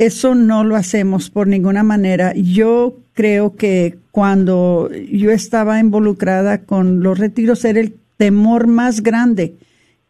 Eso 0.00 0.34
no 0.34 0.64
lo 0.64 0.76
hacemos 0.76 1.28
por 1.28 1.46
ninguna 1.46 1.82
manera. 1.82 2.32
Yo 2.34 2.96
creo 3.12 3.54
que 3.56 3.98
cuando 4.12 4.88
yo 5.12 5.30
estaba 5.30 5.78
involucrada 5.78 6.62
con 6.62 7.02
los 7.02 7.18
retiros 7.18 7.66
era 7.66 7.80
el 7.80 7.96
temor 8.16 8.66
más 8.66 9.02
grande 9.02 9.56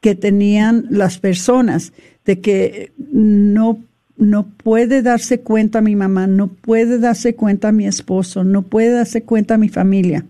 que 0.00 0.14
tenían 0.14 0.86
las 0.90 1.18
personas 1.18 1.92
de 2.24 2.38
que 2.40 2.92
no 2.96 3.80
no 4.16 4.46
puede 4.46 5.02
darse 5.02 5.40
cuenta 5.40 5.80
mi 5.80 5.96
mamá, 5.96 6.28
no 6.28 6.46
puede 6.46 7.00
darse 7.00 7.34
cuenta 7.34 7.72
mi 7.72 7.88
esposo, 7.88 8.44
no 8.44 8.62
puede 8.62 8.92
darse 8.92 9.22
cuenta 9.22 9.58
mi 9.58 9.70
familia. 9.70 10.24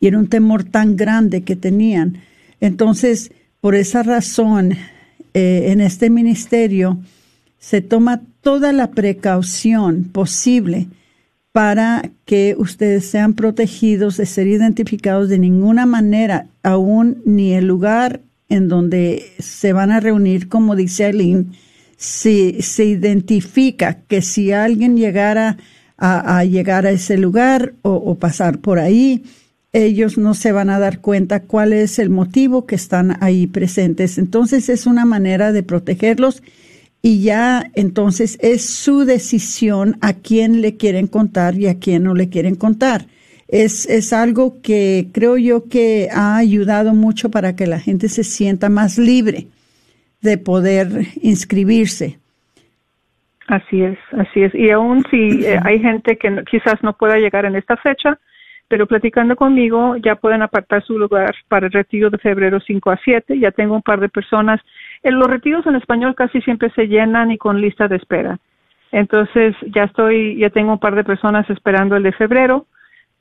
Y 0.00 0.08
era 0.08 0.18
un 0.18 0.28
temor 0.28 0.64
tan 0.64 0.96
grande 0.96 1.44
que 1.44 1.56
tenían. 1.56 2.18
Entonces, 2.60 3.32
por 3.62 3.74
esa 3.74 4.02
razón, 4.02 4.72
eh, 5.32 5.68
en 5.68 5.80
este 5.80 6.10
ministerio 6.10 6.98
se 7.58 7.80
toma 7.80 8.20
toda 8.44 8.72
la 8.72 8.92
precaución 8.92 10.04
posible 10.04 10.86
para 11.50 12.10
que 12.24 12.54
ustedes 12.58 13.06
sean 13.06 13.34
protegidos 13.34 14.16
de 14.16 14.26
ser 14.26 14.46
identificados 14.46 15.28
de 15.28 15.38
ninguna 15.38 15.86
manera, 15.86 16.46
aún 16.62 17.22
ni 17.24 17.54
el 17.54 17.66
lugar 17.66 18.20
en 18.48 18.68
donde 18.68 19.24
se 19.38 19.72
van 19.72 19.90
a 19.90 20.00
reunir, 20.00 20.48
como 20.48 20.76
dice 20.76 21.06
Aileen, 21.06 21.52
si 21.96 22.60
se 22.60 22.84
identifica 22.84 23.98
que 24.08 24.20
si 24.20 24.52
alguien 24.52 24.96
llegara 24.96 25.56
a, 25.96 26.44
llegar 26.44 26.86
a 26.86 26.90
ese 26.90 27.16
lugar 27.16 27.72
o, 27.82 28.16
pasar 28.16 28.58
por 28.58 28.78
ahí, 28.78 29.24
ellos 29.72 30.18
no 30.18 30.34
se 30.34 30.52
van 30.52 30.70
a 30.70 30.78
dar 30.78 31.00
cuenta 31.00 31.40
cuál 31.40 31.72
es 31.72 31.98
el 31.98 32.10
motivo 32.10 32.66
que 32.66 32.74
están 32.74 33.16
ahí 33.22 33.46
presentes. 33.46 34.18
Entonces 34.18 34.68
es 34.68 34.86
una 34.86 35.04
manera 35.04 35.52
de 35.52 35.62
protegerlos 35.62 36.42
y 37.06 37.22
ya 37.22 37.64
entonces 37.74 38.38
es 38.40 38.66
su 38.66 39.04
decisión 39.04 39.96
a 40.00 40.14
quién 40.14 40.62
le 40.62 40.78
quieren 40.78 41.06
contar 41.06 41.54
y 41.54 41.66
a 41.66 41.78
quién 41.78 42.04
no 42.04 42.14
le 42.14 42.30
quieren 42.30 42.54
contar. 42.54 43.02
es, 43.46 43.86
es 43.90 44.14
algo 44.14 44.62
que 44.62 45.08
creo 45.12 45.36
yo 45.36 45.68
que 45.68 46.08
ha 46.10 46.38
ayudado 46.38 46.94
mucho 46.94 47.30
para 47.30 47.54
que 47.56 47.66
la 47.66 47.78
gente 47.78 48.08
se 48.08 48.24
sienta 48.24 48.70
más 48.70 48.96
libre 48.96 49.48
de 50.22 50.38
poder 50.38 50.88
inscribirse. 51.20 52.18
Así 53.48 53.82
es, 53.82 53.98
así 54.12 54.42
es. 54.42 54.54
Y 54.54 54.70
aún 54.70 55.04
si 55.10 55.44
eh, 55.44 55.60
hay 55.62 55.80
gente 55.80 56.16
que 56.16 56.42
quizás 56.50 56.82
no 56.82 56.94
pueda 56.96 57.18
llegar 57.18 57.44
en 57.44 57.54
esta 57.54 57.76
fecha, 57.76 58.18
pero 58.66 58.86
platicando 58.86 59.36
conmigo 59.36 59.96
ya 59.96 60.14
pueden 60.14 60.40
apartar 60.40 60.82
su 60.82 60.98
lugar 60.98 61.34
para 61.48 61.66
el 61.66 61.72
retiro 61.72 62.08
de 62.08 62.16
febrero 62.16 62.60
5 62.60 62.90
a 62.90 62.98
7. 63.04 63.38
Ya 63.38 63.50
tengo 63.50 63.74
un 63.74 63.82
par 63.82 64.00
de 64.00 64.08
personas. 64.08 64.58
Los 65.04 65.28
retiros 65.28 65.66
en 65.66 65.76
español 65.76 66.14
casi 66.14 66.40
siempre 66.40 66.70
se 66.70 66.88
llenan 66.88 67.30
y 67.30 67.38
con 67.38 67.60
lista 67.60 67.88
de 67.88 67.96
espera. 67.96 68.38
Entonces 68.90 69.54
ya 69.74 69.84
estoy, 69.84 70.36
ya 70.36 70.50
tengo 70.50 70.72
un 70.72 70.78
par 70.78 70.94
de 70.94 71.04
personas 71.04 71.48
esperando 71.50 71.96
el 71.96 72.02
de 72.02 72.12
febrero. 72.12 72.66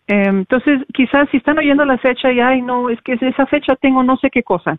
Eh, 0.08 0.26
entonces 0.28 0.82
quizás 0.94 1.30
si 1.30 1.38
están 1.38 1.58
oyendo 1.58 1.84
la 1.86 1.98
fecha 1.98 2.32
y 2.32 2.40
ay 2.40 2.62
no, 2.62 2.90
es 2.90 3.02
que 3.02 3.14
esa 3.20 3.46
fecha 3.48 3.76
tengo 3.76 4.04
no 4.04 4.18
sé 4.18 4.30
qué 4.30 4.44
cosa. 4.44 4.78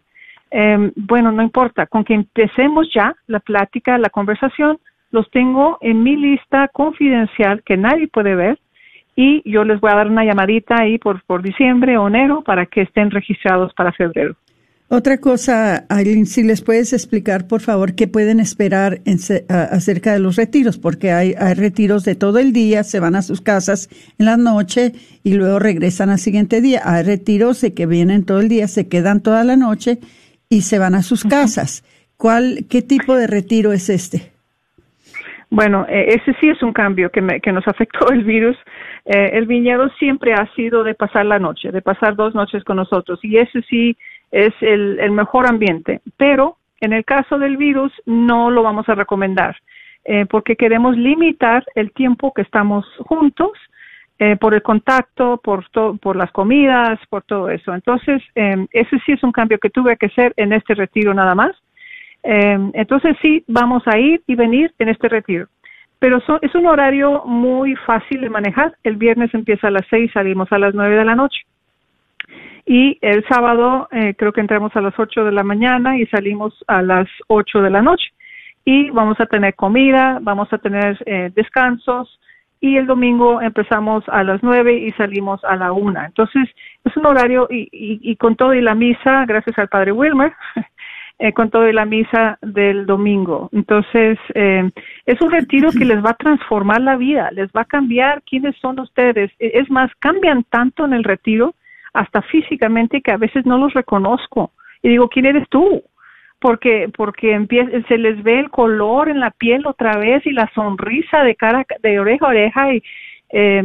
Eh, 0.51 0.93
bueno, 0.95 1.33
no 1.33 1.43
importa, 1.43 1.87
con 1.87 2.05
que 2.05 2.15
empecemos 2.15 2.89
ya 2.95 3.15
la 3.27 3.41
plática, 3.41 3.99
la 3.99 4.09
conversación, 4.09 4.79
los 5.11 5.31
tengo 5.31 5.79
en 5.81 6.03
mi 6.03 6.17
lista 6.17 6.69
confidencial 6.69 7.63
que 7.65 7.77
nadie 7.77 8.09
puede 8.09 8.35
ver 8.35 8.59
y 9.17 9.43
yo 9.51 9.65
les 9.65 9.81
voy 9.81 9.91
a 9.91 9.97
dar 9.97 10.09
una 10.09 10.25
llamadita 10.25 10.77
ahí 10.81 10.99
por, 10.99 11.23
por 11.25 11.43
diciembre 11.43 11.97
o 11.99 12.09
enero 12.09 12.43
para 12.43 12.67
que 12.67 12.83
estén 12.83 13.11
registrados 13.11 13.75
para 13.75 13.93
febrero. 13.93 14.37
Otra 14.89 15.19
cosa, 15.19 15.87
Aileen, 15.89 16.27
si 16.27 16.43
les 16.43 16.61
puedes 16.63 16.93
explicar, 16.93 17.49
por 17.49 17.63
favor, 17.63 17.95
qué 17.95 18.07
pueden 18.07 18.39
esperar 18.39 19.01
en, 19.07 19.17
acerca 19.49 20.13
de 20.13 20.19
los 20.19 20.37
retiros, 20.37 20.79
porque 20.79 21.11
hay, 21.11 21.35
hay 21.39 21.55
retiros 21.55 22.05
de 22.05 22.15
todo 22.15 22.39
el 22.39 22.53
día, 22.53 22.85
se 22.85 23.01
van 23.01 23.17
a 23.17 23.23
sus 23.23 23.41
casas 23.41 23.89
en 24.19 24.27
la 24.27 24.37
noche 24.37 24.93
y 25.25 25.35
luego 25.35 25.59
regresan 25.59 26.11
al 26.11 26.19
siguiente 26.19 26.61
día. 26.61 26.83
Hay 26.85 27.03
retiros 27.03 27.63
de 27.63 27.73
que 27.73 27.87
vienen 27.87 28.27
todo 28.27 28.41
el 28.41 28.49
día, 28.49 28.69
se 28.69 28.89
quedan 28.89 29.23
toda 29.23 29.43
la 29.43 29.57
noche 29.57 29.99
y 30.51 30.61
se 30.61 30.79
van 30.79 30.95
a 30.95 31.03
sus 31.03 31.25
casas. 31.25 31.83
¿Cuál, 32.19 32.67
qué 32.69 32.83
tipo 32.83 33.17
de 33.17 33.27
retiro 33.27 33.73
es 33.73 33.89
este? 33.89 34.35
Bueno, 35.51 35.87
eh, 35.89 36.07
ese 36.09 36.37
sí 36.41 36.49
es 36.49 36.63
un 36.63 36.73
cambio 36.73 37.11
que, 37.11 37.21
me, 37.21 37.41
que 37.41 37.53
nos 37.53 37.67
afectó 37.69 38.11
el 38.11 38.25
virus. 38.25 38.57
Eh, 39.05 39.31
el 39.35 39.47
viñedo 39.47 39.89
siempre 39.99 40.35
ha 40.35 40.47
sido 40.55 40.85
de 40.85 40.95
pasar 40.95 41.27
la 41.27 41.39
noche, 41.39 41.71
de 41.71 41.81
pasar 41.81 42.17
dos 42.17 42.35
noches 42.35 42.65
con 42.65 42.77
nosotros, 42.77 43.21
y 43.23 43.37
ese 43.39 43.63
sí 43.63 43.97
es 44.35 44.53
el, 44.61 44.99
el 44.99 45.13
mejor 45.13 45.47
ambiente. 45.47 46.01
Pero 46.17 46.57
en 46.81 46.93
el 46.93 47.05
caso 47.05 47.39
del 47.39 47.57
virus 47.57 47.93
no 48.05 48.51
lo 48.51 48.63
vamos 48.63 48.89
a 48.89 48.95
recomendar, 48.95 49.57
eh, 50.05 50.27
porque 50.27 50.57
queremos 50.57 50.97
limitar 50.97 51.65
el 51.75 51.93
tiempo 51.93 52.33
que 52.35 52.43
estamos 52.43 52.85
juntos 52.99 53.53
eh, 54.19 54.37
por 54.37 54.55
el 54.55 54.63
contacto, 54.63 55.41
por, 55.43 55.65
por 56.01 56.17
las 56.17 56.31
comidas, 56.33 56.99
por 57.09 57.23
todo 57.23 57.49
eso. 57.49 57.73
Entonces, 57.75 58.23
eh, 58.35 58.67
ese 58.73 58.99
sí 59.07 59.13
es 59.13 59.23
un 59.23 59.33
cambio 59.33 59.59
que 59.59 59.71
tuve 59.71 59.97
que 59.97 60.07
hacer 60.07 60.35
en 60.37 60.53
este 60.53 60.75
retiro 60.75 61.15
nada 61.15 61.35
más. 61.35 61.53
Eh, 62.23 62.59
entonces 62.75 63.17
sí, 63.23 63.45
vamos 63.47 63.83
a 63.87 63.99
ir 63.99 64.23
y 64.27 64.35
venir 64.35 64.73
en 64.79 64.89
este 64.89 65.09
retiro. 65.09 65.47
Pero 65.99 66.19
es 66.43 66.55
un 66.55 66.67
horario 66.67 67.23
muy 67.25 67.77
fácil 67.77 68.21
de 68.21 68.31
manejar. 68.31 68.75
El 68.83 68.97
viernes 68.97 69.33
empieza 69.33 69.69
a 69.69 69.71
las 69.71 69.87
seis, 69.89 70.11
salimos 70.13 70.53
a 70.53 70.59
las 70.59 70.75
nueve 70.75 70.97
de 70.97 71.05
la 71.05 71.15
noche. 71.15 71.41
Y 72.67 72.99
el 73.03 73.25
sábado 73.29 73.89
eh, 73.93 74.15
creo 74.17 74.33
que 74.33 74.41
entramos 74.41 74.75
a 74.75 74.81
las 74.81 74.99
ocho 74.99 75.25
de 75.25 75.33
la 75.33 75.43
mañana 75.43 75.99
y 75.99 76.07
salimos 76.07 76.55
a 76.67 76.83
las 76.83 77.09
ocho 77.29 77.61
de 77.61 77.71
la 77.71 77.83
noche. 77.83 78.07
Y 78.65 78.91
vamos 78.91 79.21
a 79.21 79.27
tener 79.27 79.55
comida, 79.55 80.19
vamos 80.23 80.51
a 80.53 80.59
tener 80.59 81.03
eh, 81.05 81.31
descansos 81.35 82.19
y 82.65 82.79
el 82.79 82.87
domingo 82.87 83.43
empezamos 83.43 84.05
a 84.09 84.25
las 84.25 84.43
nueve 84.43 84.73
y 84.73 84.91
salimos 84.93 85.45
a 85.45 85.55
la 85.55 85.73
una. 85.73 86.07
Entonces 86.07 86.49
es 86.83 86.97
un 86.97 87.05
horario 87.05 87.47
y, 87.51 87.69
y, 87.71 88.17
con 88.17 88.37
todo 88.37 88.55
y 88.55 88.63
la 88.63 88.75
misa, 88.75 89.27
gracias 89.27 89.59
al 89.59 89.69
padre 89.69 89.93
Wilmer, 89.93 90.33
eh, 91.19 91.35
con 91.35 91.51
todo 91.51 91.69
y 91.69 91.75
la 91.75 91.85
misa 91.85 92.39
del 92.41 92.87
domingo. 92.87 93.51
Entonces, 93.53 94.19
eh, 94.35 94.71
es 95.05 95.21
un 95.21 95.31
retiro 95.31 95.73
que 95.73 95.85
les 95.85 96.03
va 96.03 96.11
a 96.11 96.17
transformar 96.17 96.81
la 96.81 96.97
vida, 96.97 97.31
les 97.33 97.51
va 97.51 97.61
a 97.61 97.67
cambiar 97.67 98.23
quiénes 98.23 98.57
son 98.57 98.81
ustedes. 98.81 99.31
Es 99.39 99.71
más, 99.71 99.91
cambian 99.99 100.43
tanto 100.45 100.87
en 100.87 100.95
el 100.95 101.05
retiro, 101.05 101.55
hasta 101.95 102.21
físicamente, 102.23 103.01
que 103.01 103.13
a 103.13 103.17
veces 103.17 103.47
no 103.47 103.57
los 103.57 103.73
reconozco. 103.73 104.51
Y 104.83 104.91
digo, 104.91 105.09
¿quién 105.09 105.27
eres 105.27 105.49
tú? 105.49 105.83
Porque, 106.41 106.91
porque 106.95 107.33
empieza, 107.33 107.71
se 107.89 107.97
les 107.97 108.23
ve 108.23 108.41
el 108.41 108.51
color 108.51 109.09
en 109.09 109.21
la 109.21 109.31
piel 109.31 109.67
otra 109.67 109.97
vez 109.97 110.27
y 110.27 110.33
la 110.33 110.51
sonrisa 110.55 111.23
de 111.23 111.37
cara, 111.37 111.65
de 111.83 111.99
oreja 111.99 112.27
a 112.27 112.29
oreja 112.29 112.75
y, 112.75 112.83
eh, 113.31 113.63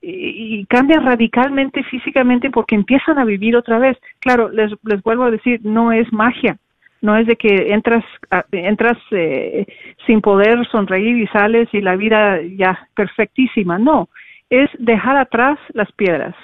y 0.00 0.64
cambia 0.66 1.00
radicalmente 1.00 1.82
físicamente 1.84 2.50
porque 2.50 2.74
empiezan 2.74 3.18
a 3.18 3.24
vivir 3.24 3.56
otra 3.56 3.78
vez. 3.78 3.98
Claro, 4.20 4.48
les, 4.48 4.72
les 4.84 5.02
vuelvo 5.02 5.24
a 5.24 5.30
decir, 5.30 5.60
no 5.62 5.92
es 5.92 6.10
magia, 6.12 6.56
no 7.02 7.16
es 7.16 7.26
de 7.26 7.36
que 7.36 7.72
entras 7.72 8.04
entras 8.52 8.96
eh, 9.10 9.66
sin 10.06 10.20
poder 10.20 10.66
sonreír 10.68 11.16
y 11.16 11.26
sales 11.26 11.68
y 11.72 11.80
la 11.80 11.96
vida 11.96 12.40
ya 12.56 12.88
perfectísima, 12.94 13.78
no, 13.78 14.08
es 14.48 14.70
dejar 14.78 15.16
atrás 15.16 15.58
las 15.74 15.90
piedras 15.92 16.34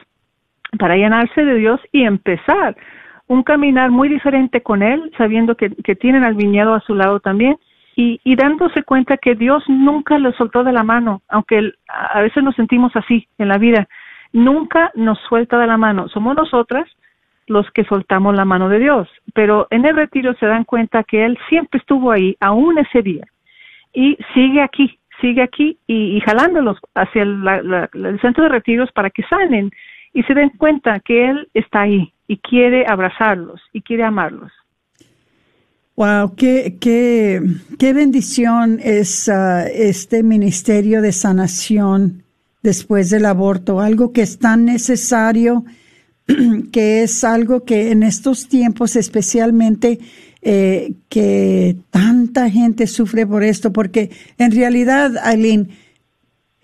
para 0.78 0.96
llenarse 0.96 1.44
de 1.44 1.54
Dios 1.54 1.80
y 1.92 2.04
empezar 2.04 2.76
un 3.26 3.42
caminar 3.42 3.90
muy 3.90 4.08
diferente 4.08 4.62
con 4.62 4.82
Él, 4.82 5.12
sabiendo 5.16 5.56
que, 5.56 5.70
tienen 5.96 6.24
al 6.24 6.34
viñedo 6.34 6.74
a 6.74 6.80
su 6.80 6.94
lado 6.94 7.20
también 7.20 7.56
y, 7.96 8.20
y 8.24 8.36
dándose 8.36 8.82
cuenta 8.82 9.16
que 9.16 9.34
Dios 9.34 9.64
nunca 9.68 10.18
lo 10.18 10.32
soltó 10.32 10.64
de 10.64 10.72
la 10.72 10.82
mano, 10.82 11.22
aunque 11.28 11.72
a 11.88 12.20
veces 12.20 12.42
nos 12.42 12.56
sentimos 12.56 12.94
así 12.96 13.28
en 13.38 13.48
la 13.48 13.58
vida, 13.58 13.88
nunca 14.32 14.90
nos 14.94 15.18
suelta 15.28 15.58
de 15.58 15.66
la 15.66 15.76
mano, 15.76 16.08
somos 16.08 16.36
nosotras 16.36 16.88
los 17.46 17.70
que 17.72 17.84
soltamos 17.84 18.34
la 18.34 18.44
mano 18.44 18.68
de 18.68 18.78
Dios. 18.78 19.08
Pero 19.34 19.66
en 19.70 19.84
el 19.84 19.96
retiro 19.96 20.34
se 20.34 20.46
dan 20.46 20.64
cuenta 20.64 21.04
que 21.04 21.24
Él 21.24 21.38
siempre 21.48 21.78
estuvo 21.78 22.10
ahí, 22.10 22.36
aún 22.40 22.78
ese 22.78 23.02
día, 23.02 23.24
y 23.92 24.16
sigue 24.34 24.62
aquí, 24.62 24.98
sigue 25.20 25.42
aquí 25.42 25.78
y, 25.86 26.20
jalándolos 26.20 26.78
hacia 26.94 27.22
el, 27.22 27.44
la, 27.44 27.88
el 27.92 28.20
centro 28.20 28.44
de 28.44 28.50
retiros 28.50 28.90
para 28.92 29.10
que 29.10 29.22
salen 29.24 29.70
y 30.12 30.22
se 30.24 30.34
den 30.34 30.50
cuenta 30.50 31.00
que 31.00 31.30
Él 31.30 31.48
está 31.54 31.82
ahí 31.82 32.12
y 32.26 32.38
quiere 32.38 32.84
abrazarlos 32.86 33.60
y 33.72 33.82
quiere 33.82 34.04
amarlos. 34.04 34.52
Wow, 35.96 36.34
qué, 36.36 36.78
qué, 36.80 37.42
qué 37.78 37.92
bendición 37.92 38.80
es 38.82 39.28
uh, 39.28 39.68
este 39.72 40.22
ministerio 40.22 41.02
de 41.02 41.12
sanación 41.12 42.22
después 42.62 43.10
del 43.10 43.26
aborto, 43.26 43.80
algo 43.80 44.12
que 44.12 44.22
es 44.22 44.38
tan 44.38 44.64
necesario 44.64 45.64
que 46.72 47.02
es 47.02 47.24
algo 47.24 47.64
que 47.64 47.90
en 47.90 48.02
estos 48.02 48.48
tiempos 48.48 48.96
especialmente 48.96 49.98
eh, 50.40 50.94
que 51.08 51.76
tanta 51.90 52.50
gente 52.50 52.86
sufre 52.86 53.26
por 53.26 53.44
esto, 53.44 53.72
porque 53.72 54.10
en 54.38 54.50
realidad, 54.50 55.16
Aileen, 55.22 55.68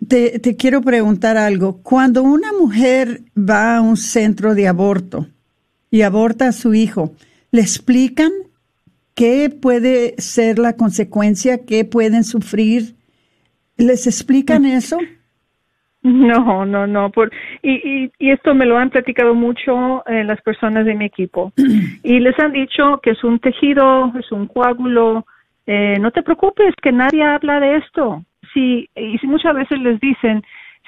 te, 0.09 0.38
te 0.38 0.56
quiero 0.56 0.80
preguntar 0.80 1.36
algo. 1.36 1.82
Cuando 1.82 2.22
una 2.22 2.52
mujer 2.52 3.20
va 3.36 3.76
a 3.76 3.80
un 3.80 3.96
centro 3.96 4.54
de 4.54 4.68
aborto 4.68 5.26
y 5.90 6.02
aborta 6.02 6.48
a 6.48 6.52
su 6.52 6.74
hijo, 6.74 7.12
¿le 7.50 7.61
explican 7.61 8.30
qué 9.14 9.50
puede 9.50 10.14
ser 10.18 10.59
la 10.59 10.74
consecuencia, 10.76 11.64
qué 11.64 11.84
pueden 11.84 12.24
sufrir? 12.24 12.94
¿Les 13.76 14.06
explican 14.06 14.64
eso? 14.64 14.98
No, 16.02 16.64
no, 16.64 16.86
no. 16.86 17.11
Por, 17.11 17.30
y, 17.62 17.72
y, 17.72 18.12
y, 18.18 18.30
esto 18.30 18.54
me 18.54 18.66
lo 18.66 18.78
han 18.78 18.90
platicado 18.90 19.34
mucho 19.34 20.06
eh, 20.06 20.24
las 20.24 20.40
personas 20.42 20.86
de 20.86 20.94
mi 20.94 21.06
equipo. 21.06 21.52
Y 22.02 22.20
les 22.20 22.38
han 22.38 22.52
dicho 22.52 23.00
que 23.02 23.11
es 23.11 23.24
un 23.24 23.38
tejido, 23.40 24.12
es 24.18 24.30
un 24.32 24.46
coágulo. 24.46 25.26
Eh, 25.66 25.98
no 26.00 26.11
te 26.11 26.22
preocupes, 26.22 26.74
que 26.80 26.92
nadie 26.92 27.22
habla 27.22 27.61
de 27.61 27.76
esto. 27.76 28.24
Si, 28.53 28.88
y 28.94 29.18
si 29.18 29.26
muchas 29.26 29.55
veces 29.55 29.78
les 29.80 30.01
dicen, 30.01 30.44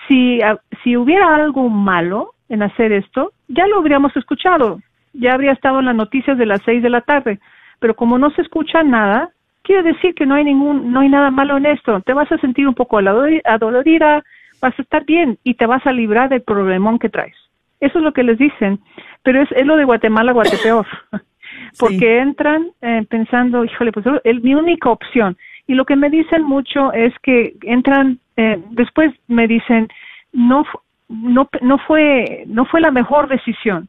si, 0.08 0.40
si 0.82 0.96
hubiera 0.96 1.34
algo 1.34 1.68
malo 1.68 2.34
en 2.48 2.62
hacer 2.62 2.92
esto, 2.92 3.32
ya 3.48 3.66
lo 3.66 3.78
habríamos 3.78 4.16
escuchado. 4.16 4.80
Ya 5.12 5.34
habría 5.34 5.52
estado 5.52 5.80
en 5.80 5.86
las 5.86 5.96
noticias 5.96 6.38
de 6.38 6.46
las 6.46 6.62
seis 6.62 6.82
de 6.82 6.90
la 6.90 7.00
tarde. 7.00 7.40
Pero 7.78 7.94
como 7.94 8.18
no 8.18 8.30
se 8.30 8.42
escucha 8.42 8.82
nada, 8.82 9.30
quiere 9.62 9.82
decir 9.82 10.14
que 10.14 10.26
no 10.26 10.34
hay 10.34 10.44
ningún, 10.44 10.92
no 10.92 11.00
hay 11.00 11.08
nada 11.08 11.30
malo 11.30 11.56
en 11.56 11.66
esto. 11.66 12.00
Te 12.00 12.12
vas 12.12 12.30
a 12.30 12.38
sentir 12.38 12.66
un 12.68 12.74
poco 12.74 12.98
adolorida 12.98 14.22
vas 14.60 14.78
a 14.78 14.82
estar 14.82 15.04
bien 15.04 15.38
y 15.42 15.54
te 15.54 15.66
vas 15.66 15.84
a 15.86 15.92
librar 15.92 16.28
del 16.28 16.42
problemón 16.42 16.98
que 16.98 17.08
traes. 17.08 17.34
Eso 17.80 17.98
es 17.98 18.04
lo 18.04 18.12
que 18.12 18.22
les 18.22 18.38
dicen, 18.38 18.78
pero 19.22 19.42
es, 19.42 19.50
es 19.52 19.66
lo 19.66 19.76
de 19.76 19.84
Guatemala, 19.84 20.32
Guatepeor, 20.32 20.86
porque 21.78 22.18
entran 22.18 22.70
eh, 22.82 23.06
pensando, 23.08 23.64
híjole, 23.64 23.90
pues 23.90 24.06
es 24.22 24.42
mi 24.42 24.54
única 24.54 24.90
opción. 24.90 25.36
Y 25.70 25.74
lo 25.74 25.84
que 25.84 25.94
me 25.94 26.10
dicen 26.10 26.42
mucho 26.42 26.92
es 26.92 27.14
que 27.22 27.54
entran, 27.62 28.18
eh, 28.36 28.60
después 28.70 29.12
me 29.28 29.46
dicen, 29.46 29.86
no, 30.32 30.64
no, 31.08 31.48
no 31.62 31.78
fue, 31.78 32.42
no 32.48 32.64
fue 32.64 32.80
la 32.80 32.90
mejor 32.90 33.28
decisión 33.28 33.88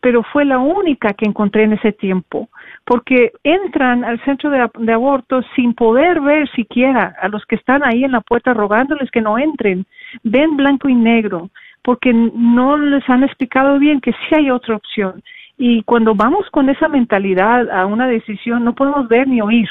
pero 0.00 0.22
fue 0.22 0.44
la 0.44 0.58
única 0.58 1.14
que 1.14 1.24
encontré 1.24 1.64
en 1.64 1.72
ese 1.72 1.90
tiempo, 1.90 2.48
porque 2.84 3.32
entran 3.42 4.04
al 4.04 4.22
centro 4.24 4.50
de, 4.50 4.64
de, 4.78 4.92
aborto 4.92 5.40
sin 5.56 5.74
poder 5.74 6.20
ver 6.20 6.48
siquiera 6.50 7.16
a 7.20 7.28
los 7.28 7.44
que 7.46 7.56
están 7.56 7.82
ahí 7.82 8.04
en 8.04 8.12
la 8.12 8.20
puerta 8.20 8.54
rogándoles 8.54 9.10
que 9.10 9.22
no 9.22 9.36
entren, 9.36 9.84
ven 10.22 10.56
blanco 10.56 10.88
y 10.88 10.94
negro, 10.94 11.50
porque 11.82 12.12
no 12.12 12.76
les 12.76 13.08
han 13.08 13.24
explicado 13.24 13.80
bien 13.80 14.00
que 14.00 14.12
sí 14.12 14.34
hay 14.36 14.50
otra 14.50 14.76
opción. 14.76 15.24
Y 15.58 15.82
cuando 15.82 16.14
vamos 16.14 16.48
con 16.50 16.68
esa 16.68 16.86
mentalidad 16.86 17.68
a 17.70 17.86
una 17.86 18.06
decisión, 18.06 18.62
no 18.62 18.76
podemos 18.76 19.08
ver 19.08 19.26
ni 19.26 19.40
oír. 19.40 19.68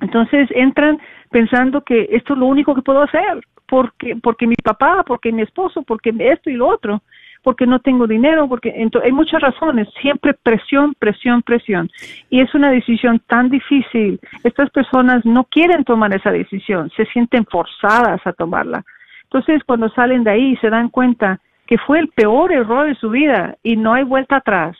Entonces 0.00 0.48
entran 0.54 0.98
pensando 1.30 1.82
que 1.82 2.08
esto 2.10 2.34
es 2.34 2.38
lo 2.38 2.46
único 2.46 2.74
que 2.74 2.82
puedo 2.82 3.02
hacer, 3.02 3.40
porque, 3.66 4.16
porque 4.22 4.46
mi 4.46 4.56
papá, 4.56 5.04
porque 5.06 5.32
mi 5.32 5.42
esposo, 5.42 5.82
porque 5.82 6.12
esto 6.18 6.50
y 6.50 6.54
lo 6.54 6.68
otro, 6.68 7.02
porque 7.42 7.66
no 7.66 7.78
tengo 7.78 8.06
dinero, 8.06 8.48
porque 8.48 8.74
hay 9.02 9.12
muchas 9.12 9.40
razones, 9.40 9.88
siempre 10.00 10.34
presión, 10.34 10.94
presión, 10.98 11.42
presión. 11.42 11.90
Y 12.28 12.40
es 12.40 12.54
una 12.54 12.70
decisión 12.70 13.20
tan 13.26 13.48
difícil. 13.48 14.20
Estas 14.44 14.70
personas 14.70 15.24
no 15.24 15.44
quieren 15.44 15.84
tomar 15.84 16.14
esa 16.14 16.30
decisión, 16.30 16.90
se 16.96 17.06
sienten 17.06 17.46
forzadas 17.46 18.20
a 18.26 18.32
tomarla. 18.32 18.84
Entonces, 19.24 19.62
cuando 19.64 19.88
salen 19.90 20.24
de 20.24 20.32
ahí 20.32 20.56
se 20.56 20.70
dan 20.70 20.88
cuenta 20.88 21.40
que 21.66 21.78
fue 21.78 22.00
el 22.00 22.08
peor 22.08 22.52
error 22.52 22.86
de 22.88 22.96
su 22.96 23.10
vida 23.10 23.56
y 23.62 23.76
no 23.76 23.94
hay 23.94 24.02
vuelta 24.02 24.36
atrás 24.36 24.76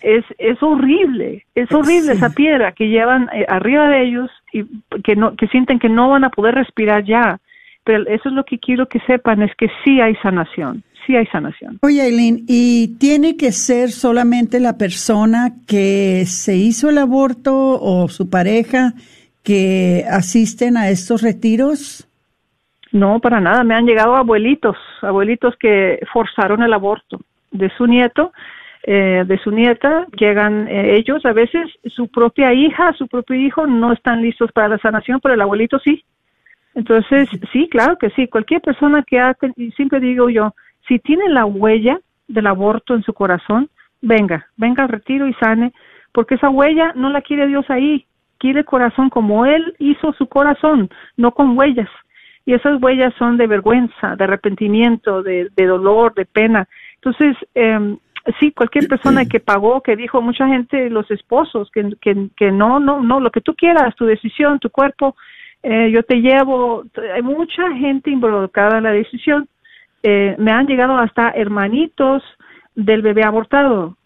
es, 0.00 0.24
es 0.38 0.62
horrible, 0.62 1.44
es 1.54 1.70
horrible 1.72 2.12
esa 2.12 2.30
piedra 2.30 2.72
que 2.72 2.88
llevan 2.88 3.28
eh, 3.32 3.44
arriba 3.48 3.88
de 3.88 4.02
ellos 4.04 4.30
y 4.52 4.64
que, 5.02 5.16
no, 5.16 5.36
que 5.36 5.48
sienten 5.48 5.78
que 5.78 5.88
no 5.88 6.10
van 6.10 6.24
a 6.24 6.30
poder 6.30 6.54
respirar 6.54 7.04
ya. 7.04 7.40
Pero 7.84 8.06
eso 8.08 8.28
es 8.28 8.34
lo 8.34 8.44
que 8.44 8.58
quiero 8.58 8.88
que 8.88 9.00
sepan, 9.00 9.42
es 9.42 9.54
que 9.56 9.68
sí 9.84 10.00
hay 10.00 10.16
sanación, 10.16 10.82
sí 11.06 11.14
hay 11.14 11.26
sanación. 11.26 11.78
Oye, 11.82 12.02
Aileen, 12.02 12.44
¿y 12.48 12.98
tiene 12.98 13.36
que 13.36 13.52
ser 13.52 13.90
solamente 13.90 14.58
la 14.58 14.76
persona 14.76 15.52
que 15.68 16.24
se 16.26 16.56
hizo 16.56 16.90
el 16.90 16.98
aborto 16.98 17.80
o 17.80 18.08
su 18.08 18.28
pareja 18.28 18.94
que 19.44 20.04
asisten 20.10 20.76
a 20.76 20.88
estos 20.88 21.22
retiros? 21.22 22.08
No, 22.90 23.20
para 23.20 23.40
nada. 23.40 23.62
Me 23.62 23.74
han 23.74 23.86
llegado 23.86 24.16
abuelitos, 24.16 24.76
abuelitos 25.02 25.54
que 25.56 26.00
forzaron 26.12 26.62
el 26.62 26.72
aborto 26.72 27.20
de 27.52 27.70
su 27.76 27.86
nieto 27.86 28.32
eh, 28.88 29.24
de 29.26 29.38
su 29.38 29.50
nieta, 29.50 30.06
llegan 30.16 30.68
eh, 30.68 30.94
ellos, 30.94 31.26
a 31.26 31.32
veces 31.32 31.66
su 31.86 32.06
propia 32.06 32.52
hija, 32.52 32.92
su 32.92 33.08
propio 33.08 33.34
hijo 33.36 33.66
no 33.66 33.92
están 33.92 34.22
listos 34.22 34.52
para 34.52 34.68
la 34.68 34.78
sanación, 34.78 35.18
pero 35.20 35.34
el 35.34 35.40
abuelito 35.40 35.80
sí. 35.80 36.04
Entonces, 36.72 37.28
sí, 37.52 37.68
claro 37.68 37.98
que 37.98 38.10
sí, 38.10 38.28
cualquier 38.28 38.60
persona 38.60 39.02
que 39.02 39.18
ha, 39.18 39.36
y 39.56 39.72
siempre 39.72 39.98
digo 39.98 40.30
yo, 40.30 40.54
si 40.86 41.00
tiene 41.00 41.28
la 41.30 41.44
huella 41.46 41.98
del 42.28 42.46
aborto 42.46 42.94
en 42.94 43.02
su 43.02 43.12
corazón, 43.12 43.68
venga, 44.02 44.46
venga 44.56 44.84
al 44.84 44.88
retiro 44.88 45.26
y 45.26 45.34
sane, 45.34 45.72
porque 46.12 46.36
esa 46.36 46.48
huella 46.48 46.92
no 46.94 47.10
la 47.10 47.22
quiere 47.22 47.48
Dios 47.48 47.68
ahí, 47.68 48.06
quiere 48.38 48.62
corazón 48.62 49.10
como 49.10 49.46
Él 49.46 49.74
hizo 49.80 50.12
su 50.12 50.28
corazón, 50.28 50.90
no 51.16 51.32
con 51.32 51.58
huellas. 51.58 51.88
Y 52.44 52.54
esas 52.54 52.80
huellas 52.80 53.12
son 53.18 53.36
de 53.36 53.48
vergüenza, 53.48 54.14
de 54.14 54.22
arrepentimiento, 54.22 55.24
de, 55.24 55.48
de 55.56 55.66
dolor, 55.66 56.14
de 56.14 56.24
pena. 56.24 56.68
Entonces, 56.94 57.36
eh, 57.56 57.96
sí, 58.38 58.52
cualquier 58.52 58.88
persona 58.88 59.24
que 59.24 59.40
pagó, 59.40 59.80
que 59.80 59.96
dijo 59.96 60.20
mucha 60.20 60.46
gente, 60.48 60.90
los 60.90 61.10
esposos, 61.10 61.70
que, 61.70 61.90
que, 62.00 62.28
que 62.36 62.50
no, 62.50 62.80
no, 62.80 63.00
no, 63.02 63.20
lo 63.20 63.30
que 63.30 63.40
tú 63.40 63.54
quieras, 63.54 63.94
tu 63.96 64.04
decisión, 64.04 64.58
tu 64.58 64.70
cuerpo, 64.70 65.16
eh, 65.62 65.90
yo 65.90 66.02
te 66.02 66.16
llevo, 66.16 66.84
hay 67.14 67.22
mucha 67.22 67.70
gente 67.72 68.10
involucrada 68.10 68.78
en 68.78 68.84
la 68.84 68.92
decisión. 68.92 69.48
Eh, 70.02 70.36
me 70.38 70.52
han 70.52 70.66
llegado 70.66 70.98
hasta 70.98 71.30
hermanitos 71.30 72.22
del 72.74 73.02
bebé 73.02 73.24
abortado, 73.24 73.96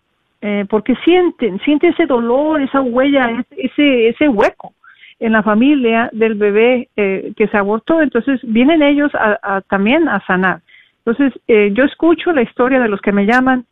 eh, 0.40 0.64
porque 0.70 0.94
sienten, 1.04 1.60
sienten 1.60 1.92
ese 1.92 2.06
dolor, 2.06 2.62
esa 2.62 2.80
huella, 2.80 3.44
ese, 3.50 4.08
ese 4.08 4.28
hueco 4.28 4.72
en 5.18 5.32
la 5.32 5.42
familia 5.42 6.08
del 6.12 6.34
bebé 6.34 6.88
eh, 6.96 7.32
que 7.36 7.46
se 7.48 7.56
abortó, 7.56 8.00
entonces 8.00 8.40
vienen 8.42 8.82
ellos 8.82 9.14
a, 9.14 9.38
a, 9.42 9.60
también 9.60 10.08
a 10.08 10.24
sanar. 10.26 10.62
Entonces, 11.04 11.38
eh, 11.48 11.70
yo 11.74 11.84
escucho 11.84 12.32
la 12.32 12.42
historia 12.42 12.80
de 12.80 12.88
los 12.88 13.00
que 13.00 13.12
me 13.12 13.26
llaman 13.26 13.66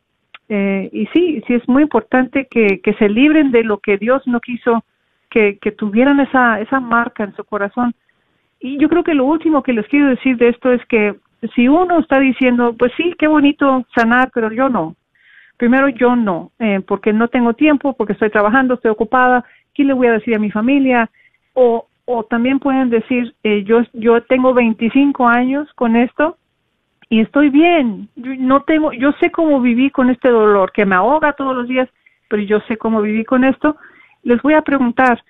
eh, 0.49 0.89
y 0.93 1.07
sí, 1.07 1.43
sí 1.47 1.55
es 1.55 1.69
muy 1.69 1.83
importante 1.83 2.47
que, 2.51 2.81
que 2.81 2.95
se 2.95 3.09
libren 3.09 3.51
de 3.51 3.65
lo 3.65 3.79
que 3.79 3.99
Dios 3.99 4.27
no 4.27 4.41
quiso 4.41 4.85
que, 5.31 5.59
que 5.59 5.73
tuvieran 5.73 6.21
esa, 6.21 6.61
esa 6.61 6.81
marca 6.81 7.25
en 7.25 7.35
su 7.35 7.45
corazón. 7.45 7.95
Y 8.61 8.79
yo 8.79 8.89
creo 8.89 9.05
que 9.05 9.15
lo 9.15 9.25
último 9.25 9.63
que 9.63 9.73
les 9.73 9.87
quiero 9.89 10.09
decir 10.09 10.37
de 10.37 10.49
esto 10.49 10.73
es 10.73 10.85
que 10.87 11.15
si 11.55 11.69
uno 11.69 12.01
está 12.01 12.19
diciendo, 12.19 12.75
pues 12.77 12.93
sí, 12.97 13.15
qué 13.19 13.27
bonito 13.27 13.87
sanar, 13.95 14.31
pero 14.35 14.51
yo 14.51 14.69
no. 14.69 14.97
Primero 15.57 15.89
yo 15.89 16.17
no, 16.17 16.53
eh, 16.59 16.81
porque 16.87 17.13
no 17.13 17.29
tengo 17.29 17.53
tiempo, 17.55 17.95
porque 17.95 18.13
estoy 18.13 18.31
trabajando, 18.31 18.75
estoy 18.75 18.91
ocupada, 18.91 19.45
¿qué 19.75 19.85
le 19.85 19.93
voy 19.93 20.07
a 20.07 20.13
decir 20.13 20.35
a 20.35 20.39
mi 20.39 20.51
familia? 20.51 21.11
O, 21.53 21.87
o 22.05 22.25
también 22.25 22.59
pueden 22.59 22.91
decir, 22.91 23.35
eh, 23.43 23.65
yo, 23.65 23.83
yo 23.93 24.23
tengo 24.23 24.55
25 24.55 25.29
años 25.29 25.69
con 25.75 25.97
esto 25.97 26.37
y 27.09 27.21
estoy 27.21 27.49
bien. 27.51 28.09
No 28.17 28.63
tengo, 28.63 28.93
yo 28.93 29.13
sé 29.21 29.31
cómo 29.31 29.61
viví 29.61 29.91
con 29.91 30.11
este 30.11 30.29
dolor 30.29 30.73
que 30.73 30.85
me 30.85 30.95
ahoga 30.95 31.33
todos 31.33 31.57
los 31.57 31.69
días, 31.69 31.89
pero 32.29 32.43
yo 32.43 32.61
sé 32.61 32.77
cómo 32.77 33.01
viví 33.01 33.25
con 33.25 33.45
esto. 33.45 33.77
Les 34.23 34.41
voy 34.43 34.55
a 34.55 34.63
preguntar, 34.63 35.23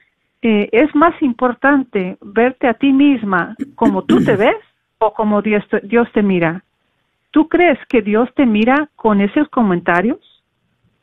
eh, 0.43 0.69
¿es 0.73 0.95
más 0.95 1.21
importante 1.23 2.19
verte 2.21 2.67
a 2.67 2.75
ti 2.75 2.93
misma 2.93 3.55
como 3.75 4.03
tú 4.03 4.25
te 4.25 4.37
ves 4.37 4.57
o 4.99 5.13
como 5.13 5.41
Dios 5.43 5.65
te, 6.13 6.23
mira? 6.23 6.65
¿Tú 7.31 7.49
crees 7.49 7.79
que 7.89 8.03
Dios 8.03 8.29
te 8.35 8.47
mira 8.47 8.89
con 8.97 9.21
esos 9.21 9.49
comentarios 9.49 10.19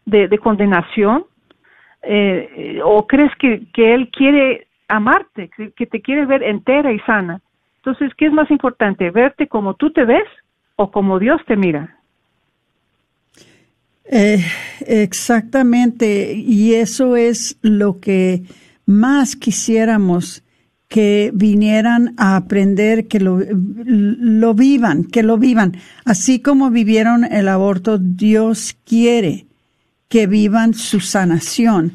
de, 0.06 0.28
de 0.28 0.38
condenación? 0.40 1.26
Eh, 2.02 2.82
¿O 2.84 3.08
crees 3.08 3.34
que, 3.38 3.64
que 3.74 3.94
Él 3.94 4.10
quiere 4.12 4.68
amarte, 4.88 5.50
que 5.76 5.86
te 5.86 6.02
quiere 6.02 6.26
ver 6.26 6.44
entera 6.44 6.92
y 6.92 7.00
sana? 7.00 7.40
Entonces, 7.78 8.14
¿qué 8.16 8.26
es 8.26 8.34
más 8.34 8.50
importante? 8.52 9.10
¿Verte 9.12 9.48
como 9.48 9.76
tú 9.76 9.92
te 9.92 10.04
ves 10.06 10.28
o 10.76 10.92
como 10.92 11.20
Dios 11.20 11.42
te 11.48 11.56
mira. 11.56 12.00
Eh, 14.06 14.46
exactamente, 14.86 16.34
y 16.34 16.74
eso 16.74 17.16
es 17.16 17.58
lo 17.62 18.00
que 18.00 18.44
más 18.86 19.36
quisiéramos 19.36 20.44
que 20.88 21.32
vinieran 21.34 22.14
a 22.18 22.36
aprender, 22.36 23.08
que 23.08 23.20
lo, 23.20 23.40
lo 23.50 24.54
vivan, 24.54 25.04
que 25.06 25.24
lo 25.24 25.38
vivan. 25.38 25.78
Así 26.06 26.40
como 26.40 26.70
vivieron 26.70 27.26
el 27.26 27.48
aborto, 27.48 27.98
Dios 27.98 28.78
quiere 28.86 29.48
que 30.08 30.28
vivan 30.28 30.76
su 30.76 31.00
sanación. 31.00 31.94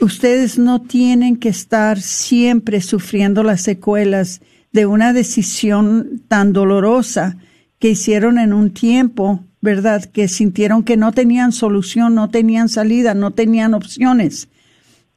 Ustedes 0.00 0.58
no 0.58 0.82
tienen 0.82 1.38
que 1.38 1.48
estar 1.48 2.00
siempre 2.00 2.82
sufriendo 2.82 3.42
las 3.42 3.62
secuelas 3.62 4.42
de 4.72 4.84
una 4.84 5.14
decisión 5.14 6.22
tan 6.28 6.52
dolorosa 6.52 7.38
que 7.78 7.90
hicieron 7.90 8.38
en 8.38 8.52
un 8.52 8.72
tiempo, 8.72 9.44
¿verdad? 9.60 10.04
Que 10.04 10.28
sintieron 10.28 10.82
que 10.82 10.96
no 10.96 11.12
tenían 11.12 11.52
solución, 11.52 12.14
no 12.14 12.30
tenían 12.30 12.68
salida, 12.68 13.14
no 13.14 13.32
tenían 13.32 13.74
opciones. 13.74 14.48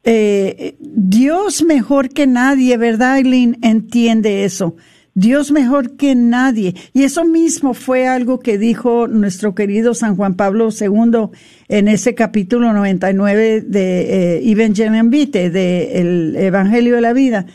Eh, 0.03 0.75
Dios 0.79 1.63
mejor 1.63 2.09
que 2.09 2.27
nadie, 2.27 2.77
¿verdad, 2.77 3.17
Eileen? 3.17 3.57
Entiende 3.61 4.45
eso. 4.45 4.75
Dios 5.13 5.51
mejor 5.51 5.97
que 5.97 6.15
nadie. 6.15 6.75
Y 6.93 7.03
eso 7.03 7.25
mismo 7.25 7.73
fue 7.73 8.07
algo 8.07 8.39
que 8.39 8.57
dijo 8.57 9.07
nuestro 9.07 9.53
querido 9.53 9.93
San 9.93 10.15
Juan 10.15 10.35
Pablo 10.35 10.69
II 10.71 11.29
en 11.67 11.87
ese 11.87 12.15
capítulo 12.15 12.71
99 12.71 13.61
de 13.61 14.37
eh, 14.37 14.49
Evangelium 14.49 15.09
Vitae, 15.09 15.49
del 15.49 16.35
Evangelio 16.37 16.95
de 16.95 17.01
la 17.01 17.13
Vida, 17.13 17.47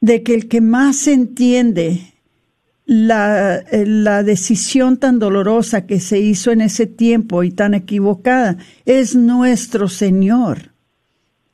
de 0.00 0.22
que 0.22 0.34
el 0.34 0.48
que 0.48 0.60
más 0.60 1.08
entiende 1.08 2.11
la, 2.84 3.56
eh, 3.56 3.84
la, 3.86 4.22
decisión 4.22 4.96
tan 4.96 5.18
dolorosa 5.18 5.86
que 5.86 6.00
se 6.00 6.18
hizo 6.18 6.50
en 6.50 6.60
ese 6.60 6.86
tiempo 6.86 7.42
y 7.44 7.50
tan 7.50 7.74
equivocada 7.74 8.56
es 8.84 9.14
nuestro 9.14 9.88
Señor. 9.88 10.72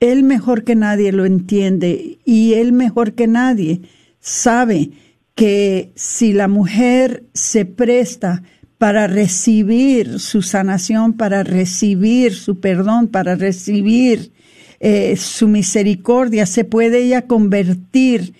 Él 0.00 0.22
mejor 0.22 0.64
que 0.64 0.74
nadie 0.74 1.12
lo 1.12 1.26
entiende 1.26 2.18
y 2.24 2.54
él 2.54 2.72
mejor 2.72 3.14
que 3.14 3.26
nadie 3.26 3.82
sabe 4.20 4.90
que 5.34 5.92
si 5.94 6.32
la 6.32 6.48
mujer 6.48 7.24
se 7.34 7.64
presta 7.64 8.42
para 8.78 9.08
recibir 9.08 10.20
su 10.20 10.42
sanación, 10.42 11.14
para 11.14 11.42
recibir 11.42 12.34
su 12.34 12.60
perdón, 12.60 13.08
para 13.08 13.34
recibir 13.34 14.32
eh, 14.80 15.16
su 15.16 15.48
misericordia, 15.48 16.46
se 16.46 16.64
puede 16.64 17.02
ella 17.02 17.26
convertir 17.26 18.34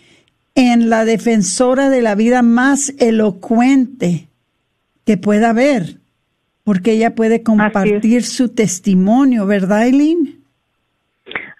en 0.59 0.91
la 0.91 1.05
defensora 1.05 1.89
de 1.89 2.03
la 2.03 2.17
vida 2.17 2.43
más 2.43 2.93
elocuente 2.99 4.27
que 5.07 5.17
pueda 5.17 5.51
haber, 5.51 6.01
porque 6.65 6.95
ella 6.95 7.15
puede 7.15 7.45
compartir 7.45 8.25
su 8.25 8.53
testimonio, 8.53 9.47
¿verdad, 9.47 9.87
Eileen? 9.87 10.41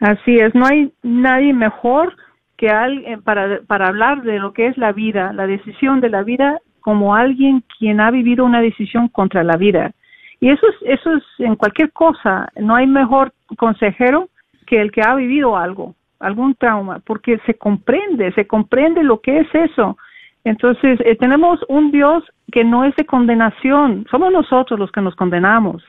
Así 0.01 0.35
es, 0.35 0.53
no 0.53 0.67
hay 0.67 0.93
nadie 1.05 1.55
mejor 1.55 2.17
que 2.57 2.71
alguien 2.71 3.23
para, 3.23 3.61
para 3.69 3.87
hablar 3.87 4.23
de 4.23 4.41
lo 4.41 4.53
que 4.53 4.67
es 4.67 4.77
la 4.77 4.91
vida, 4.91 5.33
la 5.33 5.47
decisión 5.47 6.01
de 6.01 6.09
la 6.09 6.25
vida, 6.25 6.59
como 6.81 7.15
alguien 7.15 7.63
quien 7.79 8.01
ha 8.01 8.11
vivido 8.11 8.45
una 8.45 8.61
decisión 8.61 9.07
contra 9.07 9.45
la 9.45 9.57
vida. 9.57 9.93
Y 10.41 10.51
eso 10.51 10.67
es, 10.67 10.99
eso 10.99 11.15
es 11.15 11.23
en 11.39 11.55
cualquier 11.55 11.93
cosa, 11.93 12.51
no 12.57 12.75
hay 12.75 12.89
mejor 12.89 13.33
consejero 13.57 14.29
que 14.67 14.81
el 14.81 14.91
que 14.91 15.03
ha 15.03 15.15
vivido 15.15 15.57
algo 15.57 15.95
algún 16.21 16.55
trauma, 16.55 17.01
porque 17.05 17.39
se 17.47 17.55
comprende, 17.55 18.33
se 18.33 18.47
comprende 18.47 19.03
lo 19.03 19.21
que 19.21 19.39
es 19.39 19.55
eso. 19.55 19.97
Entonces, 20.45 20.99
eh, 21.05 21.17
tenemos 21.17 21.61
un 21.69 21.91
Dios 21.91 22.25
que 22.53 22.65
no 22.65 22.85
es 22.85 22.95
de 22.97 23.05
condenación, 23.05 24.07
somos 24.11 24.33
nosotros 24.33 24.79
los 24.79 24.91
que 24.93 25.01
nos 25.01 25.15
condenamos. 25.15 25.83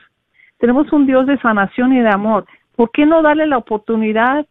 Tenemos 0.58 0.92
un 0.92 1.06
Dios 1.06 1.26
de 1.26 1.38
sanación 1.38 1.92
y 1.94 2.00
de 2.00 2.10
amor. 2.10 2.44
¿Por 2.76 2.90
qué 2.90 3.06
no 3.06 3.22
darle 3.22 3.46
la 3.46 3.58
oportunidad 3.58 4.46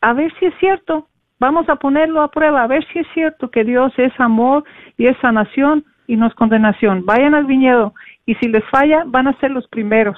a 0.00 0.12
ver 0.12 0.32
si 0.38 0.46
es 0.46 0.54
cierto? 0.58 1.06
Vamos 1.38 1.68
a 1.68 1.76
ponerlo 1.76 2.22
a 2.22 2.30
prueba, 2.30 2.62
a 2.62 2.66
ver 2.66 2.84
si 2.92 3.00
es 3.00 3.06
cierto 3.14 3.50
que 3.50 3.64
Dios 3.64 3.92
es 3.96 4.12
amor 4.18 4.64
y 4.96 5.06
es 5.06 5.16
sanación 5.18 5.84
y 6.06 6.16
no 6.16 6.26
es 6.26 6.34
condenación. 6.34 7.04
Vayan 7.06 7.34
al 7.34 7.46
viñedo 7.46 7.94
y 8.26 8.34
si 8.36 8.48
les 8.48 8.64
falla, 8.70 9.04
van 9.06 9.28
a 9.28 9.38
ser 9.40 9.50
los 9.50 9.66
primeros 9.68 10.16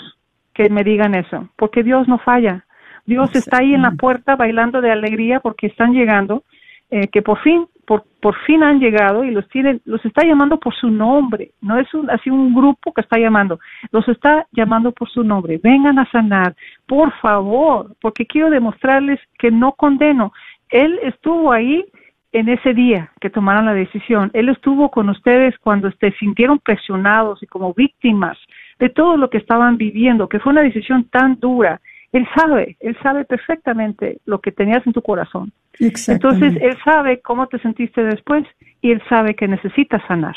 que 0.54 0.68
me 0.70 0.84
digan 0.84 1.14
eso, 1.14 1.48
porque 1.56 1.82
Dios 1.82 2.08
no 2.08 2.18
falla. 2.18 2.64
Dios 3.06 3.34
está 3.34 3.58
ahí 3.60 3.74
en 3.74 3.82
la 3.82 3.92
puerta 3.92 4.36
bailando 4.36 4.80
de 4.80 4.90
alegría 4.90 5.40
porque 5.40 5.66
están 5.66 5.92
llegando, 5.92 6.42
eh, 6.90 7.08
que 7.08 7.22
por 7.22 7.38
fin, 7.40 7.66
por, 7.86 8.04
por 8.20 8.34
fin 8.46 8.62
han 8.62 8.80
llegado 8.80 9.24
y 9.24 9.30
los 9.30 9.46
tiene, 9.48 9.80
los 9.84 10.04
está 10.04 10.26
llamando 10.26 10.58
por 10.58 10.74
su 10.74 10.90
nombre. 10.90 11.50
No 11.60 11.78
es 11.78 11.92
un, 11.92 12.10
así 12.10 12.30
un 12.30 12.54
grupo 12.54 12.92
que 12.92 13.02
está 13.02 13.18
llamando, 13.18 13.58
los 13.90 14.08
está 14.08 14.46
llamando 14.52 14.92
por 14.92 15.10
su 15.10 15.22
nombre. 15.22 15.60
Vengan 15.62 15.98
a 15.98 16.10
sanar, 16.10 16.54
por 16.86 17.12
favor, 17.20 17.94
porque 18.00 18.26
quiero 18.26 18.50
demostrarles 18.50 19.20
que 19.38 19.50
no 19.50 19.72
condeno. 19.72 20.32
Él 20.70 20.98
estuvo 21.02 21.52
ahí 21.52 21.84
en 22.32 22.48
ese 22.48 22.74
día 22.74 23.12
que 23.20 23.30
tomaron 23.30 23.66
la 23.66 23.74
decisión. 23.74 24.30
Él 24.32 24.48
estuvo 24.48 24.90
con 24.90 25.08
ustedes 25.08 25.56
cuando 25.58 25.90
se 25.92 26.10
sintieron 26.12 26.58
presionados 26.58 27.42
y 27.42 27.46
como 27.46 27.72
víctimas 27.74 28.36
de 28.80 28.88
todo 28.88 29.16
lo 29.16 29.30
que 29.30 29.38
estaban 29.38 29.76
viviendo, 29.76 30.28
que 30.28 30.40
fue 30.40 30.52
una 30.52 30.62
decisión 30.62 31.04
tan 31.04 31.38
dura 31.38 31.80
él 32.14 32.28
sabe, 32.32 32.76
Él 32.78 32.96
sabe 33.02 33.24
perfectamente 33.24 34.20
lo 34.24 34.40
que 34.40 34.52
tenías 34.52 34.86
en 34.86 34.92
tu 34.92 35.02
corazón. 35.02 35.52
Entonces, 35.80 36.54
Él 36.60 36.76
sabe 36.84 37.20
cómo 37.20 37.48
te 37.48 37.58
sentiste 37.58 38.04
después 38.04 38.44
y 38.80 38.92
Él 38.92 39.02
sabe 39.08 39.34
que 39.34 39.48
necesitas 39.48 40.00
sanar. 40.06 40.36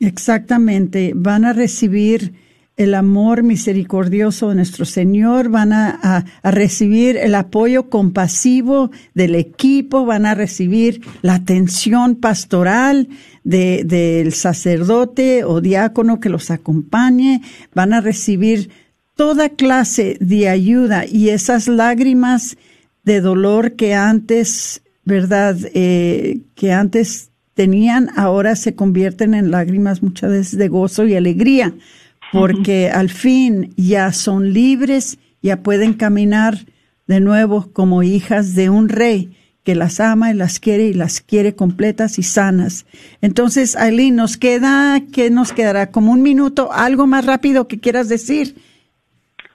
Exactamente. 0.00 1.12
Van 1.14 1.44
a 1.44 1.52
recibir 1.52 2.32
el 2.78 2.94
amor 2.94 3.42
misericordioso 3.42 4.48
de 4.48 4.54
nuestro 4.54 4.86
Señor, 4.86 5.50
van 5.50 5.74
a, 5.74 6.24
recibir 6.42 7.18
el 7.18 7.34
apoyo 7.34 7.90
compasivo 7.90 8.90
del 9.12 9.34
equipo, 9.34 10.06
van 10.06 10.24
a 10.24 10.34
recibir 10.34 11.02
la 11.20 11.34
atención 11.34 12.16
pastoral 12.16 13.08
del 13.44 14.32
sacerdote 14.32 15.44
o 15.44 15.60
diácono 15.60 16.20
que 16.20 16.30
los 16.30 16.50
acompañe, 16.50 17.42
van 17.74 17.92
a 17.92 18.00
recibir 18.00 18.70
toda 19.18 19.48
clase 19.48 20.16
de 20.20 20.48
ayuda 20.48 21.04
y 21.04 21.30
esas 21.30 21.66
lágrimas 21.66 22.56
de 23.02 23.20
dolor 23.20 23.72
que 23.72 23.92
antes, 23.92 24.80
¿verdad? 25.04 25.56
Eh, 25.74 26.42
que 26.54 26.72
antes 26.72 27.30
tenían, 27.54 28.10
ahora 28.16 28.54
se 28.54 28.76
convierten 28.76 29.34
en 29.34 29.50
lágrimas 29.50 30.04
muchas 30.04 30.30
veces 30.30 30.56
de 30.56 30.68
gozo 30.68 31.04
y 31.04 31.16
alegría, 31.16 31.74
porque 32.32 32.90
al 32.90 33.10
fin 33.10 33.74
ya 33.76 34.12
son 34.12 34.52
libres, 34.52 35.18
ya 35.42 35.64
pueden 35.64 35.94
caminar 35.94 36.56
de 37.08 37.18
nuevo 37.18 37.72
como 37.72 38.04
hijas 38.04 38.54
de 38.54 38.70
un 38.70 38.88
rey 38.88 39.36
que 39.64 39.74
las 39.74 39.98
ama 39.98 40.30
y 40.30 40.34
las 40.34 40.60
quiere 40.60 40.86
y 40.86 40.94
las 40.94 41.22
quiere 41.22 41.56
completas 41.56 42.20
y 42.20 42.22
sanas. 42.22 42.86
Entonces, 43.20 43.74
Aileen, 43.74 44.14
nos 44.14 44.36
queda, 44.36 45.02
¿qué 45.12 45.28
nos 45.28 45.52
quedará? 45.52 45.90
Como 45.90 46.12
un 46.12 46.22
minuto, 46.22 46.72
algo 46.72 47.08
más 47.08 47.26
rápido 47.26 47.66
que 47.66 47.80
quieras 47.80 48.08
decir 48.08 48.67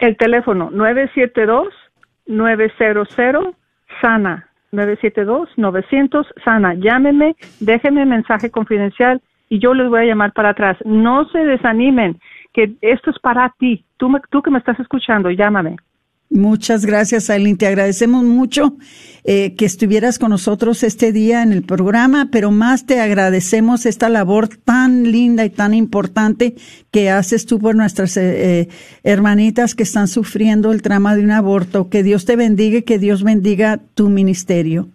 el 0.04 0.18
teléfono 0.18 0.70
972-900 0.72 3.56
SANA. 4.02 4.50
972-900 4.72 6.26
SANA. 6.44 6.74
Llámeme, 6.76 7.36
déjenme 7.60 8.06
mensaje 8.06 8.52
confidencial 8.52 9.22
y 9.48 9.60
yo 9.60 9.74
les 9.74 9.88
voy 9.88 10.02
a 10.02 10.06
llamar 10.06 10.34
para 10.34 10.50
atrás. 10.50 10.78
No 10.84 11.26
se 11.30 11.46
desanimen, 11.46 12.20
que 12.54 12.74
esto 12.82 13.12
es 13.12 13.20
para 13.20 13.54
ti. 13.60 13.86
Tú, 13.98 14.12
tú 14.30 14.42
que 14.42 14.52
me 14.52 14.60
estás 14.60 14.78
escuchando, 14.80 15.32
llámame. 15.32 15.78
Muchas 16.34 16.84
gracias, 16.84 17.30
Aileen. 17.30 17.60
Te 17.60 17.68
agradecemos 17.68 18.24
mucho 18.24 18.76
eh, 19.24 19.56
que 19.56 19.66
estuvieras 19.66 20.18
con 20.18 20.32
nosotros 20.32 20.82
este 20.82 21.12
día 21.12 21.44
en 21.44 21.54
el 21.54 21.62
programa, 21.62 22.30
pero 22.32 22.50
más 22.50 22.88
te 22.88 23.00
agradecemos 23.00 23.86
esta 23.86 24.10
labor 24.10 24.48
tan 24.48 25.12
linda 25.12 25.46
y 25.46 25.52
tan 25.52 25.76
importante 25.76 26.56
que 26.90 27.12
haces 27.12 27.46
tú 27.46 27.60
por 27.60 27.76
nuestras 27.76 28.18
eh, 28.18 28.62
eh, 28.62 28.68
hermanitas 29.04 29.76
que 29.76 29.84
están 29.84 30.08
sufriendo 30.08 30.72
el 30.72 30.82
trama 30.82 31.16
de 31.16 31.24
un 31.24 31.30
aborto. 31.30 31.92
Que 31.92 32.02
Dios 32.02 32.26
te 32.26 32.36
bendiga 32.36 32.80
y 32.80 32.82
que 32.82 32.98
Dios 32.98 33.24
bendiga 33.24 33.80
tu 33.94 34.10
ministerio. 34.10 34.88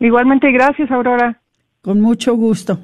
Igualmente, 0.00 0.50
gracias, 0.52 0.90
Aurora. 0.90 1.38
Con 1.82 2.00
mucho 2.00 2.34
gusto. 2.34 2.80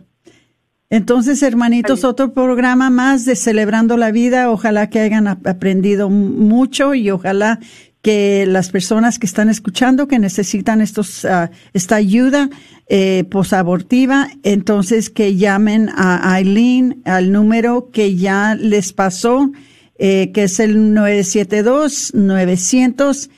Entonces, 0.92 1.42
hermanitos, 1.42 2.04
otro 2.04 2.34
programa 2.34 2.90
más 2.90 3.24
de 3.24 3.34
Celebrando 3.34 3.96
la 3.96 4.10
Vida. 4.10 4.50
Ojalá 4.50 4.90
que 4.90 5.00
hayan 5.00 5.26
aprendido 5.26 6.10
mucho 6.10 6.92
y 6.92 7.10
ojalá 7.10 7.60
que 8.02 8.44
las 8.46 8.68
personas 8.68 9.18
que 9.18 9.24
están 9.24 9.48
escuchando 9.48 10.06
que 10.06 10.18
necesitan 10.18 10.82
estos 10.82 11.24
ah, 11.24 11.50
esta 11.72 11.96
ayuda 11.96 12.50
eh, 12.88 13.24
posabortiva, 13.30 14.28
entonces 14.42 15.08
que 15.08 15.34
llamen 15.36 15.88
a 15.94 16.34
Aileen 16.34 17.00
al 17.06 17.32
número 17.32 17.88
que 17.90 18.14
ya 18.14 18.54
les 18.54 18.92
pasó, 18.92 19.50
eh, 19.98 20.30
que 20.34 20.42
es 20.42 20.60
el 20.60 20.92
972 20.92 22.12
900 22.12 23.30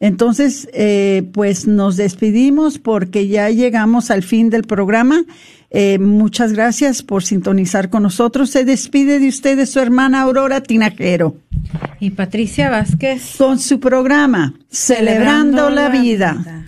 7262 0.00 0.06
972 0.06 0.06
900 0.06 0.06
sana. 0.06 0.08
Entonces, 0.08 0.68
eh, 0.72 1.28
pues 1.32 1.66
nos 1.66 1.96
despedimos 1.96 2.78
porque 2.78 3.28
ya 3.28 3.50
llegamos 3.50 4.10
al 4.10 4.22
fin 4.22 4.50
del 4.50 4.64
programa. 4.64 5.24
Eh, 5.70 5.98
muchas 5.98 6.52
gracias 6.52 7.02
por 7.02 7.24
sintonizar 7.24 7.90
con 7.90 8.02
nosotros. 8.04 8.50
Se 8.50 8.64
despide 8.64 9.18
de 9.18 9.28
ustedes 9.28 9.70
su 9.70 9.80
hermana 9.80 10.22
Aurora 10.22 10.62
Tinajero. 10.62 11.36
Y 12.00 12.10
Patricia 12.10 12.70
Vázquez. 12.70 13.34
Con 13.36 13.58
su 13.58 13.80
programa, 13.80 14.54
Celebrando, 14.70 15.68
la, 15.68 15.88
vida. 15.90 16.67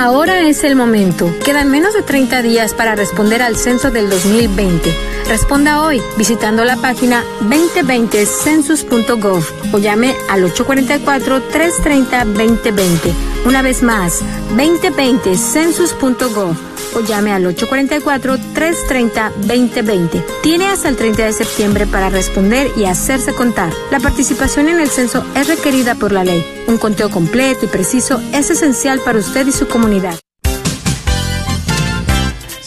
Ahora 0.00 0.48
es 0.48 0.64
el 0.64 0.74
momento. 0.76 1.30
Quedan 1.44 1.70
menos 1.70 1.92
de 1.92 2.00
30 2.00 2.40
días 2.40 2.72
para 2.72 2.94
responder 2.94 3.42
al 3.42 3.56
censo 3.56 3.90
del 3.90 4.08
2020. 4.08 4.90
Responda 5.28 5.82
hoy 5.82 6.00
visitando 6.16 6.64
la 6.64 6.76
página 6.76 7.22
2020census.gov 7.42 9.74
o 9.74 9.78
llame 9.78 10.14
al 10.30 10.44
844-330-2020. 10.44 13.12
Una 13.44 13.60
vez 13.60 13.82
más, 13.82 14.22
2020census.gov 14.56 16.69
o 16.94 17.00
llame 17.00 17.32
al 17.32 17.44
844-330-2020. 17.46 20.24
Tiene 20.42 20.66
hasta 20.66 20.88
el 20.88 20.96
30 20.96 21.24
de 21.24 21.32
septiembre 21.32 21.86
para 21.86 22.10
responder 22.10 22.70
y 22.76 22.84
hacerse 22.84 23.34
contar. 23.34 23.72
La 23.90 24.00
participación 24.00 24.68
en 24.68 24.80
el 24.80 24.88
censo 24.88 25.24
es 25.34 25.48
requerida 25.48 25.94
por 25.94 26.12
la 26.12 26.24
ley. 26.24 26.44
Un 26.66 26.78
conteo 26.78 27.10
completo 27.10 27.66
y 27.66 27.68
preciso 27.68 28.20
es 28.32 28.50
esencial 28.50 29.00
para 29.00 29.18
usted 29.18 29.46
y 29.46 29.52
su 29.52 29.68
comunidad. 29.68 30.18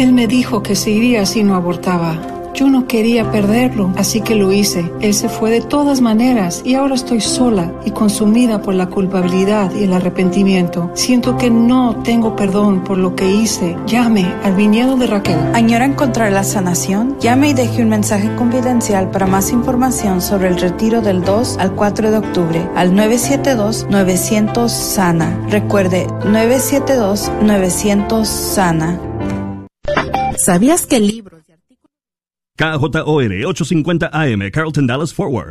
Él 0.00 0.12
me 0.14 0.26
dijo 0.26 0.62
que 0.62 0.76
se 0.76 0.90
iría 0.90 1.26
si 1.26 1.44
no 1.44 1.54
abortaba. 1.54 2.16
Yo 2.54 2.70
no 2.70 2.86
quería 2.86 3.30
perderlo, 3.30 3.92
así 3.98 4.22
que 4.22 4.34
lo 4.34 4.50
hice. 4.50 4.90
Él 5.02 5.12
se 5.12 5.28
fue 5.28 5.50
de 5.50 5.60
todas 5.60 6.00
maneras 6.00 6.62
y 6.64 6.74
ahora 6.74 6.94
estoy 6.94 7.20
sola 7.20 7.70
y 7.84 7.90
consumida 7.90 8.62
por 8.62 8.72
la 8.72 8.86
culpabilidad 8.86 9.70
y 9.74 9.84
el 9.84 9.92
arrepentimiento. 9.92 10.90
Siento 10.94 11.36
que 11.36 11.50
no 11.50 11.96
tengo 11.96 12.34
perdón 12.34 12.82
por 12.82 12.96
lo 12.96 13.14
que 13.14 13.30
hice. 13.30 13.76
Llame 13.86 14.24
al 14.42 14.54
viñedo 14.54 14.96
de 14.96 15.06
Raquel. 15.06 15.38
¿Añora 15.52 15.84
encontrar 15.84 16.32
la 16.32 16.44
sanación? 16.44 17.18
Llame 17.20 17.50
y 17.50 17.52
deje 17.52 17.82
un 17.82 17.90
mensaje 17.90 18.34
confidencial 18.36 19.10
para 19.10 19.26
más 19.26 19.52
información 19.52 20.22
sobre 20.22 20.48
el 20.48 20.58
retiro 20.58 21.02
del 21.02 21.22
2 21.22 21.58
al 21.58 21.74
4 21.74 22.10
de 22.10 22.16
octubre 22.16 22.66
al 22.74 22.94
972-900 22.94 24.70
Sana. 24.70 25.38
Recuerde, 25.50 26.06
972-900 26.24 28.24
Sana. 28.24 28.98
¿Sabías 30.36 30.86
que 30.86 30.96
el 30.96 31.06
libro 31.06 31.40
KJOR 32.60 33.46
850 33.46 34.10
AM, 34.12 34.50
Carlton 34.52 34.86
Dallas 34.86 35.14
Forward. 35.14 35.48